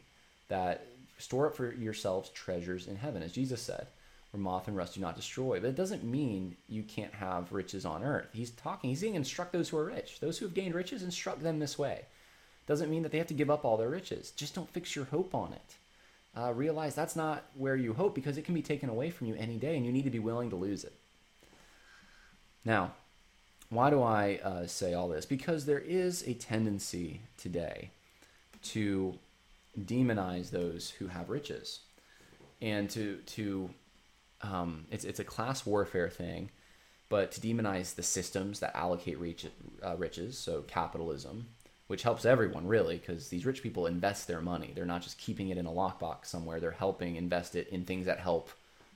that 0.50 0.86
store 1.18 1.48
up 1.48 1.56
for 1.56 1.74
yourselves 1.74 2.30
treasures 2.30 2.88
in 2.88 2.96
heaven, 2.96 3.24
as 3.24 3.32
Jesus 3.32 3.62
said, 3.62 3.88
where 4.34 4.41
moth 4.41 4.67
and 4.67 4.76
rust 4.76 4.96
do 4.96 5.02
not 5.02 5.15
destroy. 5.15 5.60
But 5.60 5.69
it 5.69 5.76
doesn't 5.76 6.04
mean 6.04 6.58
you 6.67 6.82
can't 6.82 7.13
have 7.13 7.54
riches 7.54 7.86
on 7.86 8.04
earth. 8.04 8.30
He's 8.34 8.50
talking, 8.50 8.89
he's 8.89 9.00
saying, 9.00 9.13
instruct 9.13 9.54
those 9.54 9.69
who 9.69 9.78
are 9.78 9.86
rich. 9.86 10.19
Those 10.19 10.39
who 10.39 10.46
have 10.46 10.56
gained 10.56 10.74
riches, 10.74 11.04
instruct 11.04 11.43
them 11.43 11.60
this 11.60 11.78
way. 11.78 12.06
Doesn't 12.65 12.89
mean 12.89 13.04
that 13.04 13.12
they 13.12 13.19
have 13.19 13.28
to 13.28 13.36
give 13.36 13.52
up 13.52 13.63
all 13.63 13.78
their 13.78 13.89
riches. 13.89 14.32
Just 14.32 14.56
don't 14.56 14.69
fix 14.69 14.96
your 14.96 15.06
hope 15.06 15.36
on 15.36 15.54
it. 15.54 15.76
Uh, 16.36 16.52
realize 16.52 16.96
that's 16.96 17.15
not 17.15 17.43
where 17.54 17.76
you 17.76 17.93
hope 17.93 18.15
because 18.15 18.39
it 18.39 18.46
can 18.46 18.56
be 18.56 18.63
taken 18.63 18.89
away 18.89 19.12
from 19.12 19.28
you 19.28 19.36
any 19.36 19.58
day 19.58 19.78
and 19.78 19.86
you 19.86 19.91
need 19.91 20.06
to 20.06 20.10
be 20.10 20.17
willing 20.17 20.50
to 20.50 20.56
lose 20.56 20.84
it. 20.84 20.93
Now, 22.65 22.93
why 23.69 23.91
do 23.91 24.02
I 24.02 24.39
uh, 24.43 24.65
say 24.65 24.96
all 24.96 25.10
this? 25.10 25.26
Because 25.26 25.65
there 25.65 25.80
is 25.80 26.24
a 26.28 26.34
tendency 26.34 27.22
today 27.38 27.91
to 28.63 29.19
demonize 29.80 30.50
those 30.50 30.91
who 30.91 31.08
have 31.08 31.30
riches, 31.30 31.82
and 32.62 32.89
to 32.91 33.17
to 33.26 33.69
um, 34.44 34.86
it's 34.92 35.06
it's 35.06 35.20
a 35.20 35.24
class 35.24 35.66
warfare 35.66 36.10
thing, 36.10 36.52
but 37.10 37.32
to 37.34 37.42
demonize 37.42 37.96
the 37.96 38.04
systems 38.04 38.60
that 38.60 38.76
allocate 38.76 39.20
reach, 39.20 39.46
uh, 39.86 39.96
riches, 39.98 40.38
so 40.38 40.62
capitalism, 40.64 41.48
which 41.88 42.04
helps 42.04 42.26
everyone 42.26 42.68
really, 42.68 42.98
because 42.98 43.30
these 43.30 43.46
rich 43.46 43.64
people 43.64 43.88
invest 43.88 44.28
their 44.28 44.42
money. 44.42 44.72
They're 44.76 44.86
not 44.86 45.02
just 45.02 45.18
keeping 45.18 45.50
it 45.50 45.58
in 45.58 45.66
a 45.66 45.72
lockbox 45.72 46.26
somewhere. 46.26 46.60
They're 46.60 46.72
helping 46.72 47.16
invest 47.16 47.56
it 47.56 47.68
in 47.70 47.86
things 47.86 48.06
that 48.06 48.20
help 48.20 48.50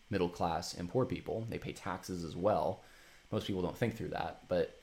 middle 0.10 0.30
class 0.30 0.74
and 0.74 0.90
poor 0.90 1.06
people. 1.06 1.46
They 1.50 1.58
pay 1.58 1.74
taxes 1.74 2.24
as 2.24 2.36
well 2.36 2.82
most 3.32 3.48
people 3.48 3.62
don't 3.62 3.78
think 3.78 3.96
through 3.96 4.10
that, 4.10 4.42
but 4.48 4.80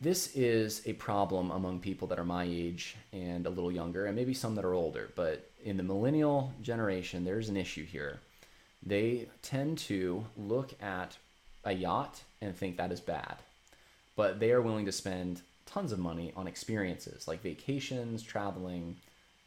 this 0.00 0.34
is 0.34 0.82
a 0.84 0.94
problem 0.94 1.50
among 1.50 1.78
people 1.78 2.08
that 2.08 2.18
are 2.18 2.24
my 2.24 2.44
age 2.44 2.96
and 3.12 3.46
a 3.46 3.50
little 3.50 3.70
younger, 3.70 4.06
and 4.06 4.16
maybe 4.16 4.34
some 4.34 4.56
that 4.56 4.64
are 4.64 4.74
older. 4.74 5.10
But 5.14 5.48
in 5.64 5.76
the 5.76 5.84
millennial 5.84 6.52
generation, 6.60 7.24
there's 7.24 7.48
an 7.48 7.56
issue 7.56 7.84
here. 7.84 8.20
They 8.84 9.28
tend 9.42 9.78
to 9.78 10.24
look 10.36 10.74
at 10.82 11.16
a 11.64 11.72
yacht 11.72 12.22
and 12.40 12.56
think 12.56 12.76
that 12.76 12.90
is 12.90 13.00
bad, 13.00 13.36
but 14.16 14.40
they 14.40 14.50
are 14.52 14.60
willing 14.60 14.86
to 14.86 14.92
spend 14.92 15.42
tons 15.66 15.92
of 15.92 15.98
money 15.98 16.32
on 16.36 16.46
experiences 16.46 17.28
like 17.28 17.42
vacations, 17.42 18.22
traveling, 18.22 18.96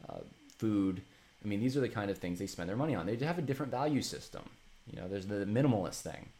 uh, 0.08 0.20
food. 0.56 1.02
I 1.44 1.48
mean, 1.48 1.60
these 1.60 1.76
are 1.76 1.80
the 1.80 1.88
kind 1.88 2.10
of 2.10 2.18
things 2.18 2.38
they 2.38 2.46
spend 2.46 2.68
their 2.68 2.76
money 2.76 2.94
on. 2.94 3.06
They 3.06 3.16
have 3.16 3.38
a 3.38 3.42
different 3.42 3.70
value 3.70 4.02
system. 4.02 4.42
You 4.90 5.00
know, 5.00 5.08
there's 5.08 5.26
the 5.26 5.44
minimalist 5.44 6.00
thing 6.00 6.30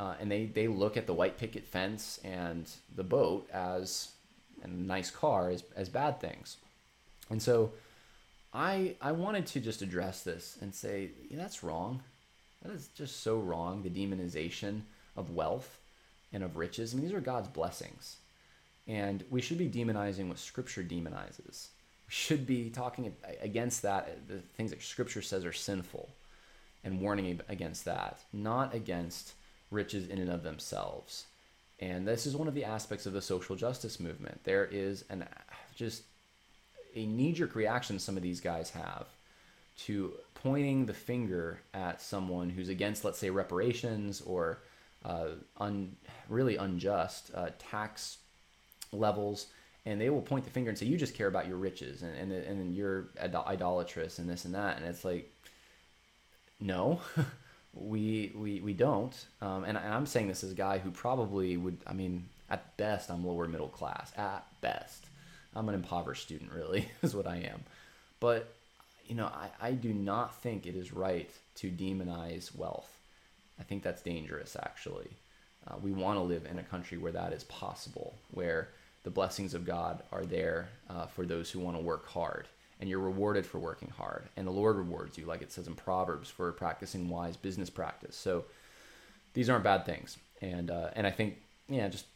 uh, 0.00 0.14
and 0.18 0.30
they 0.30 0.46
they 0.46 0.66
look 0.66 0.96
at 0.96 1.06
the 1.06 1.12
white 1.12 1.36
picket 1.36 1.66
fence 1.66 2.18
and 2.24 2.70
the 2.96 3.04
boat 3.04 3.48
as 3.52 4.12
and 4.62 4.86
nice 4.86 5.10
car 5.10 5.50
as 5.50 5.62
as 5.76 5.88
bad 5.90 6.20
things, 6.20 6.56
and 7.28 7.42
so 7.42 7.72
I 8.54 8.96
I 9.00 9.12
wanted 9.12 9.46
to 9.48 9.60
just 9.60 9.82
address 9.82 10.22
this 10.22 10.56
and 10.62 10.74
say 10.74 11.10
yeah, 11.28 11.36
that's 11.36 11.62
wrong, 11.62 12.02
that 12.62 12.72
is 12.72 12.88
just 12.88 13.22
so 13.22 13.38
wrong. 13.38 13.82
The 13.82 13.90
demonization 13.90 14.82
of 15.16 15.30
wealth 15.30 15.78
and 16.32 16.42
of 16.42 16.56
riches. 16.56 16.92
I 16.92 16.96
mean, 16.96 17.06
these 17.06 17.14
are 17.14 17.20
God's 17.20 17.48
blessings, 17.48 18.18
and 18.86 19.24
we 19.30 19.40
should 19.40 19.58
be 19.58 19.68
demonizing 19.68 20.28
what 20.28 20.38
Scripture 20.38 20.82
demonizes. 20.82 21.68
We 22.06 22.12
should 22.12 22.46
be 22.46 22.70
talking 22.70 23.14
against 23.40 23.82
that, 23.82 24.28
the 24.28 24.38
things 24.38 24.70
that 24.70 24.82
Scripture 24.82 25.22
says 25.22 25.44
are 25.44 25.52
sinful, 25.52 26.08
and 26.84 27.00
warning 27.00 27.40
against 27.48 27.84
that, 27.84 28.20
not 28.32 28.74
against 28.74 29.32
riches 29.70 30.08
in 30.08 30.18
and 30.18 30.30
of 30.30 30.42
themselves. 30.42 31.26
And 31.78 32.06
this 32.06 32.26
is 32.26 32.36
one 32.36 32.48
of 32.48 32.54
the 32.54 32.64
aspects 32.64 33.06
of 33.06 33.12
the 33.12 33.22
social 33.22 33.56
justice 33.56 33.98
movement. 33.98 34.44
There 34.44 34.66
is 34.66 35.04
an 35.08 35.26
just 35.74 36.02
a 36.94 37.06
knee-jerk 37.06 37.54
reaction 37.54 37.98
some 37.98 38.16
of 38.16 38.22
these 38.22 38.40
guys 38.40 38.70
have 38.70 39.06
to 39.86 40.12
pointing 40.34 40.86
the 40.86 40.94
finger 40.94 41.60
at 41.74 42.00
someone 42.00 42.50
who's 42.50 42.68
against, 42.68 43.04
let's 43.04 43.18
say, 43.18 43.30
reparations 43.30 44.20
or 44.20 44.62
uh, 45.04 45.28
un, 45.58 45.96
really 46.28 46.56
unjust 46.56 47.30
uh, 47.34 47.50
tax 47.58 48.18
levels, 48.92 49.46
and 49.86 50.00
they 50.00 50.10
will 50.10 50.22
point 50.22 50.44
the 50.44 50.50
finger 50.50 50.70
and 50.70 50.78
say, 50.78 50.86
"You 50.86 50.96
just 50.96 51.14
care 51.14 51.28
about 51.28 51.48
your 51.48 51.56
riches, 51.56 52.02
and 52.02 52.14
and, 52.16 52.32
and 52.32 52.74
you're 52.74 53.08
idolatrous, 53.18 54.18
and 54.18 54.28
this 54.28 54.44
and 54.44 54.54
that." 54.54 54.76
And 54.76 54.86
it's 54.86 55.04
like, 55.04 55.32
no, 56.60 57.00
we 57.74 58.32
we 58.34 58.60
we 58.60 58.74
don't. 58.74 59.14
Um, 59.40 59.64
and, 59.64 59.78
and 59.78 59.94
I'm 59.94 60.06
saying 60.06 60.28
this 60.28 60.44
as 60.44 60.52
a 60.52 60.54
guy 60.54 60.78
who 60.78 60.90
probably 60.90 61.56
would. 61.56 61.78
I 61.86 61.94
mean, 61.94 62.28
at 62.50 62.76
best, 62.76 63.10
I'm 63.10 63.26
lower 63.26 63.48
middle 63.48 63.68
class. 63.68 64.12
At 64.18 64.44
best, 64.60 65.06
I'm 65.54 65.68
an 65.68 65.74
impoverished 65.74 66.22
student. 66.22 66.52
Really, 66.52 66.90
is 67.02 67.14
what 67.14 67.26
I 67.26 67.36
am. 67.36 67.62
But 68.20 68.54
you 69.10 69.16
know, 69.16 69.26
I, 69.26 69.48
I 69.60 69.72
do 69.72 69.92
not 69.92 70.40
think 70.40 70.66
it 70.66 70.76
is 70.76 70.92
right 70.92 71.28
to 71.56 71.68
demonize 71.68 72.56
wealth. 72.56 72.88
I 73.58 73.64
think 73.64 73.82
that's 73.82 74.02
dangerous. 74.02 74.56
Actually, 74.62 75.08
uh, 75.66 75.74
we 75.82 75.90
want 75.90 76.16
to 76.16 76.22
live 76.22 76.46
in 76.48 76.60
a 76.60 76.62
country 76.62 76.96
where 76.96 77.10
that 77.10 77.32
is 77.32 77.42
possible, 77.44 78.14
where 78.30 78.68
the 79.02 79.10
blessings 79.10 79.52
of 79.52 79.66
God 79.66 80.04
are 80.12 80.24
there 80.24 80.68
uh, 80.88 81.06
for 81.06 81.26
those 81.26 81.50
who 81.50 81.58
want 81.58 81.76
to 81.76 81.82
work 81.82 82.06
hard. 82.08 82.46
And 82.78 82.88
you're 82.88 83.00
rewarded 83.00 83.44
for 83.44 83.58
working 83.58 83.92
hard. 83.98 84.28
And 84.36 84.46
the 84.46 84.52
lord 84.52 84.76
rewards 84.76 85.18
you 85.18 85.26
like 85.26 85.42
it 85.42 85.50
says 85.50 85.66
in 85.66 85.74
proverbs 85.74 86.30
for 86.30 86.52
practicing 86.52 87.08
wise 87.08 87.36
business 87.36 87.68
practice. 87.68 88.14
So 88.14 88.44
these 89.34 89.50
aren't 89.50 89.64
bad 89.64 89.84
things. 89.84 90.18
And 90.40 90.70
uh, 90.70 90.90
and 90.94 91.06
i 91.06 91.10
think 91.10 91.36
yeah 91.68 91.88
just 91.88 92.06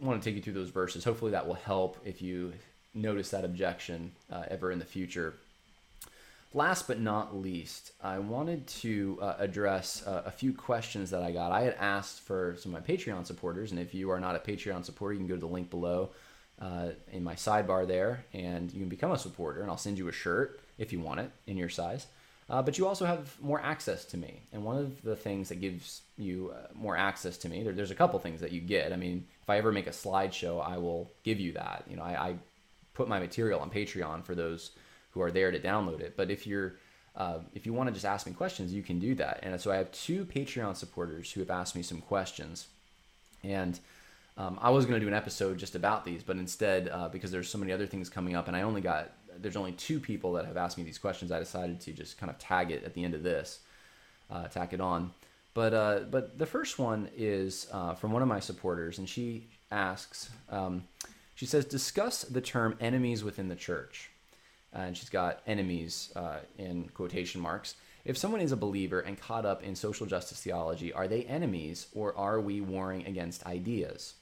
want 0.00 0.20
to 0.20 0.28
take 0.28 0.34
you 0.34 0.42
through 0.42 0.54
those 0.54 0.70
verses. 0.70 1.04
Hopefully 1.04 1.32
that 1.32 1.46
will 1.46 1.54
help 1.54 1.98
if 2.04 2.22
you 2.22 2.54
notice 2.94 3.30
that 3.30 3.44
objection 3.44 4.12
uh, 4.32 4.44
ever 4.48 4.72
in 4.72 4.80
the 4.80 4.84
future 4.84 5.34
last 6.52 6.86
but 6.86 7.00
not 7.00 7.36
least 7.36 7.92
i 8.02 8.18
wanted 8.18 8.66
to 8.66 9.18
uh, 9.20 9.34
address 9.38 10.02
uh, 10.06 10.22
a 10.26 10.30
few 10.30 10.52
questions 10.52 11.10
that 11.10 11.22
i 11.22 11.30
got 11.30 11.52
i 11.52 11.62
had 11.62 11.76
asked 11.78 12.20
for 12.20 12.56
some 12.58 12.74
of 12.74 12.86
my 12.86 12.94
patreon 12.94 13.24
supporters 13.26 13.70
and 13.70 13.80
if 13.80 13.94
you 13.94 14.10
are 14.10 14.20
not 14.20 14.34
a 14.34 14.38
patreon 14.38 14.84
supporter 14.84 15.12
you 15.14 15.18
can 15.18 15.28
go 15.28 15.34
to 15.34 15.40
the 15.40 15.46
link 15.46 15.70
below 15.70 16.10
uh, 16.60 16.90
in 17.12 17.24
my 17.24 17.34
sidebar 17.34 17.86
there, 17.86 18.24
and 18.32 18.72
you 18.72 18.80
can 18.80 18.88
become 18.88 19.12
a 19.12 19.18
supporter, 19.18 19.62
and 19.62 19.70
I'll 19.70 19.78
send 19.78 19.98
you 19.98 20.08
a 20.08 20.12
shirt 20.12 20.60
if 20.78 20.92
you 20.92 21.00
want 21.00 21.20
it 21.20 21.30
in 21.46 21.56
your 21.56 21.68
size. 21.68 22.06
Uh, 22.48 22.60
but 22.60 22.76
you 22.76 22.86
also 22.86 23.06
have 23.06 23.40
more 23.40 23.60
access 23.60 24.04
to 24.06 24.16
me. 24.16 24.42
And 24.52 24.64
one 24.64 24.76
of 24.76 25.02
the 25.02 25.14
things 25.14 25.48
that 25.50 25.60
gives 25.60 26.02
you 26.18 26.52
uh, 26.54 26.66
more 26.74 26.96
access 26.96 27.38
to 27.38 27.48
me, 27.48 27.62
there, 27.62 27.72
there's 27.72 27.92
a 27.92 27.94
couple 27.94 28.18
things 28.18 28.40
that 28.40 28.50
you 28.50 28.60
get. 28.60 28.92
I 28.92 28.96
mean, 28.96 29.24
if 29.40 29.48
I 29.48 29.56
ever 29.56 29.70
make 29.70 29.86
a 29.86 29.90
slideshow, 29.90 30.66
I 30.66 30.76
will 30.78 31.10
give 31.22 31.38
you 31.38 31.52
that. 31.52 31.84
You 31.88 31.96
know, 31.96 32.02
I, 32.02 32.30
I 32.30 32.34
put 32.92 33.08
my 33.08 33.20
material 33.20 33.60
on 33.60 33.70
Patreon 33.70 34.24
for 34.24 34.34
those 34.34 34.72
who 35.10 35.20
are 35.20 35.30
there 35.30 35.50
to 35.50 35.58
download 35.58 36.00
it. 36.00 36.16
But 36.16 36.30
if 36.30 36.46
you're 36.46 36.74
uh, 37.16 37.38
if 37.54 37.66
you 37.66 37.72
want 37.72 37.88
to 37.88 37.92
just 37.92 38.06
ask 38.06 38.26
me 38.26 38.32
questions, 38.32 38.72
you 38.72 38.82
can 38.82 38.98
do 38.98 39.14
that. 39.16 39.40
And 39.42 39.60
so 39.60 39.72
I 39.72 39.76
have 39.76 39.90
two 39.90 40.24
Patreon 40.24 40.76
supporters 40.76 41.32
who 41.32 41.40
have 41.40 41.50
asked 41.50 41.74
me 41.74 41.82
some 41.82 42.00
questions, 42.00 42.68
and 43.42 43.78
um, 44.36 44.58
I 44.62 44.70
was 44.70 44.86
going 44.86 44.98
to 44.98 45.04
do 45.04 45.08
an 45.08 45.14
episode 45.14 45.58
just 45.58 45.74
about 45.74 46.04
these, 46.04 46.22
but 46.22 46.36
instead, 46.36 46.88
uh, 46.88 47.08
because 47.08 47.30
there's 47.30 47.48
so 47.48 47.58
many 47.58 47.72
other 47.72 47.86
things 47.86 48.08
coming 48.08 48.36
up, 48.36 48.48
and 48.48 48.56
I 48.56 48.62
only 48.62 48.80
got 48.80 49.10
there's 49.38 49.56
only 49.56 49.72
two 49.72 50.00
people 50.00 50.32
that 50.34 50.46
have 50.46 50.56
asked 50.56 50.78
me 50.78 50.84
these 50.84 50.98
questions. 50.98 51.32
I 51.32 51.38
decided 51.38 51.80
to 51.80 51.92
just 51.92 52.18
kind 52.18 52.30
of 52.30 52.38
tag 52.38 52.70
it 52.70 52.84
at 52.84 52.94
the 52.94 53.04
end 53.04 53.14
of 53.14 53.22
this, 53.22 53.60
uh, 54.30 54.48
tack 54.48 54.72
it 54.72 54.80
on. 54.80 55.12
But 55.52 55.74
uh, 55.74 56.00
but 56.10 56.38
the 56.38 56.46
first 56.46 56.78
one 56.78 57.08
is 57.16 57.66
uh, 57.72 57.94
from 57.94 58.12
one 58.12 58.22
of 58.22 58.28
my 58.28 58.40
supporters, 58.40 58.98
and 58.98 59.08
she 59.08 59.48
asks, 59.70 60.30
um, 60.48 60.84
she 61.34 61.46
says, 61.46 61.64
discuss 61.64 62.22
the 62.22 62.40
term 62.40 62.76
enemies 62.80 63.24
within 63.24 63.48
the 63.48 63.56
church, 63.56 64.10
and 64.72 64.96
she's 64.96 65.08
got 65.08 65.40
enemies 65.46 66.12
uh, 66.16 66.38
in 66.58 66.88
quotation 66.94 67.40
marks. 67.40 67.74
If 68.04 68.16
someone 68.16 68.40
is 68.40 68.52
a 68.52 68.56
believer 68.56 69.00
and 69.00 69.20
caught 69.20 69.44
up 69.44 69.62
in 69.62 69.74
social 69.74 70.06
justice 70.06 70.40
theology, 70.40 70.92
are 70.92 71.08
they 71.08 71.24
enemies 71.24 71.88
or 71.94 72.16
are 72.16 72.40
we 72.40 72.60
warring 72.60 73.06
against 73.06 73.46
ideas? 73.46 74.14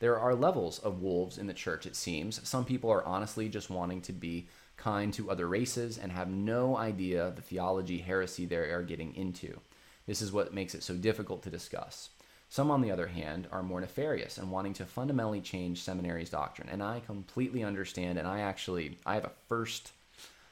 There 0.00 0.18
are 0.18 0.34
levels 0.34 0.78
of 0.78 1.02
wolves 1.02 1.38
in 1.38 1.46
the 1.46 1.54
church, 1.54 1.84
it 1.84 1.96
seems. 1.96 2.46
Some 2.48 2.64
people 2.64 2.90
are 2.90 3.04
honestly 3.04 3.48
just 3.48 3.68
wanting 3.68 4.00
to 4.02 4.12
be 4.12 4.48
kind 4.76 5.12
to 5.14 5.30
other 5.30 5.48
races 5.48 5.98
and 5.98 6.12
have 6.12 6.28
no 6.28 6.76
idea 6.76 7.32
the 7.34 7.42
theology 7.42 7.98
heresy 7.98 8.46
they 8.46 8.56
are 8.56 8.82
getting 8.82 9.14
into. 9.14 9.60
This 10.06 10.22
is 10.22 10.32
what 10.32 10.54
makes 10.54 10.74
it 10.74 10.82
so 10.84 10.94
difficult 10.94 11.42
to 11.42 11.50
discuss. 11.50 12.10
Some, 12.50 12.70
on 12.70 12.80
the 12.80 12.90
other 12.90 13.08
hand, 13.08 13.46
are 13.52 13.62
more 13.62 13.80
nefarious 13.80 14.38
and 14.38 14.50
wanting 14.50 14.72
to 14.74 14.86
fundamentally 14.86 15.40
change 15.40 15.82
seminary's 15.82 16.30
doctrine. 16.30 16.68
And 16.70 16.82
I 16.82 17.00
completely 17.00 17.62
understand, 17.62 18.18
and 18.18 18.26
I 18.26 18.40
actually, 18.40 18.96
I 19.04 19.14
have 19.14 19.24
a 19.24 19.30
first, 19.48 19.92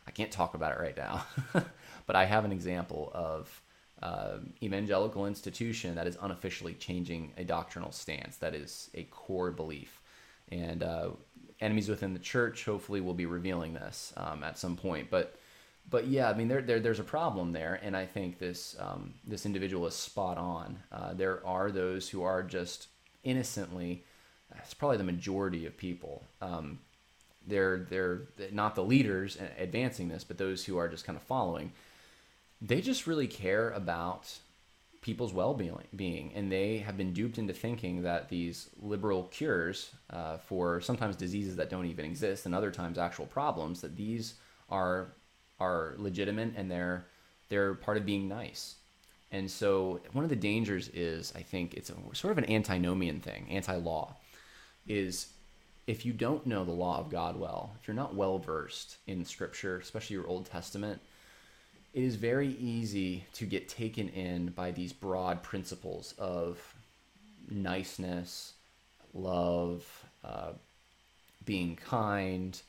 I 0.07 0.11
can't 0.11 0.30
talk 0.30 0.55
about 0.55 0.72
it 0.72 0.80
right 0.80 0.97
now, 0.97 1.24
but 2.07 2.16
I 2.16 2.26
have 2.26 2.44
an 2.44 2.53
example 2.53 3.11
of 3.14 3.62
uh, 4.03 4.38
evangelical 4.62 5.26
institution 5.26 5.94
that 5.94 6.07
is 6.07 6.18
unofficially 6.20 6.74
changing 6.74 7.32
a 7.38 7.44
doctrinal 7.44 7.92
stance 7.92 8.36
that 8.36 8.55
is 8.55 8.90
a 8.92 9.05
core 9.05 9.51
belief. 9.51 10.03
And 10.53 10.82
uh, 10.82 11.11
enemies 11.61 11.88
within 11.88 12.12
the 12.12 12.20
church 12.20 12.66
hopefully 12.66 13.01
will 13.01 13.14
be 13.14 13.26
revealing 13.26 13.72
this 13.72 14.12
um, 14.18 14.44
at 14.44 14.59
some 14.59 14.76
point. 14.76 15.11
But 15.11 15.36
but 15.89 16.07
yeah, 16.07 16.28
I 16.28 16.34
mean 16.34 16.49
there, 16.49 16.62
there 16.62 16.80
there's 16.80 17.01
a 17.01 17.05
problem 17.05 17.53
there, 17.53 17.80
and 17.82 17.97
I 17.97 18.07
think 18.07 18.39
this 18.39 18.76
um, 18.78 19.14
this 19.26 19.47
individual 19.47 19.87
is 19.87 19.95
spot 19.95 20.39
on. 20.39 20.78
Uh, 20.91 21.14
there 21.14 21.47
are 21.47 21.70
those 21.70 22.09
who 22.09 22.22
are 22.22 22.43
just 22.43 22.89
innocently. 23.24 24.05
It's 24.59 24.74
probably 24.74 24.97
the 24.97 25.05
majority 25.05 25.66
of 25.66 25.76
people. 25.76 26.24
Um, 26.41 26.80
they're 27.47 27.78
they're 27.78 28.22
not 28.53 28.74
the 28.74 28.84
leaders 28.84 29.39
advancing 29.59 30.09
this, 30.09 30.24
but 30.24 30.39
those 30.39 30.64
who 30.64 30.76
are 30.78 30.89
just 30.89 31.05
kind 31.05 31.16
of 31.16 31.22
following 31.22 31.72
they 32.61 32.80
just 32.80 33.07
really 33.07 33.26
care 33.26 33.70
about 33.70 34.39
people's 35.03 35.32
well-being 35.32 36.32
and 36.34 36.51
they 36.51 36.78
have 36.78 36.97
been 36.97 37.12
duped 37.12 37.39
into 37.39 37.53
thinking 37.53 38.03
that 38.03 38.28
these 38.28 38.70
liberal 38.82 39.24
cures 39.24 39.93
uh, 40.11 40.37
for 40.39 40.80
sometimes 40.80 41.14
diseases 41.14 41.55
that 41.57 41.70
don't 41.70 41.87
even 41.87 42.05
exist 42.05 42.45
and 42.45 42.55
other 42.55 42.72
times 42.72 42.99
actual 42.99 43.26
problems 43.26 43.80
that 43.82 43.95
these 43.95 44.34
are 44.68 45.12
are 45.61 45.94
legitimate 45.98 46.52
and 46.57 46.70
they're 46.70 47.07
they're 47.48 47.74
part 47.74 47.96
of 47.96 48.07
being 48.07 48.28
nice 48.28 48.76
and 49.32 49.50
so 49.50 50.00
one 50.12 50.24
of 50.24 50.30
the 50.30 50.36
dangers 50.36 50.88
is 50.88 51.32
i 51.36 51.42
think 51.42 51.74
it's 51.74 51.90
a, 51.90 51.94
sort 52.12 52.32
of 52.32 52.38
an 52.38 52.50
antinomian 52.50 53.20
thing 53.20 53.46
anti-law 53.50 54.14
is 54.86 55.28
if 55.86 56.04
you 56.04 56.12
don't 56.12 56.46
know 56.46 56.64
the 56.64 56.70
law 56.70 56.98
of 56.98 57.11
god 57.11 57.38
well 57.38 57.72
if 57.80 57.86
you're 57.86 57.94
not 57.94 58.14
well 58.14 58.38
versed 58.38 58.96
in 59.07 59.24
scripture 59.24 59.78
especially 59.78 60.14
your 60.14 60.26
old 60.26 60.46
testament 60.46 61.00
it 61.96 62.02
is 62.02 62.16
very 62.16 62.54
easy 62.61 63.24
to 63.32 63.46
get 63.46 63.70
taken 63.70 64.11
in 64.11 64.48
by 64.48 64.70
these 64.70 64.92
broad 64.92 65.42
principles 65.42 66.12
of 66.18 66.61
niceness, 67.50 68.52
love, 69.14 70.04
uh, 70.22 70.50
being 71.46 71.76
kind. 71.76 72.61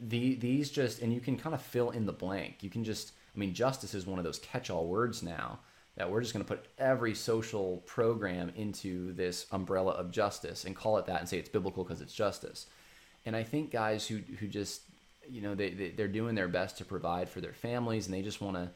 The, 0.00 0.34
these 0.34 0.70
just, 0.70 1.00
and 1.00 1.12
you 1.12 1.20
can 1.20 1.36
kind 1.36 1.54
of 1.54 1.62
fill 1.62 1.90
in 1.90 2.06
the 2.06 2.12
blank. 2.12 2.62
You 2.62 2.70
can 2.70 2.84
just, 2.84 3.12
I 3.34 3.38
mean, 3.38 3.54
justice 3.54 3.94
is 3.94 4.06
one 4.06 4.18
of 4.18 4.24
those 4.24 4.38
catch 4.40 4.68
all 4.70 4.86
words 4.86 5.22
now 5.22 5.60
that 5.96 6.10
we're 6.10 6.20
just 6.20 6.32
going 6.32 6.44
to 6.44 6.48
put 6.48 6.66
every 6.78 7.14
social 7.14 7.82
program 7.86 8.52
into 8.56 9.12
this 9.14 9.46
umbrella 9.52 9.92
of 9.92 10.10
justice 10.10 10.64
and 10.64 10.76
call 10.76 10.98
it 10.98 11.06
that 11.06 11.20
and 11.20 11.28
say 11.28 11.38
it's 11.38 11.48
biblical 11.48 11.84
because 11.84 12.00
it's 12.00 12.12
justice. 12.12 12.66
And 13.24 13.34
I 13.34 13.42
think 13.42 13.70
guys 13.70 14.06
who, 14.06 14.18
who 14.38 14.46
just 14.46 14.82
you 15.28 15.40
know 15.40 15.54
they, 15.54 15.70
they 15.70 15.88
they're 15.90 16.08
doing 16.08 16.34
their 16.34 16.48
best 16.48 16.78
to 16.78 16.84
provide 16.84 17.28
for 17.28 17.40
their 17.40 17.52
families 17.52 18.06
and 18.06 18.14
they 18.14 18.22
just 18.22 18.40
want 18.40 18.56
to 18.56 18.70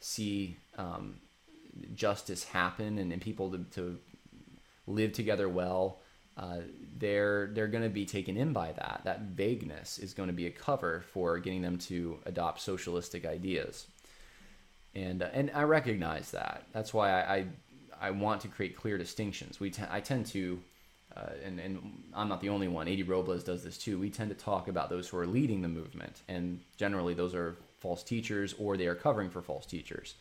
see 0.00 0.56
um, 0.76 1.16
justice 1.94 2.44
happen 2.44 2.98
and, 2.98 3.12
and 3.12 3.22
people 3.22 3.50
to, 3.50 3.58
to 3.72 3.98
live 4.86 5.12
together 5.12 5.48
well 5.48 6.00
uh, 6.36 6.58
they're 6.98 7.50
they're 7.52 7.68
going 7.68 7.84
to 7.84 7.90
be 7.90 8.04
taken 8.04 8.36
in 8.36 8.52
by 8.52 8.72
that 8.72 9.00
that 9.04 9.20
vagueness 9.22 9.98
is 9.98 10.14
going 10.14 10.28
to 10.28 10.32
be 10.32 10.46
a 10.46 10.50
cover 10.50 11.04
for 11.12 11.38
getting 11.38 11.62
them 11.62 11.78
to 11.78 12.18
adopt 12.26 12.60
socialistic 12.60 13.24
ideas 13.24 13.86
and 14.94 15.22
uh, 15.22 15.28
and 15.32 15.50
I 15.54 15.62
recognize 15.62 16.30
that 16.32 16.64
that's 16.72 16.92
why 16.92 17.10
I, 17.10 17.34
I, 17.34 17.46
I 18.00 18.10
want 18.10 18.42
to 18.42 18.48
create 18.48 18.76
clear 18.76 18.98
distinctions 18.98 19.60
we 19.60 19.70
t- 19.70 19.82
I 19.90 20.00
tend 20.00 20.26
to 20.26 20.60
uh, 21.16 21.30
and, 21.44 21.58
and 21.58 22.04
I'm 22.14 22.28
not 22.28 22.40
the 22.40 22.50
only 22.50 22.68
one. 22.68 22.88
A.D. 22.88 23.04
Robles 23.04 23.42
does 23.42 23.64
this 23.64 23.78
too. 23.78 23.98
We 23.98 24.10
tend 24.10 24.28
to 24.30 24.36
talk 24.36 24.68
about 24.68 24.90
those 24.90 25.08
who 25.08 25.16
are 25.16 25.26
leading 25.26 25.62
the 25.62 25.68
movement, 25.68 26.20
and 26.28 26.60
generally 26.76 27.14
those 27.14 27.34
are 27.34 27.56
false 27.78 28.02
teachers 28.02 28.54
or 28.58 28.76
they 28.76 28.86
are 28.86 28.94
covering 28.94 29.30
for 29.30 29.40
false 29.40 29.64
teachers. 29.64 30.14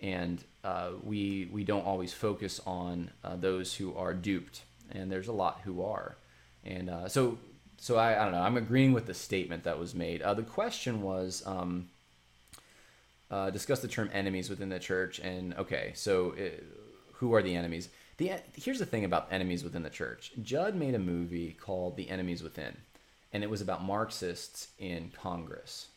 And 0.00 0.42
uh, 0.64 0.90
we 1.02 1.48
we 1.52 1.64
don't 1.64 1.86
always 1.86 2.12
focus 2.12 2.60
on 2.66 3.10
uh, 3.22 3.36
those 3.36 3.74
who 3.74 3.94
are 3.94 4.14
duped, 4.14 4.62
and 4.90 5.10
there's 5.10 5.28
a 5.28 5.32
lot 5.32 5.60
who 5.64 5.82
are. 5.82 6.16
And 6.64 6.90
uh, 6.90 7.08
so 7.08 7.38
so 7.78 7.96
I, 7.96 8.20
I 8.20 8.24
don't 8.24 8.32
know. 8.32 8.42
I'm 8.42 8.56
agreeing 8.56 8.92
with 8.92 9.06
the 9.06 9.14
statement 9.14 9.64
that 9.64 9.78
was 9.78 9.94
made. 9.94 10.22
Uh, 10.22 10.34
the 10.34 10.42
question 10.42 11.02
was. 11.02 11.42
Um, 11.46 11.88
uh, 13.28 13.50
discuss 13.50 13.80
the 13.80 13.88
term 13.88 14.08
enemies 14.12 14.48
within 14.48 14.68
the 14.68 14.78
church, 14.78 15.18
and 15.18 15.52
okay, 15.54 15.90
so 15.96 16.32
who 17.14 17.34
are 17.34 17.42
the 17.42 17.56
enemies? 17.56 17.88
The 18.18 18.32
here's 18.54 18.78
the 18.78 18.86
thing 18.86 19.04
about 19.04 19.28
enemies 19.30 19.64
within 19.64 19.82
the 19.82 19.90
church. 19.90 20.32
Judd 20.42 20.74
made 20.74 20.94
a 20.94 20.98
movie 20.98 21.56
called 21.60 21.96
The 21.96 22.08
Enemies 22.08 22.42
Within, 22.42 22.76
and 23.32 23.42
it 23.42 23.50
was 23.50 23.60
about 23.60 23.84
Marxists 23.84 24.68
in 24.78 25.10
Congress. 25.10 25.88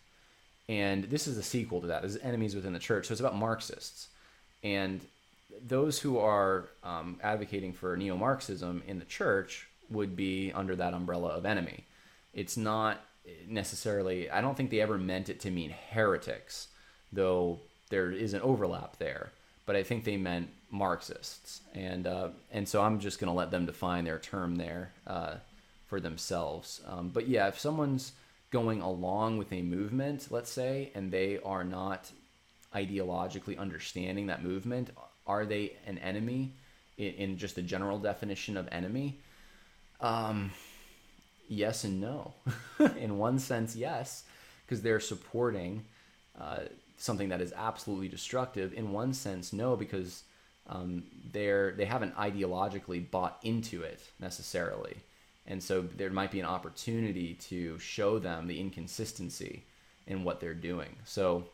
And 0.67 1.05
this 1.05 1.27
is 1.27 1.37
a 1.37 1.43
sequel 1.43 1.81
to 1.81 1.87
that. 1.87 2.01
This 2.01 2.15
is 2.15 2.21
Enemies 2.21 2.55
Within 2.55 2.73
the 2.73 2.79
Church, 2.79 3.07
so 3.07 3.13
it's 3.13 3.21
about 3.21 3.35
Marxists 3.35 4.09
and 4.63 5.01
those 5.65 5.99
who 5.99 6.17
are 6.17 6.69
um, 6.83 7.19
advocating 7.23 7.73
for 7.73 7.95
neo-Marxism 7.97 8.83
in 8.87 8.99
the 8.99 9.05
church 9.05 9.67
would 9.89 10.15
be 10.15 10.51
under 10.53 10.75
that 10.75 10.93
umbrella 10.93 11.29
of 11.29 11.45
enemy. 11.45 11.85
It's 12.33 12.57
not 12.57 13.01
necessarily. 13.47 14.29
I 14.29 14.41
don't 14.41 14.55
think 14.55 14.69
they 14.69 14.81
ever 14.81 14.97
meant 14.97 15.29
it 15.29 15.39
to 15.41 15.51
mean 15.51 15.73
heretics, 15.91 16.67
though 17.11 17.59
there 17.89 18.11
is 18.11 18.33
an 18.33 18.41
overlap 18.41 18.97
there. 18.97 19.31
But 19.65 19.75
I 19.75 19.83
think 19.83 20.03
they 20.03 20.17
meant 20.17 20.49
Marxists, 20.71 21.61
and 21.73 22.07
uh, 22.07 22.29
and 22.51 22.67
so 22.67 22.81
I'm 22.81 22.99
just 22.99 23.19
going 23.19 23.31
to 23.31 23.37
let 23.37 23.51
them 23.51 23.65
define 23.65 24.03
their 24.03 24.17
term 24.19 24.55
there 24.55 24.91
uh, 25.05 25.35
for 25.87 25.99
themselves. 25.99 26.81
Um, 26.87 27.09
but 27.09 27.27
yeah, 27.27 27.47
if 27.47 27.59
someone's 27.59 28.13
going 28.51 28.81
along 28.81 29.37
with 29.37 29.53
a 29.53 29.61
movement, 29.61 30.27
let's 30.31 30.51
say, 30.51 30.91
and 30.95 31.11
they 31.11 31.39
are 31.45 31.63
not 31.63 32.11
ideologically 32.73 33.59
understanding 33.59 34.27
that 34.27 34.43
movement, 34.43 34.89
are 35.27 35.45
they 35.45 35.73
an 35.85 35.97
enemy 35.99 36.51
in, 36.97 37.13
in 37.13 37.37
just 37.37 37.55
the 37.55 37.61
general 37.61 37.99
definition 37.99 38.57
of 38.57 38.67
enemy? 38.71 39.19
Um, 40.01 40.51
yes 41.47 41.83
and 41.83 41.99
no. 41.99 42.33
in 42.97 43.17
one 43.17 43.39
sense, 43.39 43.75
yes, 43.75 44.23
because 44.65 44.81
they're 44.81 44.99
supporting 44.99 45.83
uh, 46.39 46.59
something 46.97 47.29
that 47.29 47.41
is 47.41 47.53
absolutely 47.55 48.07
destructive. 48.07 48.73
In 48.73 48.91
one 48.91 49.13
sense, 49.13 49.51
no, 49.51 49.75
because 49.75 50.23
um, 50.67 51.03
they're 51.31 51.71
they 51.71 51.85
haven't 51.85 52.15
ideologically 52.15 53.09
bought 53.09 53.39
into 53.43 53.81
it 53.81 53.99
necessarily, 54.19 54.97
and 55.47 55.61
so 55.61 55.81
there 55.81 56.11
might 56.11 56.31
be 56.31 56.39
an 56.39 56.45
opportunity 56.45 57.33
to 57.33 57.77
show 57.79 58.19
them 58.19 58.47
the 58.47 58.59
inconsistency 58.59 59.63
in 60.07 60.23
what 60.23 60.39
they're 60.39 60.53
doing. 60.53 60.95
So 61.05 61.45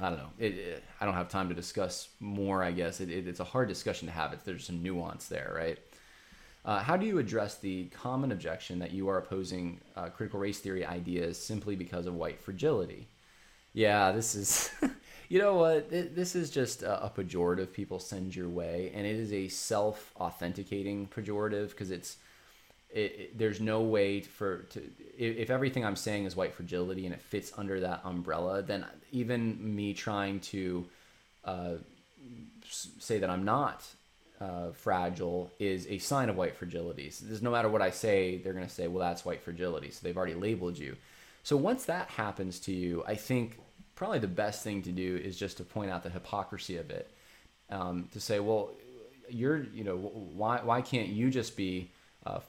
I 0.00 0.10
don't 0.10 0.18
know. 0.18 0.30
It, 0.38 0.54
it, 0.54 0.84
I 1.00 1.04
don't 1.04 1.14
have 1.14 1.28
time 1.28 1.48
to 1.48 1.54
discuss 1.54 2.08
more. 2.20 2.62
I 2.62 2.70
guess 2.70 3.00
it, 3.00 3.10
it's 3.10 3.40
a 3.40 3.44
hard 3.44 3.68
discussion 3.68 4.06
to 4.08 4.12
have. 4.12 4.32
It, 4.32 4.40
there's 4.44 4.66
some 4.66 4.82
nuance 4.82 5.28
there, 5.28 5.52
right? 5.56 5.78
Uh, 6.64 6.80
how 6.80 6.96
do 6.96 7.06
you 7.06 7.18
address 7.18 7.56
the 7.56 7.84
common 7.86 8.32
objection 8.32 8.78
that 8.80 8.90
you 8.90 9.08
are 9.08 9.18
opposing 9.18 9.80
uh, 9.96 10.08
critical 10.08 10.40
race 10.40 10.58
theory 10.58 10.84
ideas 10.84 11.38
simply 11.38 11.76
because 11.76 12.06
of 12.06 12.14
white 12.14 12.40
fragility? 12.40 13.08
Yeah, 13.72 14.12
this 14.12 14.34
is 14.34 14.70
You 15.28 15.40
know 15.40 15.56
what? 15.56 15.90
This 15.90 16.36
is 16.36 16.50
just 16.50 16.82
a 16.82 17.10
pejorative 17.14 17.72
people 17.72 17.98
send 17.98 18.36
your 18.36 18.48
way, 18.48 18.92
and 18.94 19.04
it 19.04 19.16
is 19.16 19.32
a 19.32 19.48
self-authenticating 19.48 21.08
pejorative 21.08 21.70
because 21.70 21.90
it's 21.90 22.18
it, 22.96 22.98
it, 22.98 23.38
there's 23.38 23.60
no 23.60 23.82
way 23.82 24.22
for 24.22 24.62
to 24.70 24.82
if, 25.18 25.50
everything 25.50 25.84
I'm 25.84 25.96
saying 25.96 26.24
is 26.24 26.34
white 26.34 26.54
fragility 26.54 27.04
and 27.04 27.14
it 27.14 27.20
fits 27.20 27.52
under 27.56 27.80
that 27.80 28.00
umbrella, 28.04 28.62
then 28.62 28.84
even 29.12 29.74
me 29.76 29.94
trying 29.94 30.40
to 30.40 30.86
uh, 31.44 31.74
say 32.68 33.18
that 33.18 33.28
I'm 33.28 33.44
not 33.44 33.86
uh, 34.40 34.72
fragile 34.72 35.50
is 35.58 35.86
a 35.88 35.98
sign 35.98 36.28
of 36.28 36.36
white 36.36 36.56
fragility. 36.56 37.10
So 37.10 37.24
no 37.40 37.50
matter 37.50 37.68
what 37.68 37.82
I 37.82 37.90
say, 37.90 38.38
they're 38.38 38.52
going 38.52 38.66
to 38.66 38.72
say, 38.72 38.88
well, 38.88 39.06
that's 39.06 39.24
white 39.24 39.42
fragility. 39.42 39.90
So 39.90 40.00
they've 40.02 40.16
already 40.16 40.34
labeled 40.34 40.78
you. 40.78 40.96
So 41.42 41.56
once 41.56 41.84
that 41.84 42.08
happens 42.08 42.58
to 42.60 42.72
you, 42.72 43.04
I 43.06 43.14
think 43.14 43.58
probably 43.94 44.18
the 44.18 44.26
best 44.26 44.64
thing 44.64 44.82
to 44.82 44.90
do 44.90 45.16
is 45.16 45.38
just 45.38 45.58
to 45.58 45.64
point 45.64 45.90
out 45.90 46.02
the 46.02 46.10
hypocrisy 46.10 46.76
of 46.76 46.90
it. 46.90 47.10
Um, 47.70 48.08
to 48.12 48.20
say, 48.20 48.40
well, 48.40 48.70
you're, 49.28 49.64
you 49.64 49.84
know, 49.84 49.96
why 49.96 50.60
why 50.62 50.82
can't 50.82 51.08
you 51.08 51.30
just 51.30 51.56
be 51.56 51.90
uh, 52.26 52.40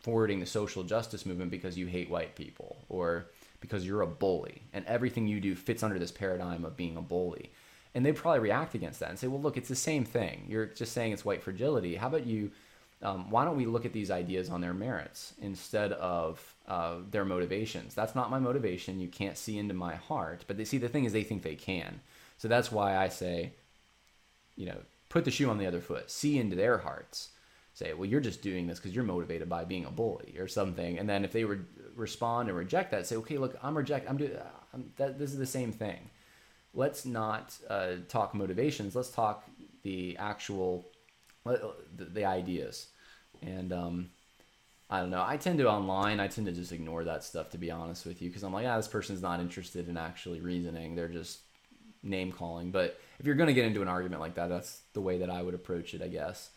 forwarding 0.00 0.40
the 0.40 0.46
social 0.46 0.82
justice 0.82 1.26
movement 1.26 1.50
because 1.50 1.76
you 1.76 1.86
hate 1.86 2.10
white 2.10 2.34
people 2.34 2.76
or 2.88 3.26
because 3.60 3.86
you're 3.86 4.02
a 4.02 4.06
bully 4.06 4.62
and 4.72 4.84
everything 4.86 5.26
you 5.26 5.40
do 5.40 5.54
fits 5.54 5.82
under 5.82 5.98
this 5.98 6.12
paradigm 6.12 6.64
of 6.64 6.76
being 6.76 6.96
a 6.96 7.02
bully? 7.02 7.50
And 7.94 8.04
they 8.04 8.12
probably 8.12 8.40
react 8.40 8.74
against 8.74 9.00
that 9.00 9.10
and 9.10 9.18
say, 9.18 9.26
well, 9.26 9.40
look, 9.40 9.56
it's 9.56 9.68
the 9.68 9.74
same 9.74 10.04
thing. 10.04 10.46
You're 10.48 10.66
just 10.66 10.92
saying 10.92 11.12
it's 11.12 11.24
white 11.24 11.42
fragility. 11.42 11.96
How 11.96 12.08
about 12.08 12.26
you? 12.26 12.52
Um, 13.00 13.30
why 13.30 13.44
don't 13.44 13.56
we 13.56 13.66
look 13.66 13.86
at 13.86 13.92
these 13.92 14.10
ideas 14.10 14.50
on 14.50 14.60
their 14.60 14.74
merits 14.74 15.32
instead 15.40 15.92
of 15.92 16.54
uh, 16.66 16.96
their 17.10 17.24
motivations? 17.24 17.94
That's 17.94 18.14
not 18.14 18.30
my 18.30 18.38
motivation. 18.38 19.00
You 19.00 19.08
can't 19.08 19.38
see 19.38 19.58
into 19.58 19.74
my 19.74 19.94
heart. 19.94 20.44
But 20.46 20.56
they 20.56 20.64
see 20.64 20.78
the 20.78 20.88
thing 20.88 21.04
is 21.04 21.12
they 21.12 21.22
think 21.22 21.42
they 21.42 21.54
can. 21.54 22.00
So 22.38 22.48
that's 22.48 22.70
why 22.70 22.96
I 22.96 23.08
say, 23.08 23.52
you 24.56 24.66
know, 24.66 24.78
put 25.08 25.24
the 25.24 25.30
shoe 25.30 25.48
on 25.48 25.58
the 25.58 25.66
other 25.66 25.80
foot. 25.80 26.10
See 26.10 26.38
into 26.38 26.56
their 26.56 26.78
hearts. 26.78 27.30
Say, 27.78 27.92
well, 27.92 28.06
you're 28.06 28.18
just 28.18 28.42
doing 28.42 28.66
this 28.66 28.80
because 28.80 28.92
you're 28.92 29.04
motivated 29.04 29.48
by 29.48 29.64
being 29.64 29.84
a 29.84 29.90
bully 29.92 30.34
or 30.36 30.48
something. 30.48 30.98
And 30.98 31.08
then 31.08 31.24
if 31.24 31.30
they 31.30 31.44
re- 31.44 31.60
respond 31.94 32.48
and 32.48 32.58
reject 32.58 32.90
that, 32.90 33.06
say, 33.06 33.14
okay, 33.14 33.38
look, 33.38 33.56
I'm 33.62 33.78
reject. 33.78 34.10
I'm 34.10 34.16
doing 34.16 34.32
that. 34.96 35.16
This 35.16 35.30
is 35.30 35.38
the 35.38 35.46
same 35.46 35.70
thing. 35.70 36.10
Let's 36.74 37.06
not 37.06 37.56
uh, 37.70 37.98
talk 38.08 38.34
motivations. 38.34 38.96
Let's 38.96 39.10
talk 39.10 39.48
the 39.84 40.16
actual 40.18 40.86
the, 41.44 42.04
the 42.04 42.24
ideas. 42.24 42.88
And 43.42 43.72
um, 43.72 44.10
I 44.90 44.98
don't 44.98 45.10
know. 45.10 45.24
I 45.24 45.36
tend 45.36 45.60
to 45.60 45.70
online. 45.70 46.18
I 46.18 46.26
tend 46.26 46.48
to 46.48 46.52
just 46.52 46.72
ignore 46.72 47.04
that 47.04 47.22
stuff 47.22 47.50
to 47.50 47.58
be 47.58 47.70
honest 47.70 48.04
with 48.06 48.20
you 48.20 48.28
because 48.28 48.42
I'm 48.42 48.52
like, 48.52 48.66
ah, 48.66 48.76
this 48.76 48.88
person's 48.88 49.22
not 49.22 49.38
interested 49.38 49.88
in 49.88 49.96
actually 49.96 50.40
reasoning. 50.40 50.96
They're 50.96 51.06
just 51.06 51.42
name 52.02 52.32
calling. 52.32 52.72
But 52.72 52.98
if 53.20 53.26
you're 53.26 53.36
going 53.36 53.46
to 53.46 53.54
get 53.54 53.66
into 53.66 53.82
an 53.82 53.88
argument 53.88 54.20
like 54.20 54.34
that, 54.34 54.48
that's 54.48 54.80
the 54.94 55.00
way 55.00 55.18
that 55.18 55.30
I 55.30 55.42
would 55.42 55.54
approach 55.54 55.94
it, 55.94 56.02
I 56.02 56.08
guess. 56.08 56.50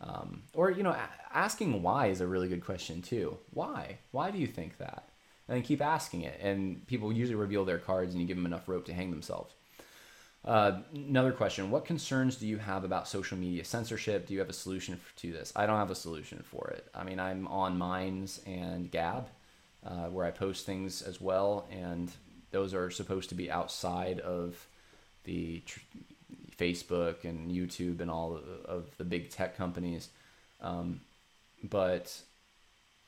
Um, 0.00 0.42
or 0.54 0.70
you 0.70 0.82
know, 0.82 0.90
a- 0.90 1.10
asking 1.36 1.82
why 1.82 2.06
is 2.06 2.20
a 2.20 2.26
really 2.26 2.48
good 2.48 2.64
question 2.64 3.02
too. 3.02 3.36
Why? 3.52 3.98
Why 4.12 4.30
do 4.30 4.38
you 4.38 4.46
think 4.46 4.78
that? 4.78 5.04
And 5.46 5.56
then 5.56 5.62
keep 5.62 5.82
asking 5.82 6.22
it, 6.22 6.38
and 6.40 6.86
people 6.86 7.12
usually 7.12 7.34
reveal 7.34 7.64
their 7.64 7.78
cards, 7.78 8.12
and 8.12 8.20
you 8.20 8.26
give 8.26 8.36
them 8.36 8.46
enough 8.46 8.68
rope 8.68 8.86
to 8.86 8.94
hang 8.94 9.10
themselves. 9.10 9.52
Uh, 10.44 10.80
another 10.94 11.32
question: 11.32 11.70
What 11.70 11.84
concerns 11.84 12.36
do 12.36 12.46
you 12.46 12.56
have 12.56 12.84
about 12.84 13.08
social 13.08 13.36
media 13.36 13.64
censorship? 13.64 14.26
Do 14.26 14.32
you 14.32 14.40
have 14.40 14.48
a 14.48 14.54
solution 14.54 14.98
to 15.16 15.32
this? 15.32 15.52
I 15.54 15.66
don't 15.66 15.76
have 15.76 15.90
a 15.90 15.94
solution 15.96 16.42
for 16.44 16.68
it. 16.68 16.88
I 16.94 17.04
mean, 17.04 17.20
I'm 17.20 17.46
on 17.48 17.76
Minds 17.76 18.40
and 18.46 18.90
Gab, 18.90 19.28
uh, 19.84 20.06
where 20.06 20.24
I 20.24 20.30
post 20.30 20.64
things 20.64 21.02
as 21.02 21.20
well, 21.20 21.66
and 21.70 22.10
those 22.52 22.72
are 22.72 22.90
supposed 22.90 23.28
to 23.28 23.34
be 23.34 23.50
outside 23.50 24.18
of 24.20 24.66
the 25.24 25.60
tr- 25.66 25.80
Facebook 26.60 27.24
and 27.24 27.50
YouTube 27.50 28.00
and 28.00 28.10
all 28.10 28.38
of, 28.66 28.86
the 28.98 29.04
big 29.04 29.30
tech 29.30 29.56
companies. 29.56 30.10
Um, 30.60 31.00
but 31.64 32.14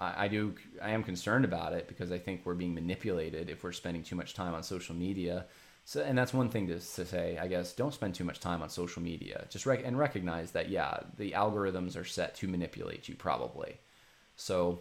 I, 0.01 0.25
I 0.25 0.29
do, 0.29 0.55
I 0.81 0.91
am 0.91 1.03
concerned 1.03 1.45
about 1.45 1.73
it 1.75 1.87
because 1.87 2.11
I 2.11 2.19
think 2.19 2.43
we're 2.45 2.55
being 2.55 2.75
manipulated 2.75 3.51
if 3.51 3.63
we're 3.63 3.73
spending 3.73 4.03
too 4.03 4.17
much 4.17 4.35
time 4.35 4.55
on 4.55 4.63
social 4.63 4.95
media. 4.95 5.45
So, 5.85 6.01
and 6.03 6.17
that's 6.17 6.33
one 6.33 6.49
thing 6.49 6.69
to, 6.69 6.75
to 6.75 7.05
say, 7.05 7.39
I 7.39 7.49
guess, 7.49 7.73
don't 7.73 7.93
spend 7.93 8.15
too 8.15 8.25
much 8.25 8.41
time 8.41 8.63
on 8.63 8.71
social 8.71 9.03
media. 9.03 9.47
Just 9.51 9.67
rec- 9.67 9.85
and 9.85 9.99
recognize 9.99 10.53
that, 10.53 10.71
yeah, 10.71 11.01
the 11.19 11.33
algorithms 11.33 11.97
are 11.97 12.05
set 12.05 12.37
to 12.37 12.49
manipulate 12.49 13.09
you 13.09 13.17
probably. 13.17 13.77
So, 14.37 14.81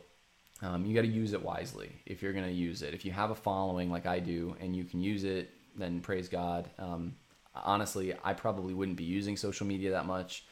um, 0.62 0.86
you 0.86 0.94
got 0.94 1.02
to 1.02 1.08
use 1.08 1.34
it 1.34 1.44
wisely 1.44 1.92
if 2.06 2.22
you're 2.22 2.34
going 2.34 2.46
to 2.46 2.52
use 2.52 2.84
it. 2.84 2.94
If 2.94 3.04
you 3.04 3.12
have 3.12 3.32
a 3.32 3.36
following 3.36 3.90
like 3.90 4.06
I 4.06 4.20
do 4.20 4.56
and 4.60 4.76
you 4.76 4.84
can 4.84 5.02
use 5.02 5.24
it, 5.24 5.50
then 5.76 6.02
praise 6.02 6.30
God. 6.30 6.70
Um, 6.78 7.16
honestly, 7.56 8.14
I 8.24 8.34
probably 8.34 8.74
wouldn't 8.74 8.98
be 8.98 9.04
using 9.04 9.38
social 9.38 9.68
media 9.68 9.92
that 9.92 10.06
much 10.06 10.46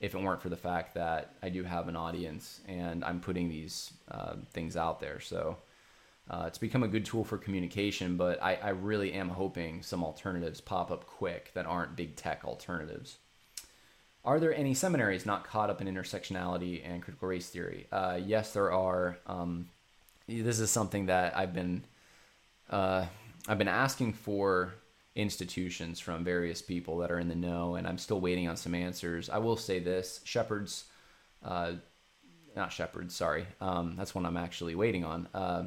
if 0.00 0.14
it 0.14 0.20
weren't 0.20 0.42
for 0.42 0.48
the 0.48 0.56
fact 0.56 0.94
that 0.94 1.34
I 1.42 1.48
do 1.48 1.62
have 1.62 1.88
an 1.88 1.96
audience 1.96 2.60
and 2.68 3.04
I'm 3.04 3.20
putting 3.20 3.48
these 3.48 3.92
uh, 4.10 4.34
things 4.52 4.76
out 4.76 5.00
there. 5.00 5.20
So 5.20 5.56
uh, 6.30 6.44
it's 6.46 6.58
become 6.58 6.82
a 6.82 6.88
good 6.88 7.04
tool 7.04 7.24
for 7.24 7.38
communication, 7.38 8.16
but 8.16 8.42
I, 8.42 8.56
I 8.56 8.68
really 8.70 9.12
am 9.12 9.28
hoping 9.28 9.82
some 9.82 10.04
alternatives 10.04 10.60
pop 10.60 10.90
up 10.90 11.06
quick 11.06 11.52
that 11.54 11.66
aren't 11.66 11.96
big 11.96 12.16
tech 12.16 12.44
alternatives. 12.44 13.18
Are 14.24 14.40
there 14.40 14.52
any 14.52 14.74
seminaries 14.74 15.24
not 15.24 15.46
caught 15.46 15.70
up 15.70 15.80
in 15.80 15.86
intersectionality 15.86 16.82
and 16.84 17.00
critical 17.00 17.28
race 17.28 17.48
theory? 17.48 17.86
Uh, 17.92 18.18
yes, 18.22 18.52
there 18.52 18.72
are. 18.72 19.18
Um, 19.26 19.68
this 20.26 20.58
is 20.58 20.68
something 20.68 21.06
that 21.06 21.36
I've 21.36 21.54
been 21.54 21.84
uh, 22.68 23.06
I've 23.46 23.58
been 23.58 23.68
asking 23.68 24.14
for 24.14 24.74
institutions 25.16 25.98
from 25.98 26.22
various 26.22 26.62
people 26.62 26.98
that 26.98 27.10
are 27.10 27.18
in 27.18 27.28
the 27.28 27.34
know, 27.34 27.74
and 27.74 27.86
I'm 27.86 27.98
still 27.98 28.20
waiting 28.20 28.48
on 28.48 28.56
some 28.56 28.74
answers. 28.74 29.28
I 29.28 29.38
will 29.38 29.56
say 29.56 29.80
this: 29.80 30.20
Shepherds, 30.24 30.84
uh, 31.42 31.72
not 32.54 32.72
Shepherds, 32.72 33.14
sorry, 33.14 33.46
um, 33.60 33.96
that's 33.96 34.14
one 34.14 34.24
I'm 34.24 34.36
actually 34.36 34.74
waiting 34.74 35.04
on. 35.04 35.28
Uh, 35.34 35.64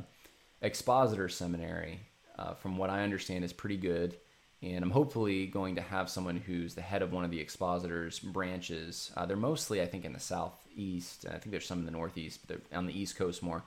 Expositor 0.62 1.28
Seminary, 1.30 2.00
uh, 2.38 2.54
from 2.54 2.78
what 2.78 2.90
I 2.90 3.04
understand, 3.04 3.44
is 3.44 3.54
pretty 3.54 3.78
good 3.78 4.16
and 4.62 4.84
I'm 4.84 4.92
hopefully 4.92 5.46
going 5.48 5.76
to 5.76 5.82
have 5.82 6.10
someone 6.10 6.36
who's 6.36 6.76
the 6.76 6.82
head 6.82 7.02
of 7.02 7.14
one 7.14 7.24
of 7.24 7.32
the 7.32 7.40
expositors 7.40 8.20
branches. 8.20 9.12
Uh, 9.16 9.26
they're 9.26 9.38
mostly, 9.38 9.82
I 9.82 9.86
think, 9.86 10.04
in 10.04 10.12
the 10.12 10.20
southeast. 10.20 11.26
I 11.28 11.38
think 11.38 11.52
there's 11.52 11.66
some 11.66 11.80
in 11.80 11.86
the 11.86 11.92
northeast, 11.92 12.42
but 12.46 12.50
they're 12.50 12.78
on 12.78 12.86
the 12.86 13.00
east 13.00 13.16
coast 13.16 13.42
more. 13.42 13.64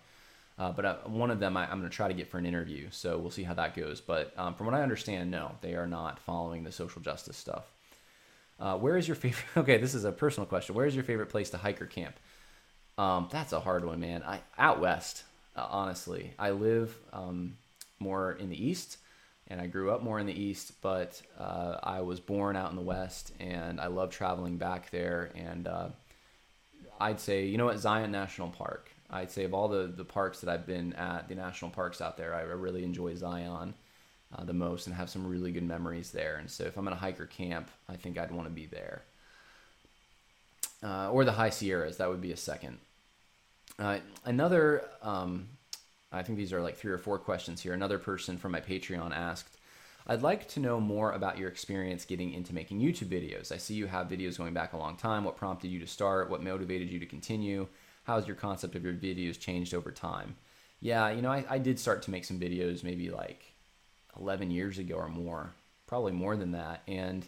Uh, 0.58 0.70
but 0.70 0.84
uh, 0.84 0.96
one 1.06 1.30
of 1.30 1.40
them 1.40 1.56
I, 1.56 1.64
am 1.64 1.78
going 1.78 1.90
to 1.90 1.96
try 1.96 2.08
to 2.08 2.14
get 2.14 2.30
for 2.30 2.38
an 2.38 2.46
interview, 2.46 2.88
so 2.90 3.18
we'll 3.18 3.30
see 3.30 3.42
how 3.42 3.54
that 3.54 3.74
goes. 3.74 4.00
But 4.00 4.32
um, 4.36 4.54
from 4.54 4.66
what 4.66 4.74
I 4.74 4.82
understand, 4.82 5.30
no, 5.30 5.52
they 5.60 5.74
are 5.74 5.86
not 5.86 6.18
following 6.20 6.62
the 6.62 6.72
social 6.72 7.00
justice 7.00 7.36
stuff. 7.36 7.64
Uh, 8.60 8.76
where 8.76 8.96
is 8.96 9.08
your 9.08 9.14
favorite? 9.14 9.44
Okay, 9.56 9.78
this 9.78 9.94
is 9.94 10.04
a 10.04 10.12
personal 10.12 10.46
question. 10.46 10.74
Where 10.74 10.86
is 10.86 10.94
your 10.94 11.04
favorite 11.04 11.30
place 11.30 11.50
to 11.50 11.56
hike 11.56 11.80
or 11.80 11.86
camp? 11.86 12.16
Um, 12.98 13.28
that's 13.30 13.52
a 13.52 13.60
hard 13.60 13.84
one, 13.84 14.00
man. 14.00 14.22
I 14.22 14.40
out 14.58 14.80
west, 14.80 15.24
uh, 15.56 15.66
honestly. 15.70 16.32
I 16.38 16.50
live 16.50 16.94
um, 17.12 17.56
more 17.98 18.32
in 18.32 18.50
the 18.50 18.64
east 18.64 18.98
and 19.52 19.60
I 19.60 19.66
grew 19.66 19.90
up 19.90 20.02
more 20.02 20.18
in 20.18 20.26
the 20.26 20.40
east, 20.40 20.72
but 20.80 21.20
uh, 21.38 21.76
I 21.82 22.00
was 22.00 22.20
born 22.20 22.56
out 22.56 22.70
in 22.70 22.76
the 22.76 22.82
west, 22.82 23.32
and 23.38 23.80
I 23.80 23.88
love 23.88 24.10
traveling 24.10 24.56
back 24.56 24.90
there. 24.90 25.30
And 25.34 25.66
uh, 25.66 25.88
I'd 27.00 27.20
say, 27.20 27.44
you 27.46 27.58
know 27.58 27.66
what, 27.66 27.78
Zion 27.78 28.10
National 28.10 28.48
Park. 28.48 28.90
I'd 29.12 29.30
say 29.30 29.44
of 29.44 29.54
all 29.54 29.68
the 29.68 29.92
the 29.94 30.04
parks 30.04 30.40
that 30.40 30.50
I've 30.50 30.66
been 30.66 30.92
at, 30.94 31.28
the 31.28 31.34
national 31.34 31.70
parks 31.70 32.00
out 32.00 32.16
there, 32.16 32.34
I 32.34 32.42
really 32.42 32.84
enjoy 32.84 33.14
Zion 33.14 33.74
uh, 34.36 34.44
the 34.44 34.52
most, 34.52 34.86
and 34.86 34.96
have 34.96 35.10
some 35.10 35.26
really 35.26 35.52
good 35.52 35.64
memories 35.64 36.10
there. 36.10 36.36
And 36.36 36.50
so, 36.50 36.64
if 36.64 36.76
I'm 36.76 36.84
gonna 36.84 36.96
hike 36.96 37.20
or 37.20 37.26
camp, 37.26 37.70
I 37.88 37.96
think 37.96 38.18
I'd 38.18 38.32
want 38.32 38.48
to 38.48 38.54
be 38.54 38.66
there. 38.66 39.02
Uh, 40.82 41.10
or 41.10 41.24
the 41.24 41.32
High 41.32 41.50
Sierras, 41.50 41.98
that 41.98 42.08
would 42.08 42.20
be 42.20 42.32
a 42.32 42.36
second. 42.36 42.78
Uh, 43.78 43.98
another 44.24 44.84
um, 45.02 45.48
I 46.12 46.22
think 46.22 46.38
these 46.38 46.52
are 46.52 46.60
like 46.60 46.76
three 46.76 46.92
or 46.92 46.98
four 46.98 47.18
questions 47.18 47.62
here. 47.62 47.72
Another 47.72 47.98
person 47.98 48.36
from 48.36 48.52
my 48.52 48.60
Patreon 48.60 49.16
asked, 49.16 49.56
I'd 50.06 50.22
like 50.22 50.48
to 50.48 50.60
know 50.60 50.78
more 50.78 51.12
about 51.12 51.38
your 51.38 51.48
experience 51.48 52.04
getting 52.04 52.34
into 52.34 52.54
making 52.54 52.80
YouTube 52.80 53.08
videos. 53.08 53.50
I 53.50 53.56
see 53.56 53.74
you 53.74 53.86
have 53.86 54.08
videos 54.08 54.36
going 54.36 54.52
back 54.52 54.72
a 54.72 54.76
long 54.76 54.96
time. 54.96 55.24
What 55.24 55.36
prompted 55.36 55.68
you 55.68 55.80
to 55.80 55.86
start? 55.86 56.28
What 56.28 56.42
motivated 56.42 56.90
you 56.90 56.98
to 56.98 57.06
continue? 57.06 57.66
How 58.04 58.16
has 58.16 58.26
your 58.26 58.36
concept 58.36 58.74
of 58.74 58.84
your 58.84 58.94
videos 58.94 59.38
changed 59.38 59.74
over 59.74 59.90
time? 59.90 60.36
Yeah, 60.80 61.10
you 61.10 61.22
know, 61.22 61.30
I, 61.30 61.44
I 61.48 61.58
did 61.58 61.78
start 61.78 62.02
to 62.02 62.10
make 62.10 62.24
some 62.24 62.40
videos 62.40 62.82
maybe 62.82 63.10
like 63.10 63.44
11 64.18 64.50
years 64.50 64.78
ago 64.78 64.96
or 64.96 65.08
more, 65.08 65.52
probably 65.86 66.12
more 66.12 66.36
than 66.36 66.52
that. 66.52 66.82
And 66.88 67.24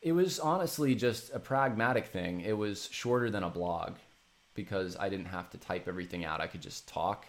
it 0.00 0.12
was 0.12 0.40
honestly 0.40 0.94
just 0.94 1.34
a 1.34 1.38
pragmatic 1.38 2.06
thing. 2.06 2.40
It 2.40 2.56
was 2.56 2.88
shorter 2.90 3.30
than 3.30 3.42
a 3.42 3.50
blog 3.50 3.94
because 4.54 4.96
I 4.98 5.08
didn't 5.08 5.26
have 5.26 5.50
to 5.50 5.58
type 5.58 5.88
everything 5.88 6.24
out, 6.24 6.40
I 6.40 6.46
could 6.46 6.62
just 6.62 6.88
talk 6.88 7.26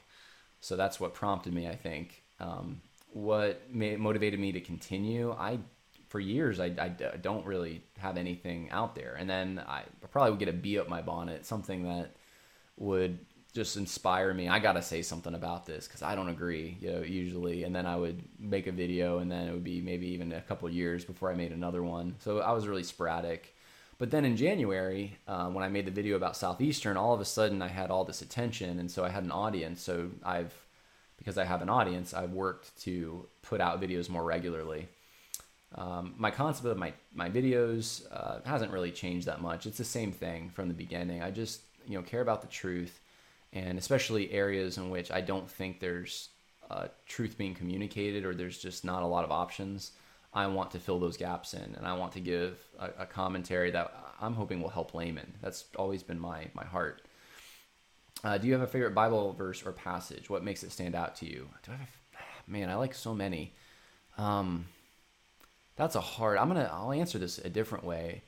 so 0.66 0.76
that's 0.76 0.99
what 0.99 1.14
prompted 1.14 1.53
me, 1.53 1.68
I 1.68 1.76
think. 1.76 2.24
Um, 2.39 2.82
what 3.12 3.62
motivated 3.72 4.39
me 4.39 4.51
to 4.53 4.60
continue, 4.60 5.32
I 5.32 5.60
for 6.10 6.20
years 6.20 6.60
I, 6.60 6.66
I, 6.80 6.89
don't 6.89 7.45
really 7.45 7.84
have 7.99 8.18
anything 8.18 8.72
out 8.72 8.95
there, 8.95 9.16
and 9.20 9.30
then 9.30 9.64
I 9.68 9.84
probably 10.12 10.32
would 10.32 10.39
get 10.39 10.49
a 10.49 10.53
bee 10.53 10.80
up 10.80 10.89
my 10.89 11.03
bonnet, 11.03 11.45
something 11.45 11.84
that 11.84 12.16
would 12.78 13.20
just 13.54 13.78
inspire 13.78 14.34
me. 14.34 14.50
I 14.50 14.60
gotta 14.60 14.82
say 14.82 15.02
something 15.02 15.34
about 15.34 15.66
this 15.66 15.88
because 15.88 16.04
I 16.04 16.14
don't 16.14 16.28
agree, 16.30 16.78
you 16.82 16.92
know, 16.92 17.02
usually. 17.02 17.64
And 17.64 17.74
then 17.74 17.86
I 17.86 17.96
would 17.96 18.22
make 18.38 18.68
a 18.68 18.72
video, 18.72 19.20
and 19.20 19.32
then 19.32 19.48
it 19.48 19.54
would 19.54 19.64
be 19.64 19.82
maybe 19.82 20.08
even 20.08 20.34
a 20.34 20.42
couple 20.42 20.70
years 20.70 21.06
before 21.06 21.32
I 21.32 21.36
made 21.36 21.54
another 21.54 21.82
one. 21.82 22.16
So 22.20 22.40
I 22.40 22.52
was 22.52 22.68
really 22.68 22.84
sporadic. 22.84 23.56
But 23.98 24.12
then 24.12 24.26
in 24.26 24.36
January, 24.36 25.18
uh, 25.26 25.48
when 25.48 25.64
I 25.64 25.70
made 25.70 25.86
the 25.86 25.92
video 25.92 26.18
about 26.18 26.36
Southeastern, 26.36 26.98
all 26.98 27.14
of 27.14 27.22
a 27.22 27.26
sudden 27.26 27.62
I 27.62 27.70
had 27.70 27.92
all 27.92 28.04
this 28.04 28.22
attention, 28.22 28.78
and 28.78 28.92
so 28.92 29.06
I 29.06 29.10
had 29.10 29.24
an 29.24 29.32
audience. 29.32 29.82
So 29.82 30.10
I've, 30.22 30.54
because 31.18 31.38
I 31.38 31.46
have 31.46 31.62
an 31.62 31.70
audience, 31.70 32.14
I've 32.14 32.34
worked 32.34 32.78
to 32.82 33.26
put 33.42 33.62
out 33.62 33.82
videos 33.82 34.10
more 34.10 34.26
regularly. 34.26 34.90
Um, 35.76 36.14
my 36.18 36.32
concept 36.32 36.68
of 36.68 36.78
my 36.78 36.94
my 37.14 37.30
videos 37.30 38.06
uh, 38.12 38.40
hasn't 38.46 38.72
really 38.72 38.92
changed 38.92 39.28
that 39.28 39.42
much. 39.42 39.66
It's 39.66 39.78
the 39.78 39.84
same 39.84 40.12
thing 40.12 40.50
from 40.50 40.68
the 40.68 40.74
beginning. 40.74 41.22
I 41.22 41.32
just 41.32 41.62
you 41.88 41.98
know 41.98 42.04
care 42.04 42.22
about 42.22 42.42
the 42.42 42.48
truth, 42.48 43.00
and 43.54 43.78
especially 43.78 44.32
areas 44.32 44.78
in 44.78 44.90
which 44.90 45.12
I 45.12 45.22
don't 45.22 45.50
think 45.50 45.80
there's 45.80 46.30
uh, 46.70 46.88
truth 47.06 47.38
being 47.38 47.54
communicated 47.54 48.26
or 48.26 48.34
there's 48.34 48.58
just 48.58 48.84
not 48.84 49.04
a 49.04 49.08
lot 49.08 49.24
of 49.24 49.32
options, 49.32 49.92
I 50.34 50.48
want 50.48 50.72
to 50.72 50.80
fill 50.80 51.00
those 51.00 51.18
gaps 51.18 51.54
in 51.54 51.76
and 51.76 51.86
I 51.86 51.94
want 51.94 52.14
to 52.14 52.20
give 52.20 52.60
a, 52.80 52.90
a 53.00 53.06
commentary 53.06 53.72
that 53.72 53.94
I'm 54.20 54.34
hoping 54.34 54.62
will 54.62 54.70
help 54.70 54.94
laymen. 54.94 55.34
That's 55.42 55.66
always 55.78 56.04
been 56.04 56.20
my, 56.20 56.48
my 56.54 56.66
heart. 56.66 57.04
Uh, 58.24 58.38
do 58.38 58.48
you 58.48 58.54
have 58.54 58.62
a 58.62 58.68
favorite 58.68 58.96
Bible 58.96 59.34
verse 59.34 59.64
or 59.66 59.72
passage? 59.72 60.30
What 60.30 60.44
makes 60.44 60.64
it 60.64 60.72
stand 60.72 60.96
out 60.96 61.16
to 61.18 61.26
you? 61.26 61.48
Do 61.64 61.72
I 61.72 61.76
have 61.76 61.90
a, 62.48 62.52
man, 62.52 62.70
I 62.70 62.76
like 62.76 62.96
so 62.96 63.14
many. 63.14 63.54
Um, 64.18 64.66
that's 65.76 65.96
a 65.96 66.02
hard. 66.02 66.38
I'm 66.38 66.48
gonna. 66.48 66.70
I'll 66.72 66.94
answer 66.94 67.20
this 67.20 67.38
a 67.38 67.50
different 67.50 67.84
way. 67.84 68.24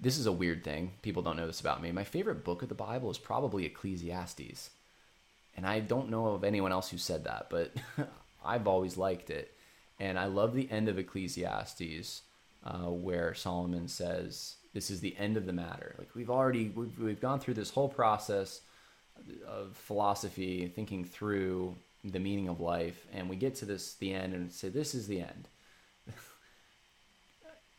This 0.00 0.18
is 0.18 0.26
a 0.26 0.32
weird 0.32 0.64
thing. 0.64 0.92
People 1.02 1.22
don't 1.22 1.36
know 1.36 1.46
this 1.46 1.60
about 1.60 1.82
me. 1.82 1.92
My 1.92 2.04
favorite 2.04 2.42
book 2.44 2.62
of 2.62 2.68
the 2.68 2.74
Bible 2.74 3.10
is 3.10 3.18
probably 3.18 3.66
Ecclesiastes, 3.66 4.70
and 5.56 5.66
I 5.66 5.80
don't 5.80 6.08
know 6.08 6.28
of 6.28 6.44
anyone 6.44 6.72
else 6.72 6.90
who 6.90 6.96
said 6.96 7.24
that, 7.24 7.48
but 7.50 7.72
I've 8.44 8.66
always 8.66 8.96
liked 8.96 9.28
it, 9.28 9.52
and 9.98 10.18
I 10.18 10.24
love 10.24 10.54
the 10.54 10.70
end 10.70 10.88
of 10.88 10.98
Ecclesiastes, 10.98 12.22
uh, 12.64 12.90
where 12.90 13.34
Solomon 13.34 13.88
says, 13.88 14.56
"This 14.72 14.90
is 14.90 15.00
the 15.00 15.16
end 15.18 15.36
of 15.36 15.44
the 15.44 15.52
matter. 15.52 15.94
Like 15.98 16.14
we've 16.14 16.30
already 16.30 16.70
we've 16.70 16.98
we've 16.98 17.20
gone 17.20 17.40
through 17.40 17.54
this 17.54 17.70
whole 17.70 17.88
process." 17.88 18.62
of 19.46 19.76
philosophy, 19.76 20.66
thinking 20.74 21.04
through 21.04 21.76
the 22.04 22.18
meaning 22.18 22.48
of 22.48 22.60
life, 22.60 23.06
and 23.12 23.28
we 23.28 23.36
get 23.36 23.54
to 23.56 23.64
this 23.64 23.94
the 23.94 24.14
end 24.14 24.32
and 24.34 24.52
say, 24.52 24.68
"This 24.68 24.94
is 24.94 25.06
the 25.06 25.20
end." 25.20 25.48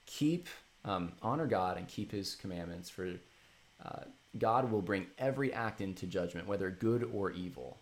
keep 0.05 0.47
um, 0.85 1.13
honor 1.21 1.47
God 1.47 1.77
and 1.77 1.87
keep 1.87 2.11
His 2.11 2.35
commandments. 2.35 2.89
For 2.89 3.13
uh, 3.85 4.03
God 4.37 4.71
will 4.71 4.81
bring 4.81 5.07
every 5.17 5.53
act 5.53 5.81
into 5.81 6.05
judgment, 6.05 6.47
whether 6.47 6.69
good 6.69 7.09
or 7.13 7.31
evil, 7.31 7.77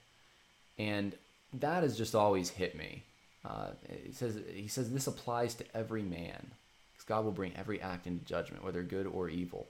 and 0.78 1.16
that 1.54 1.84
has 1.84 1.97
just 1.97 2.16
always 2.16 2.50
hit 2.50 2.78
me. 2.78 3.04
Uh, 3.45 3.70
he 4.06 4.12
says 4.12 4.39
he 4.54 4.68
says 4.68 4.91
this 4.91 5.08
applies 5.08 5.56
to 5.56 5.66
every 5.74 6.04
man, 6.04 6.52
because 6.91 7.06
God 7.06 7.24
will 7.24 7.32
bring 7.32 7.54
every 7.56 7.82
act 7.82 8.08
into 8.08 8.26
judgment, 8.26 8.64
whether 8.64 8.84
good 8.84 9.08
or 9.08 9.30
evil, 9.30 9.68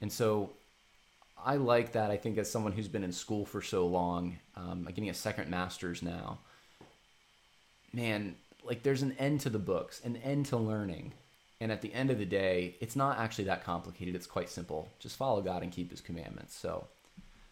and 0.00 0.10
so 0.10 0.50
I 1.44 1.56
like 1.56 1.92
that. 1.92 2.10
I 2.10 2.16
think 2.16 2.38
as 2.38 2.50
someone 2.50 2.72
who's 2.72 2.88
been 2.88 3.04
in 3.04 3.12
school 3.12 3.44
for 3.44 3.62
so 3.62 3.86
long, 3.86 4.38
um, 4.56 4.84
I'm 4.86 4.94
getting 4.94 5.10
a 5.10 5.14
second 5.14 5.50
master's 5.50 6.02
now. 6.02 6.38
Man, 7.92 8.36
like 8.64 8.82
there's 8.82 9.02
an 9.02 9.16
end 9.18 9.40
to 9.40 9.50
the 9.50 9.58
books, 9.58 10.00
an 10.04 10.16
end 10.16 10.46
to 10.46 10.56
learning. 10.56 11.12
And 11.62 11.70
at 11.70 11.80
the 11.80 11.94
end 11.94 12.10
of 12.10 12.18
the 12.18 12.24
day, 12.24 12.74
it's 12.80 12.96
not 12.96 13.20
actually 13.20 13.44
that 13.44 13.62
complicated. 13.62 14.16
It's 14.16 14.26
quite 14.26 14.50
simple. 14.50 14.88
Just 14.98 15.16
follow 15.16 15.40
God 15.40 15.62
and 15.62 15.70
keep 15.70 15.92
His 15.92 16.00
commandments. 16.00 16.56
So 16.56 16.88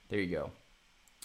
there 0.08 0.18
you 0.18 0.26
go. 0.26 0.50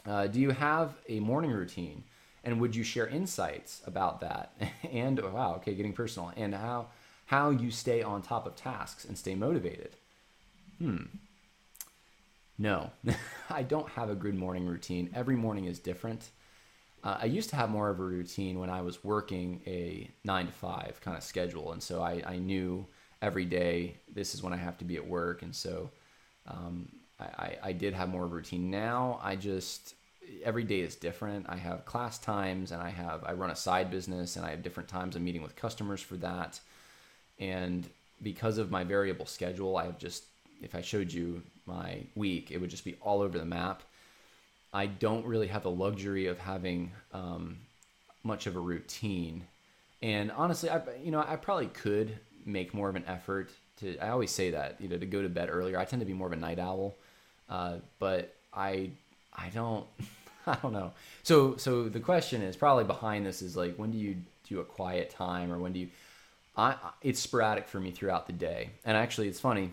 Uh, 0.06 0.28
do 0.28 0.40
you 0.40 0.52
have 0.52 0.94
a 1.10 1.20
morning 1.20 1.50
routine? 1.50 2.04
And 2.44 2.62
would 2.62 2.76
you 2.76 2.84
share 2.84 3.08
insights 3.08 3.82
about 3.88 4.20
that? 4.20 4.54
and 4.92 5.20
oh, 5.20 5.32
wow, 5.34 5.56
okay, 5.56 5.74
getting 5.74 5.94
personal. 5.94 6.32
And 6.38 6.54
how 6.54 6.90
how 7.26 7.50
you 7.50 7.72
stay 7.72 8.04
on 8.04 8.22
top 8.22 8.46
of 8.46 8.56
tasks 8.56 9.04
and 9.04 9.18
stay 9.18 9.34
motivated. 9.34 9.96
Hmm. 10.78 11.06
No, 12.60 12.92
I 13.50 13.64
don't 13.64 13.90
have 13.90 14.12
a 14.12 14.16
good 14.16 14.36
morning 14.36 14.68
routine. 14.68 15.10
Every 15.16 15.36
morning 15.36 15.66
is 15.66 15.80
different. 15.80 16.30
Uh, 17.06 17.20
I 17.22 17.26
used 17.26 17.52
to 17.52 17.56
have 17.56 17.70
more 17.70 17.90
of 17.90 18.00
a 18.00 18.04
routine 18.04 18.60
when 18.60 18.72
I 18.72 18.82
was 18.82 19.04
working 19.04 19.62
a 19.68 20.10
nine 20.24 20.48
to 20.48 20.52
five 20.52 21.00
kind 21.02 21.16
of 21.16 21.24
schedule. 21.24 21.72
And 21.72 21.82
so 21.82 22.02
I, 22.02 22.24
I 22.26 22.38
knew 22.38 22.86
every 23.22 23.46
day 23.46 23.98
this 24.12 24.34
is 24.34 24.42
when 24.42 24.54
I 24.54 24.58
have 24.58 24.78
to 24.80 24.86
be 24.86 24.96
at 24.96 25.08
work. 25.08 25.44
And 25.44 25.56
so 25.56 25.92
um, 26.48 26.90
I, 27.20 27.58
I 27.64 27.72
did 27.74 27.94
have 27.94 28.10
more 28.10 28.26
of 28.26 28.32
a 28.32 28.36
routine. 28.36 28.72
Now 28.72 29.20
I 29.24 29.36
just, 29.36 29.94
every 30.44 30.64
day 30.64 30.80
is 30.80 30.96
different. 30.96 31.46
I 31.48 31.58
have 31.58 31.86
class 31.86 32.18
times 32.18 32.72
and 32.72 32.82
I 32.82 32.90
have, 32.90 33.24
I 33.24 33.34
run 33.34 33.52
a 33.52 33.56
side 33.56 33.92
business 33.92 34.36
and 34.36 34.44
I 34.44 34.50
have 34.50 34.64
different 34.64 34.90
times 34.90 35.16
of 35.16 35.22
meeting 35.22 35.44
with 35.44 35.56
customers 35.56 36.02
for 36.02 36.18
that. 36.18 36.60
And 37.40 37.88
because 38.24 38.58
of 38.58 38.72
my 38.72 38.84
variable 38.84 39.28
schedule, 39.28 39.78
I 39.78 39.86
have 39.86 40.00
just 40.00 40.24
if 40.62 40.74
I 40.74 40.82
showed 40.82 41.12
you 41.12 41.44
my 41.66 42.00
week, 42.16 42.52
it 42.52 42.60
would 42.60 42.70
just 42.70 42.86
be 42.86 42.96
all 43.02 43.22
over 43.22 43.38
the 43.38 43.46
map. 43.46 43.84
I 44.76 44.88
don't 44.88 45.26
really 45.26 45.48
have 45.48 45.64
the 45.64 45.72
luxury 45.72 46.28
of 46.28 46.38
having 46.38 46.92
um, 47.14 47.60
much 48.24 48.46
of 48.46 48.58
a 48.58 48.60
routine, 48.60 49.46
and 50.02 50.32
honestly, 50.34 50.70
I 50.70 50.82
you 51.02 51.12
know 51.12 51.24
I 51.26 51.38
probably 51.38 51.68
could 51.68 52.20
make 52.46 52.74
more 52.74 52.90
of 52.90 52.98
an 52.98 53.06
effort 53.08 53.52
to. 53.80 53.98
I 54.00 54.10
always 54.10 54.32
say 54.32 54.52
that 54.52 54.76
you 54.82 54.90
know 54.90 54.98
to 54.98 55.06
go 55.06 55.22
to 55.22 55.30
bed 55.30 55.48
earlier. 55.50 55.80
I 55.80 55.86
tend 55.86 56.02
to 56.02 56.06
be 56.06 56.12
more 56.12 56.28
of 56.28 56.34
a 56.34 56.36
night 56.36 56.60
owl, 56.60 56.96
uh, 57.50 57.76
but 58.00 58.36
I 58.54 58.90
I 59.34 59.48
don't 59.54 59.88
I 60.46 60.58
don't 60.62 60.74
know. 60.74 60.92
So 61.24 61.56
so 61.56 61.88
the 61.88 62.02
question 62.02 62.42
is 62.42 62.58
probably 62.58 62.84
behind 62.84 63.26
this 63.26 63.42
is 63.42 63.56
like 63.56 63.78
when 63.78 63.92
do 63.92 63.98
you 63.98 64.18
do 64.46 64.60
a 64.60 64.66
quiet 64.66 65.10
time 65.10 65.54
or 65.54 65.58
when 65.58 65.72
do 65.72 65.80
you 65.80 65.90
I 66.58 66.76
it's 67.02 67.22
sporadic 67.22 67.70
for 67.70 67.80
me 67.80 67.92
throughout 67.92 68.28
the 68.28 68.34
day. 68.34 68.72
And 68.84 68.98
actually 68.98 69.30
it's 69.30 69.40
funny 69.40 69.72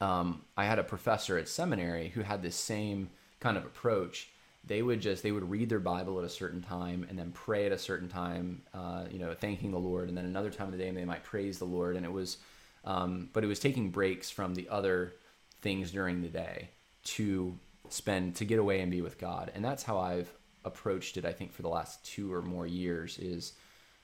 um, 0.00 0.42
I 0.56 0.66
had 0.66 0.78
a 0.78 0.84
professor 0.84 1.36
at 1.36 1.48
seminary 1.48 2.10
who 2.10 2.22
had 2.22 2.42
this 2.42 2.54
same 2.54 3.10
kind 3.44 3.58
of 3.58 3.66
approach. 3.66 4.30
They 4.66 4.80
would 4.80 5.00
just 5.02 5.22
they 5.22 5.30
would 5.30 5.48
read 5.48 5.68
their 5.68 5.78
Bible 5.78 6.18
at 6.18 6.24
a 6.24 6.30
certain 6.30 6.62
time 6.62 7.06
and 7.08 7.18
then 7.18 7.30
pray 7.32 7.66
at 7.66 7.72
a 7.72 7.78
certain 7.78 8.08
time, 8.08 8.62
uh, 8.72 9.04
you 9.10 9.18
know, 9.18 9.34
thanking 9.34 9.70
the 9.70 9.78
Lord, 9.78 10.08
and 10.08 10.16
then 10.16 10.24
another 10.24 10.50
time 10.50 10.68
of 10.68 10.72
the 10.72 10.78
day 10.78 10.90
they 10.90 11.04
might 11.04 11.22
praise 11.22 11.58
the 11.58 11.66
Lord. 11.66 11.96
And 11.96 12.06
it 12.06 12.12
was, 12.12 12.38
um, 12.86 13.28
but 13.34 13.44
it 13.44 13.46
was 13.46 13.60
taking 13.60 13.90
breaks 13.90 14.30
from 14.30 14.54
the 14.54 14.66
other 14.70 15.12
things 15.60 15.90
during 15.90 16.22
the 16.22 16.28
day 16.28 16.70
to 17.16 17.54
spend 17.90 18.36
to 18.36 18.46
get 18.46 18.58
away 18.58 18.80
and 18.80 18.90
be 18.90 19.02
with 19.02 19.18
God. 19.18 19.52
And 19.54 19.62
that's 19.62 19.82
how 19.82 19.98
I've 19.98 20.32
approached 20.64 21.18
it. 21.18 21.26
I 21.26 21.32
think 21.32 21.52
for 21.52 21.60
the 21.60 21.68
last 21.68 22.02
two 22.02 22.32
or 22.32 22.40
more 22.40 22.66
years 22.66 23.18
is 23.18 23.52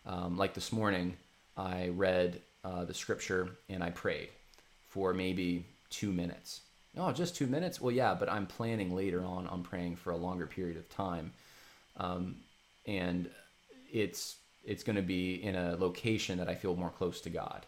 um, 0.05 0.37
like 0.37 0.53
this 0.53 0.73
morning 0.73 1.17
I 1.57 1.89
read 1.89 2.43
uh, 2.63 2.85
the 2.85 2.93
scripture 2.93 3.57
and 3.71 3.83
I 3.83 3.89
prayed 3.89 4.29
for 4.89 5.15
maybe 5.15 5.65
two 5.89 6.13
minutes. 6.13 6.61
Oh, 6.97 7.13
just 7.13 7.37
two 7.37 7.47
minutes? 7.47 7.81
Well, 7.81 7.95
yeah, 7.95 8.15
but 8.15 8.31
I'm 8.31 8.47
planning 8.47 8.95
later 8.95 9.25
on 9.25 9.47
on 9.47 9.63
praying 9.63 9.97
for 9.97 10.11
a 10.11 10.17
longer 10.17 10.47
period 10.47 10.77
of 10.77 10.89
time. 10.89 11.33
Um, 11.97 12.37
and 12.87 13.31
it's 13.93 14.37
it's 14.65 14.83
going 14.83 14.97
to 14.97 15.03
be 15.03 15.43
in 15.43 15.55
a 15.55 15.77
location 15.77 16.39
that 16.39 16.49
I 16.49 16.55
feel 16.55 16.77
more 16.77 16.91
close 16.91 17.21
to 17.23 17.31
God 17.31 17.67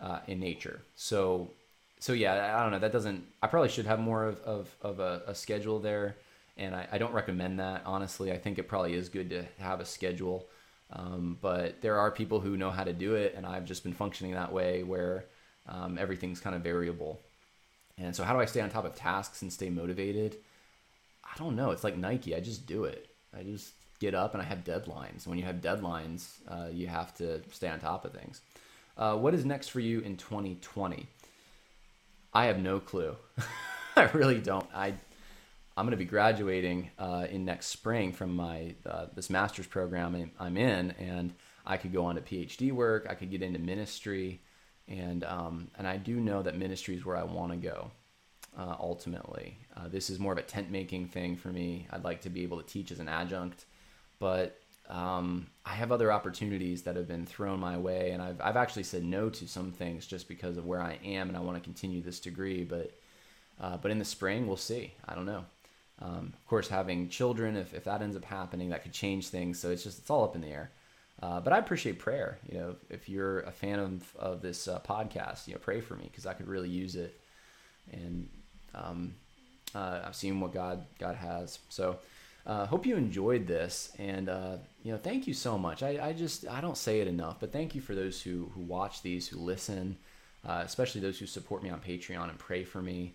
uh, 0.00 0.20
in 0.26 0.40
nature. 0.40 0.80
So 0.96 1.50
so 1.98 2.12
yeah, 2.12 2.56
I 2.56 2.62
don't 2.62 2.72
know. 2.72 2.78
That 2.78 2.92
doesn't. 2.92 3.24
I 3.42 3.46
probably 3.46 3.68
should 3.68 3.86
have 3.86 4.00
more 4.00 4.24
of 4.24 4.40
of, 4.40 4.74
of 4.82 5.00
a, 5.00 5.22
a 5.26 5.34
schedule 5.34 5.78
there, 5.78 6.16
and 6.56 6.74
I, 6.74 6.88
I 6.92 6.98
don't 6.98 7.12
recommend 7.12 7.60
that 7.60 7.82
honestly. 7.86 8.32
I 8.32 8.38
think 8.38 8.58
it 8.58 8.68
probably 8.68 8.94
is 8.94 9.08
good 9.08 9.30
to 9.30 9.44
have 9.58 9.80
a 9.80 9.84
schedule, 9.84 10.46
um, 10.92 11.38
but 11.40 11.80
there 11.82 11.98
are 11.98 12.10
people 12.10 12.40
who 12.40 12.56
know 12.56 12.70
how 12.70 12.84
to 12.84 12.92
do 12.92 13.14
it, 13.14 13.34
and 13.36 13.46
I've 13.46 13.64
just 13.64 13.82
been 13.84 13.94
functioning 13.94 14.34
that 14.34 14.52
way 14.52 14.82
where 14.82 15.24
um, 15.68 15.98
everything's 15.98 16.40
kind 16.40 16.54
of 16.56 16.62
variable. 16.62 17.20
And 17.98 18.14
so, 18.14 18.24
how 18.24 18.32
do 18.34 18.40
I 18.40 18.44
stay 18.44 18.60
on 18.60 18.70
top 18.70 18.84
of 18.84 18.94
tasks 18.94 19.42
and 19.42 19.52
stay 19.52 19.70
motivated? 19.70 20.36
I 21.24 21.36
don't 21.38 21.56
know. 21.56 21.70
It's 21.70 21.84
like 21.84 21.96
Nike. 21.96 22.34
I 22.34 22.40
just 22.40 22.66
do 22.66 22.84
it. 22.84 23.08
I 23.36 23.42
just 23.42 23.72
get 23.98 24.14
up 24.14 24.34
and 24.34 24.42
I 24.42 24.44
have 24.44 24.64
deadlines. 24.64 25.26
When 25.26 25.38
you 25.38 25.44
have 25.44 25.56
deadlines, 25.56 26.28
uh, 26.48 26.68
you 26.70 26.86
have 26.86 27.14
to 27.14 27.42
stay 27.50 27.68
on 27.68 27.80
top 27.80 28.04
of 28.04 28.12
things. 28.12 28.40
Uh, 28.96 29.16
what 29.16 29.34
is 29.34 29.44
next 29.44 29.68
for 29.68 29.80
you 29.80 30.00
in 30.00 30.16
2020? 30.16 31.06
I 32.32 32.46
have 32.46 32.58
no 32.58 32.80
clue. 32.80 33.16
I 33.96 34.04
really 34.12 34.40
don't. 34.40 34.66
I 34.74 34.94
I'm 35.78 35.84
going 35.84 35.90
to 35.90 35.98
be 35.98 36.06
graduating 36.06 36.90
uh, 36.98 37.26
in 37.30 37.44
next 37.44 37.66
spring 37.66 38.12
from 38.12 38.34
my 38.34 38.74
uh, 38.86 39.06
this 39.14 39.28
master's 39.28 39.66
program 39.66 40.30
I'm 40.38 40.56
in, 40.56 40.92
and 40.92 41.34
I 41.66 41.76
could 41.76 41.92
go 41.92 42.06
on 42.06 42.14
to 42.14 42.22
PhD 42.22 42.72
work. 42.72 43.06
I 43.10 43.14
could 43.14 43.30
get 43.30 43.42
into 43.42 43.58
ministry 43.58 44.40
and 44.88 45.24
um, 45.24 45.68
and 45.78 45.86
I 45.86 45.96
do 45.96 46.16
know 46.16 46.42
that 46.42 46.56
ministry 46.56 46.94
is 46.94 47.04
where 47.04 47.16
I 47.16 47.24
want 47.24 47.52
to 47.52 47.58
go. 47.58 47.90
Uh, 48.58 48.74
ultimately, 48.80 49.58
uh, 49.76 49.88
this 49.88 50.08
is 50.08 50.18
more 50.18 50.32
of 50.32 50.38
a 50.38 50.42
tent 50.42 50.70
making 50.70 51.08
thing 51.08 51.36
for 51.36 51.48
me. 51.48 51.86
I'd 51.90 52.04
like 52.04 52.22
to 52.22 52.30
be 52.30 52.42
able 52.42 52.56
to 52.56 52.66
teach 52.66 52.90
as 52.90 53.00
an 53.00 53.08
adjunct, 53.08 53.66
but 54.18 54.58
um, 54.88 55.48
I 55.66 55.74
have 55.74 55.92
other 55.92 56.10
opportunities 56.10 56.82
that 56.82 56.96
have 56.96 57.06
been 57.06 57.26
thrown 57.26 57.60
my 57.60 57.76
way, 57.76 58.12
and 58.12 58.22
I've 58.22 58.40
I've 58.40 58.56
actually 58.56 58.84
said 58.84 59.04
no 59.04 59.28
to 59.30 59.48
some 59.48 59.72
things 59.72 60.06
just 60.06 60.28
because 60.28 60.56
of 60.56 60.66
where 60.66 60.80
I 60.80 60.98
am, 61.04 61.28
and 61.28 61.36
I 61.36 61.40
want 61.40 61.56
to 61.58 61.64
continue 61.64 62.00
this 62.00 62.20
degree. 62.20 62.64
But 62.64 62.92
uh, 63.60 63.76
but 63.76 63.90
in 63.90 63.98
the 63.98 64.04
spring, 64.04 64.46
we'll 64.46 64.56
see. 64.56 64.94
I 65.06 65.14
don't 65.14 65.26
know. 65.26 65.44
Um, 66.00 66.34
of 66.34 66.46
course, 66.46 66.68
having 66.68 67.08
children, 67.08 67.56
if, 67.56 67.72
if 67.72 67.84
that 67.84 68.02
ends 68.02 68.16
up 68.16 68.24
happening, 68.24 68.68
that 68.68 68.82
could 68.82 68.92
change 68.92 69.28
things. 69.28 69.58
So 69.58 69.70
it's 69.70 69.82
just 69.82 69.98
it's 69.98 70.10
all 70.10 70.24
up 70.24 70.34
in 70.34 70.42
the 70.42 70.48
air. 70.48 70.70
Uh, 71.22 71.40
but 71.40 71.52
I 71.52 71.58
appreciate 71.58 71.98
prayer. 71.98 72.38
You 72.50 72.58
know, 72.58 72.76
if 72.90 73.08
you're 73.08 73.40
a 73.40 73.52
fan 73.52 73.78
of, 73.78 74.16
of 74.16 74.42
this 74.42 74.68
uh, 74.68 74.80
podcast, 74.80 75.48
you 75.48 75.54
know, 75.54 75.60
pray 75.60 75.80
for 75.80 75.94
me 75.94 76.04
because 76.04 76.26
I 76.26 76.34
could 76.34 76.46
really 76.46 76.68
use 76.68 76.94
it. 76.94 77.18
And 77.92 78.28
um, 78.74 79.14
uh, 79.74 80.02
I've 80.04 80.16
seen 80.16 80.40
what 80.40 80.52
God 80.52 80.84
God 80.98 81.16
has. 81.16 81.58
So 81.70 81.98
uh, 82.46 82.66
hope 82.66 82.84
you 82.84 82.96
enjoyed 82.96 83.46
this. 83.46 83.92
And 83.98 84.28
uh, 84.28 84.56
you 84.82 84.92
know, 84.92 84.98
thank 84.98 85.26
you 85.26 85.32
so 85.32 85.56
much. 85.56 85.82
I, 85.82 86.08
I 86.08 86.12
just 86.12 86.46
I 86.48 86.60
don't 86.60 86.76
say 86.76 87.00
it 87.00 87.08
enough, 87.08 87.40
but 87.40 87.52
thank 87.52 87.74
you 87.74 87.80
for 87.80 87.94
those 87.94 88.20
who 88.20 88.50
who 88.54 88.60
watch 88.60 89.02
these, 89.02 89.26
who 89.26 89.38
listen, 89.38 89.96
uh, 90.46 90.62
especially 90.64 91.00
those 91.00 91.18
who 91.18 91.26
support 91.26 91.62
me 91.62 91.70
on 91.70 91.80
Patreon 91.80 92.28
and 92.28 92.38
pray 92.38 92.62
for 92.62 92.82
me. 92.82 93.14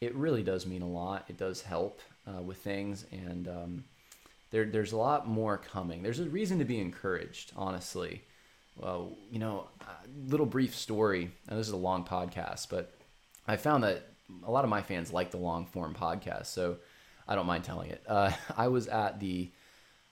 It 0.00 0.14
really 0.14 0.42
does 0.42 0.66
mean 0.66 0.82
a 0.82 0.88
lot. 0.88 1.26
It 1.28 1.36
does 1.36 1.60
help 1.60 2.00
with 2.44 2.58
things 2.58 3.04
and. 3.12 3.46
Um, 3.46 3.84
There, 4.52 4.66
there's 4.66 4.92
a 4.92 4.96
lot 4.96 5.26
more 5.26 5.58
coming. 5.58 6.02
There's 6.02 6.20
a 6.20 6.28
reason 6.28 6.58
to 6.60 6.64
be 6.64 6.78
encouraged, 6.78 7.52
honestly. 7.56 8.22
Well, 8.76 9.16
you 9.30 9.38
know, 9.38 9.66
a 9.80 10.30
little 10.30 10.46
brief 10.46 10.74
story. 10.76 11.30
And 11.48 11.58
this 11.58 11.66
is 11.66 11.72
a 11.72 11.76
long 11.76 12.04
podcast, 12.04 12.68
but 12.70 12.94
I 13.48 13.56
found 13.56 13.82
that 13.82 14.06
a 14.44 14.50
lot 14.50 14.64
of 14.64 14.70
my 14.70 14.82
fans 14.82 15.12
like 15.12 15.30
the 15.30 15.38
long 15.38 15.66
form 15.66 15.94
podcast, 15.94 16.46
so 16.46 16.76
I 17.26 17.34
don't 17.34 17.46
mind 17.46 17.64
telling 17.64 17.90
it. 17.90 18.02
Uh, 18.06 18.30
I 18.56 18.68
was 18.68 18.88
at 18.88 19.20
the 19.20 19.50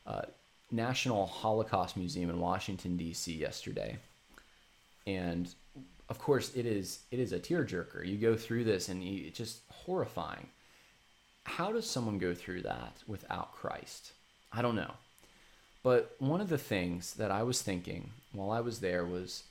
uh, 0.06 0.22
National 0.70 1.26
Holocaust 1.26 1.96
Museum 1.96 2.30
in 2.30 2.40
Washington 2.40 2.96
D.C. 2.96 3.32
yesterday, 3.32 3.98
and 5.06 5.52
of 6.08 6.18
course, 6.18 6.54
it 6.54 6.66
is 6.66 7.00
it 7.10 7.18
is 7.18 7.32
a 7.32 7.38
tearjerker. 7.38 8.06
You 8.06 8.16
go 8.16 8.36
through 8.36 8.64
this, 8.64 8.88
and 8.88 9.02
you, 9.02 9.26
it's 9.28 9.38
just 9.38 9.60
horrifying. 9.70 10.48
How 11.44 11.72
does 11.72 11.88
someone 11.88 12.18
go 12.18 12.34
through 12.34 12.62
that 12.62 12.96
without 13.06 13.52
Christ? 13.52 14.12
I 14.52 14.62
don't 14.62 14.76
know. 14.76 14.92
But 15.82 16.14
one 16.18 16.40
of 16.40 16.48
the 16.48 16.58
things 16.58 17.14
that 17.14 17.30
I 17.30 17.42
was 17.42 17.62
thinking 17.62 18.10
while 18.32 18.50
I 18.50 18.60
was 18.60 18.80
there 18.80 19.04
was, 19.04 19.44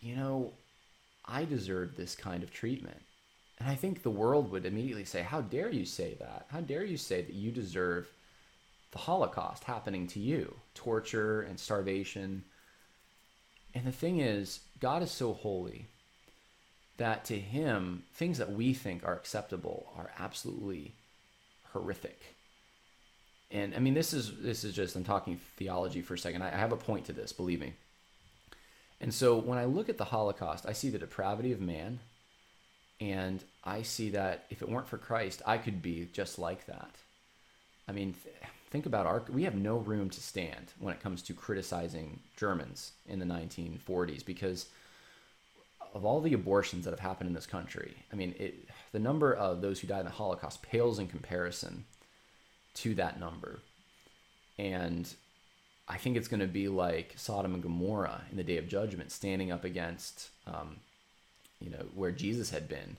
you 0.00 0.16
know, 0.16 0.52
I 1.26 1.44
deserve 1.44 1.96
this 1.96 2.14
kind 2.14 2.42
of 2.42 2.52
treatment. 2.52 3.00
And 3.58 3.68
I 3.68 3.74
think 3.74 4.02
the 4.02 4.10
world 4.10 4.50
would 4.50 4.66
immediately 4.66 5.04
say, 5.04 5.22
How 5.22 5.40
dare 5.40 5.70
you 5.70 5.84
say 5.84 6.16
that? 6.20 6.46
How 6.50 6.60
dare 6.60 6.84
you 6.84 6.96
say 6.96 7.22
that 7.22 7.34
you 7.34 7.50
deserve 7.50 8.08
the 8.92 8.98
Holocaust 8.98 9.64
happening 9.64 10.06
to 10.08 10.20
you? 10.20 10.54
Torture 10.74 11.42
and 11.42 11.58
starvation. 11.58 12.44
And 13.74 13.84
the 13.84 13.92
thing 13.92 14.20
is, 14.20 14.60
God 14.80 15.02
is 15.02 15.10
so 15.10 15.34
holy 15.34 15.86
that 16.96 17.24
to 17.26 17.38
him, 17.38 18.04
things 18.14 18.38
that 18.38 18.52
we 18.52 18.72
think 18.72 19.04
are 19.04 19.14
acceptable 19.14 19.92
are 19.96 20.10
absolutely 20.18 20.92
horrific. 21.72 22.33
And 23.54 23.72
I 23.74 23.78
mean, 23.78 23.94
this 23.94 24.12
is 24.12 24.32
this 24.40 24.64
is 24.64 24.74
just 24.74 24.96
I'm 24.96 25.04
talking 25.04 25.40
theology 25.56 26.02
for 26.02 26.14
a 26.14 26.18
second. 26.18 26.42
I, 26.42 26.50
have 26.50 26.72
a 26.72 26.76
point 26.76 27.06
to 27.06 27.12
this, 27.12 27.32
believe 27.32 27.60
me. 27.60 27.74
And 29.00 29.14
so 29.14 29.38
when 29.38 29.58
I 29.58 29.64
look 29.64 29.88
at 29.88 29.96
the 29.96 30.04
Holocaust, 30.04 30.66
I 30.66 30.72
see 30.72 30.90
the 30.90 30.98
depravity 30.98 31.52
of 31.52 31.60
man, 31.60 32.00
and 33.00 33.42
I 33.62 33.82
see 33.82 34.10
that 34.10 34.46
if 34.50 34.60
it 34.60 34.68
weren't 34.68 34.88
for 34.88 34.98
Christ, 34.98 35.40
I 35.46 35.58
could 35.58 35.82
be 35.82 36.08
just 36.12 36.36
like 36.38 36.66
that. 36.66 36.90
I 37.86 37.92
mean, 37.92 38.14
th- 38.24 38.34
think 38.70 38.86
about 38.86 39.06
our 39.06 39.22
we 39.32 39.44
have 39.44 39.54
no 39.54 39.76
room 39.76 40.10
to 40.10 40.20
stand 40.20 40.72
when 40.80 40.92
it 40.92 41.00
comes 41.00 41.22
to 41.22 41.32
criticizing 41.32 42.18
Germans 42.36 42.90
in 43.08 43.20
the 43.20 43.24
1940s 43.24 44.26
because 44.26 44.66
of 45.94 46.04
all 46.04 46.20
the 46.20 46.34
abortions 46.34 46.84
that 46.84 46.90
have 46.90 46.98
happened 46.98 47.28
in 47.28 47.34
this 47.34 47.46
country. 47.46 47.94
I 48.12 48.16
mean, 48.16 48.34
it, 48.36 48.68
the 48.90 48.98
number 48.98 49.32
of 49.32 49.60
those 49.60 49.78
who 49.78 49.86
died 49.86 50.00
in 50.00 50.06
the 50.06 50.10
Holocaust 50.10 50.60
pales 50.60 50.98
in 50.98 51.06
comparison 51.06 51.84
to 52.74 52.94
that 52.94 53.18
number. 53.18 53.60
And 54.58 55.12
I 55.88 55.96
think 55.96 56.16
it's 56.16 56.28
going 56.28 56.40
to 56.40 56.46
be 56.46 56.68
like 56.68 57.14
Sodom 57.16 57.54
and 57.54 57.62
Gomorrah 57.62 58.22
in 58.30 58.36
the 58.36 58.44
day 58.44 58.56
of 58.56 58.68
judgment, 58.68 59.12
standing 59.12 59.52
up 59.52 59.64
against, 59.64 60.30
um, 60.46 60.76
you 61.60 61.70
know, 61.70 61.86
where 61.94 62.10
Jesus 62.10 62.50
had 62.50 62.68
been 62.68 62.96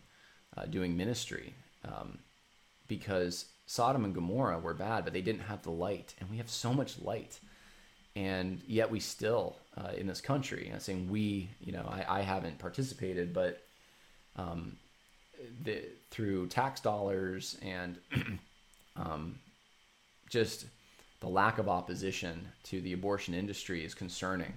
uh, 0.58 0.66
doing 0.66 0.96
ministry. 0.96 1.54
Um, 1.84 2.20
because 2.88 3.46
Sodom 3.66 4.06
and 4.06 4.14
Gomorrah 4.14 4.60
were 4.60 4.74
bad, 4.74 5.04
but 5.04 5.14
they 5.14 5.22
didn't 5.22 5.42
have 5.42 5.64
the 5.64 5.72
light. 5.72 6.14
And 6.20 6.30
we 6.30 6.38
have 6.38 6.50
so 6.50 6.74
much 6.74 7.00
light. 7.02 7.40
And 8.16 8.62
yet 8.68 8.90
we 8.92 9.00
still, 9.00 9.58
uh, 9.76 9.92
in 9.98 10.08
this 10.08 10.22
country, 10.22 10.72
I'm 10.74 10.80
saying 10.80 11.10
we, 11.10 11.50
you 11.60 11.74
know, 11.74 11.86
I, 11.90 12.20
I 12.20 12.22
haven't 12.22 12.60
participated, 12.60 13.34
but 13.34 13.64
um, 14.38 14.78
the, 15.64 15.84
through 16.12 16.48
tax 16.48 16.80
dollars 16.80 17.58
and 17.62 17.98
um, 18.96 19.40
just 20.36 20.66
the 21.22 21.30
lack 21.30 21.60
of 21.60 21.70
opposition 21.70 22.46
to 22.64 22.82
the 22.82 22.92
abortion 22.92 23.34
industry 23.34 23.86
is 23.86 23.96
concerning. 23.96 24.54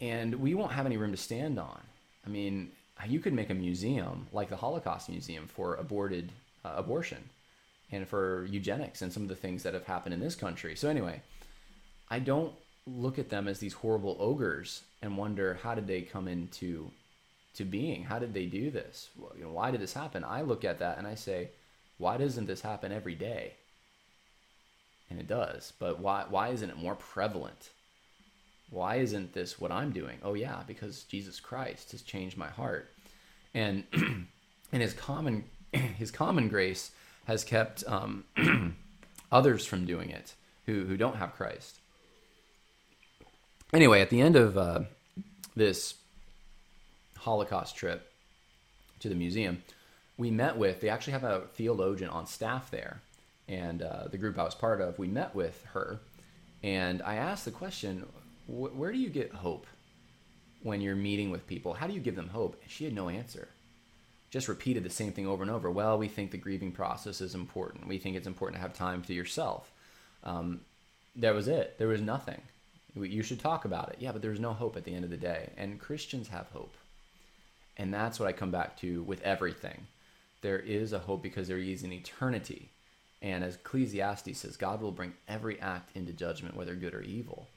And 0.00 0.36
we 0.36 0.54
won't 0.54 0.72
have 0.72 0.86
any 0.86 0.96
room 0.96 1.10
to 1.10 1.18
stand 1.18 1.58
on. 1.58 1.78
I 2.26 2.30
mean, 2.30 2.70
you 3.06 3.20
could 3.20 3.34
make 3.34 3.50
a 3.50 3.54
museum 3.54 4.26
like 4.32 4.48
the 4.48 4.56
Holocaust 4.56 5.10
Museum 5.10 5.46
for 5.46 5.74
aborted 5.74 6.32
uh, 6.64 6.72
abortion 6.74 7.22
and 7.92 8.08
for 8.08 8.46
eugenics 8.46 9.02
and 9.02 9.12
some 9.12 9.22
of 9.22 9.28
the 9.28 9.34
things 9.34 9.62
that 9.62 9.74
have 9.74 9.84
happened 9.84 10.14
in 10.14 10.20
this 10.20 10.36
country. 10.36 10.74
So 10.74 10.88
anyway, 10.88 11.20
I 12.08 12.18
don't 12.18 12.54
look 12.86 13.18
at 13.18 13.28
them 13.28 13.46
as 13.46 13.58
these 13.58 13.74
horrible 13.74 14.16
ogres 14.18 14.82
and 15.02 15.18
wonder 15.18 15.58
how 15.62 15.74
did 15.74 15.86
they 15.86 16.00
come 16.00 16.28
into 16.28 16.90
to 17.56 17.64
being? 17.64 18.04
How 18.04 18.18
did 18.18 18.32
they 18.32 18.46
do 18.46 18.70
this? 18.70 19.10
Well, 19.18 19.32
you 19.36 19.44
know, 19.44 19.52
why 19.52 19.70
did 19.70 19.82
this 19.82 19.92
happen? 19.92 20.24
I 20.24 20.40
look 20.40 20.64
at 20.64 20.78
that 20.78 20.96
and 20.96 21.06
I 21.06 21.14
say, 21.14 21.50
why 21.98 22.16
doesn't 22.16 22.46
this 22.46 22.62
happen 22.62 22.90
every 22.90 23.14
day? 23.14 23.52
And 25.10 25.18
it 25.18 25.26
does, 25.26 25.72
but 25.78 25.98
why 25.98 26.24
why 26.28 26.48
isn't 26.48 26.70
it 26.70 26.76
more 26.76 26.94
prevalent? 26.94 27.70
Why 28.70 28.96
isn't 28.96 29.32
this 29.32 29.60
what 29.60 29.72
I'm 29.72 29.90
doing? 29.90 30.18
Oh 30.22 30.34
yeah, 30.34 30.62
because 30.66 31.02
Jesus 31.04 31.40
Christ 31.40 31.90
has 31.90 32.02
changed 32.02 32.36
my 32.36 32.46
heart. 32.46 32.88
And 33.52 33.84
and 33.92 34.82
his 34.82 34.94
common 34.94 35.44
his 35.72 36.10
common 36.12 36.48
grace 36.48 36.92
has 37.24 37.44
kept 37.44 37.84
um, 37.86 38.24
others 39.32 39.66
from 39.66 39.84
doing 39.84 40.10
it 40.10 40.34
who, 40.66 40.84
who 40.84 40.96
don't 40.96 41.16
have 41.16 41.34
Christ. 41.34 41.78
Anyway, 43.72 44.00
at 44.00 44.10
the 44.10 44.20
end 44.20 44.36
of 44.36 44.58
uh, 44.58 44.80
this 45.54 45.94
Holocaust 47.18 47.76
trip 47.76 48.10
to 49.00 49.08
the 49.08 49.14
museum, 49.14 49.62
we 50.16 50.30
met 50.30 50.56
with, 50.56 50.80
they 50.80 50.88
actually 50.88 51.12
have 51.12 51.24
a 51.24 51.42
theologian 51.54 52.10
on 52.10 52.26
staff 52.26 52.70
there. 52.70 53.00
And 53.50 53.82
uh, 53.82 54.04
the 54.10 54.16
group 54.16 54.38
I 54.38 54.44
was 54.44 54.54
part 54.54 54.80
of, 54.80 54.98
we 54.98 55.08
met 55.08 55.34
with 55.34 55.62
her. 55.72 56.00
And 56.62 57.02
I 57.02 57.16
asked 57.16 57.44
the 57.44 57.50
question, 57.50 58.06
where 58.46 58.92
do 58.92 58.98
you 58.98 59.10
get 59.10 59.32
hope 59.32 59.66
when 60.62 60.80
you're 60.80 60.96
meeting 60.96 61.30
with 61.30 61.46
people? 61.46 61.74
How 61.74 61.86
do 61.86 61.92
you 61.92 62.00
give 62.00 62.16
them 62.16 62.28
hope? 62.28 62.58
And 62.62 62.70
she 62.70 62.84
had 62.84 62.94
no 62.94 63.08
answer 63.08 63.48
just 64.30 64.48
repeated 64.48 64.84
the 64.84 64.90
same 64.90 65.12
thing 65.12 65.26
over 65.26 65.42
and 65.42 65.50
over. 65.50 65.70
Well, 65.70 65.98
we 65.98 66.08
think 66.08 66.30
the 66.30 66.38
grieving 66.38 66.72
process 66.72 67.20
is 67.20 67.34
important. 67.34 67.88
We 67.88 67.98
think 67.98 68.16
it's 68.16 68.28
important 68.28 68.56
to 68.56 68.62
have 68.62 68.72
time 68.72 69.02
to 69.02 69.14
yourself. 69.14 69.70
Um, 70.22 70.60
that 71.16 71.34
was 71.34 71.48
it. 71.48 71.76
There 71.78 71.88
was 71.88 72.00
nothing. 72.00 72.40
You 72.94 73.22
should 73.22 73.40
talk 73.40 73.64
about 73.64 73.90
it. 73.90 73.96
Yeah, 73.98 74.12
but 74.12 74.22
there's 74.22 74.40
no 74.40 74.52
hope 74.52 74.76
at 74.76 74.84
the 74.84 74.94
end 74.94 75.04
of 75.04 75.10
the 75.10 75.16
day. 75.16 75.50
And 75.56 75.80
Christians 75.80 76.28
have 76.28 76.46
hope. 76.52 76.74
And 77.76 77.92
that's 77.92 78.20
what 78.20 78.28
I 78.28 78.32
come 78.32 78.50
back 78.50 78.76
to 78.78 79.02
with 79.02 79.20
everything. 79.22 79.86
There 80.42 80.58
is 80.58 80.92
a 80.92 80.98
hope 81.00 81.22
because 81.22 81.48
there 81.48 81.58
is 81.58 81.82
an 81.82 81.92
eternity. 81.92 82.68
And 83.22 83.44
as 83.44 83.56
Ecclesiastes 83.56 84.38
says, 84.38 84.56
God 84.56 84.80
will 84.80 84.92
bring 84.92 85.14
every 85.28 85.60
act 85.60 85.94
into 85.94 86.12
judgment, 86.12 86.56
whether 86.56 86.74
good 86.74 86.94
or 86.94 87.02
evil. 87.02 87.48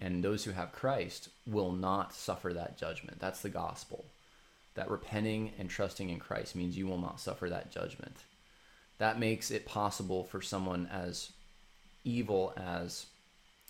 And 0.00 0.22
those 0.22 0.44
who 0.44 0.52
have 0.52 0.72
Christ 0.72 1.30
will 1.46 1.72
not 1.72 2.14
suffer 2.14 2.52
that 2.52 2.76
judgment. 2.78 3.18
That's 3.18 3.40
the 3.40 3.48
gospel 3.48 4.04
that 4.78 4.90
repenting 4.90 5.50
and 5.58 5.68
trusting 5.68 6.08
in 6.08 6.20
Christ 6.20 6.54
means 6.54 6.78
you 6.78 6.86
will 6.86 7.00
not 7.00 7.18
suffer 7.18 7.50
that 7.50 7.72
judgment. 7.72 8.16
That 8.98 9.18
makes 9.18 9.50
it 9.50 9.66
possible 9.66 10.22
for 10.22 10.40
someone 10.40 10.88
as 10.92 11.32
evil 12.04 12.52
as 12.56 13.06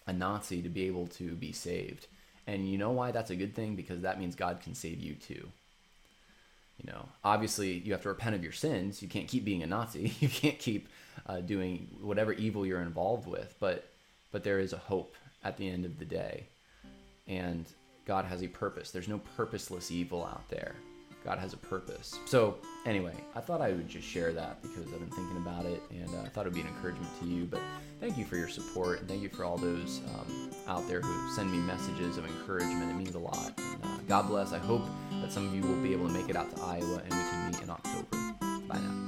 a 0.06 0.12
Nazi 0.12 0.60
to 0.60 0.68
be 0.68 0.86
able 0.86 1.06
to 1.06 1.34
be 1.34 1.50
saved. 1.52 2.06
And 2.46 2.70
you 2.70 2.76
know 2.76 2.90
why 2.90 3.10
that's 3.10 3.30
a 3.30 3.36
good 3.36 3.54
thing? 3.54 3.74
Because 3.74 4.02
that 4.02 4.18
means 4.18 4.34
God 4.34 4.60
can 4.60 4.74
save 4.74 5.00
you 5.00 5.14
too. 5.14 5.48
You 6.78 6.92
know, 6.92 7.08
obviously, 7.24 7.72
you 7.72 7.92
have 7.92 8.02
to 8.02 8.08
repent 8.08 8.34
of 8.36 8.42
your 8.42 8.52
sins. 8.52 9.02
You 9.02 9.08
can't 9.08 9.26
keep 9.28 9.44
being 9.44 9.62
a 9.62 9.66
Nazi. 9.66 10.14
You 10.20 10.28
can't 10.28 10.58
keep 10.58 10.88
uh, 11.26 11.40
doing 11.40 11.88
whatever 12.00 12.32
evil 12.32 12.64
you're 12.64 12.80
involved 12.80 13.26
with. 13.26 13.54
But, 13.58 13.88
but 14.30 14.44
there 14.44 14.60
is 14.60 14.72
a 14.72 14.78
hope 14.78 15.16
at 15.44 15.56
the 15.56 15.68
end 15.68 15.84
of 15.84 15.98
the 15.98 16.04
day, 16.04 16.46
and 17.26 17.66
God 18.06 18.24
has 18.24 18.42
a 18.42 18.48
purpose. 18.48 18.90
There's 18.90 19.08
no 19.08 19.18
purposeless 19.36 19.90
evil 19.90 20.24
out 20.24 20.48
there. 20.48 20.74
God 21.24 21.38
has 21.38 21.52
a 21.52 21.56
purpose. 21.56 22.18
So, 22.26 22.56
anyway, 22.86 23.12
I 23.34 23.40
thought 23.40 23.60
I 23.60 23.72
would 23.72 23.88
just 23.88 24.06
share 24.06 24.32
that 24.32 24.62
because 24.62 24.84
I've 24.92 25.00
been 25.00 25.10
thinking 25.10 25.36
about 25.36 25.66
it 25.66 25.82
and 25.90 26.08
uh, 26.14 26.22
I 26.22 26.28
thought 26.28 26.46
it 26.46 26.50
would 26.50 26.54
be 26.54 26.60
an 26.60 26.68
encouragement 26.68 27.10
to 27.20 27.26
you. 27.26 27.44
But 27.44 27.60
thank 28.00 28.16
you 28.16 28.24
for 28.24 28.36
your 28.36 28.48
support 28.48 29.00
and 29.00 29.08
thank 29.08 29.22
you 29.22 29.28
for 29.28 29.44
all 29.44 29.58
those 29.58 30.00
um, 30.14 30.50
out 30.66 30.88
there 30.88 31.00
who 31.00 31.34
send 31.34 31.50
me 31.50 31.58
messages 31.58 32.16
of 32.16 32.24
encouragement. 32.24 32.90
It 32.90 32.94
means 32.94 33.14
a 33.14 33.18
lot. 33.18 33.52
And, 33.58 33.84
uh, 33.84 33.98
God 34.08 34.28
bless. 34.28 34.52
I 34.52 34.58
hope 34.58 34.82
that 35.28 35.34
some 35.34 35.46
of 35.46 35.54
you 35.54 35.60
will 35.62 35.82
be 35.82 35.92
able 35.92 36.06
to 36.06 36.12
make 36.12 36.28
it 36.28 36.36
out 36.36 36.54
to 36.54 36.62
Iowa 36.62 37.02
and 37.04 37.12
we 37.12 37.20
can 37.30 37.50
meet 37.50 37.62
in 37.62 37.70
October. 37.70 38.06
Bye 38.66 38.78
now. 38.80 39.07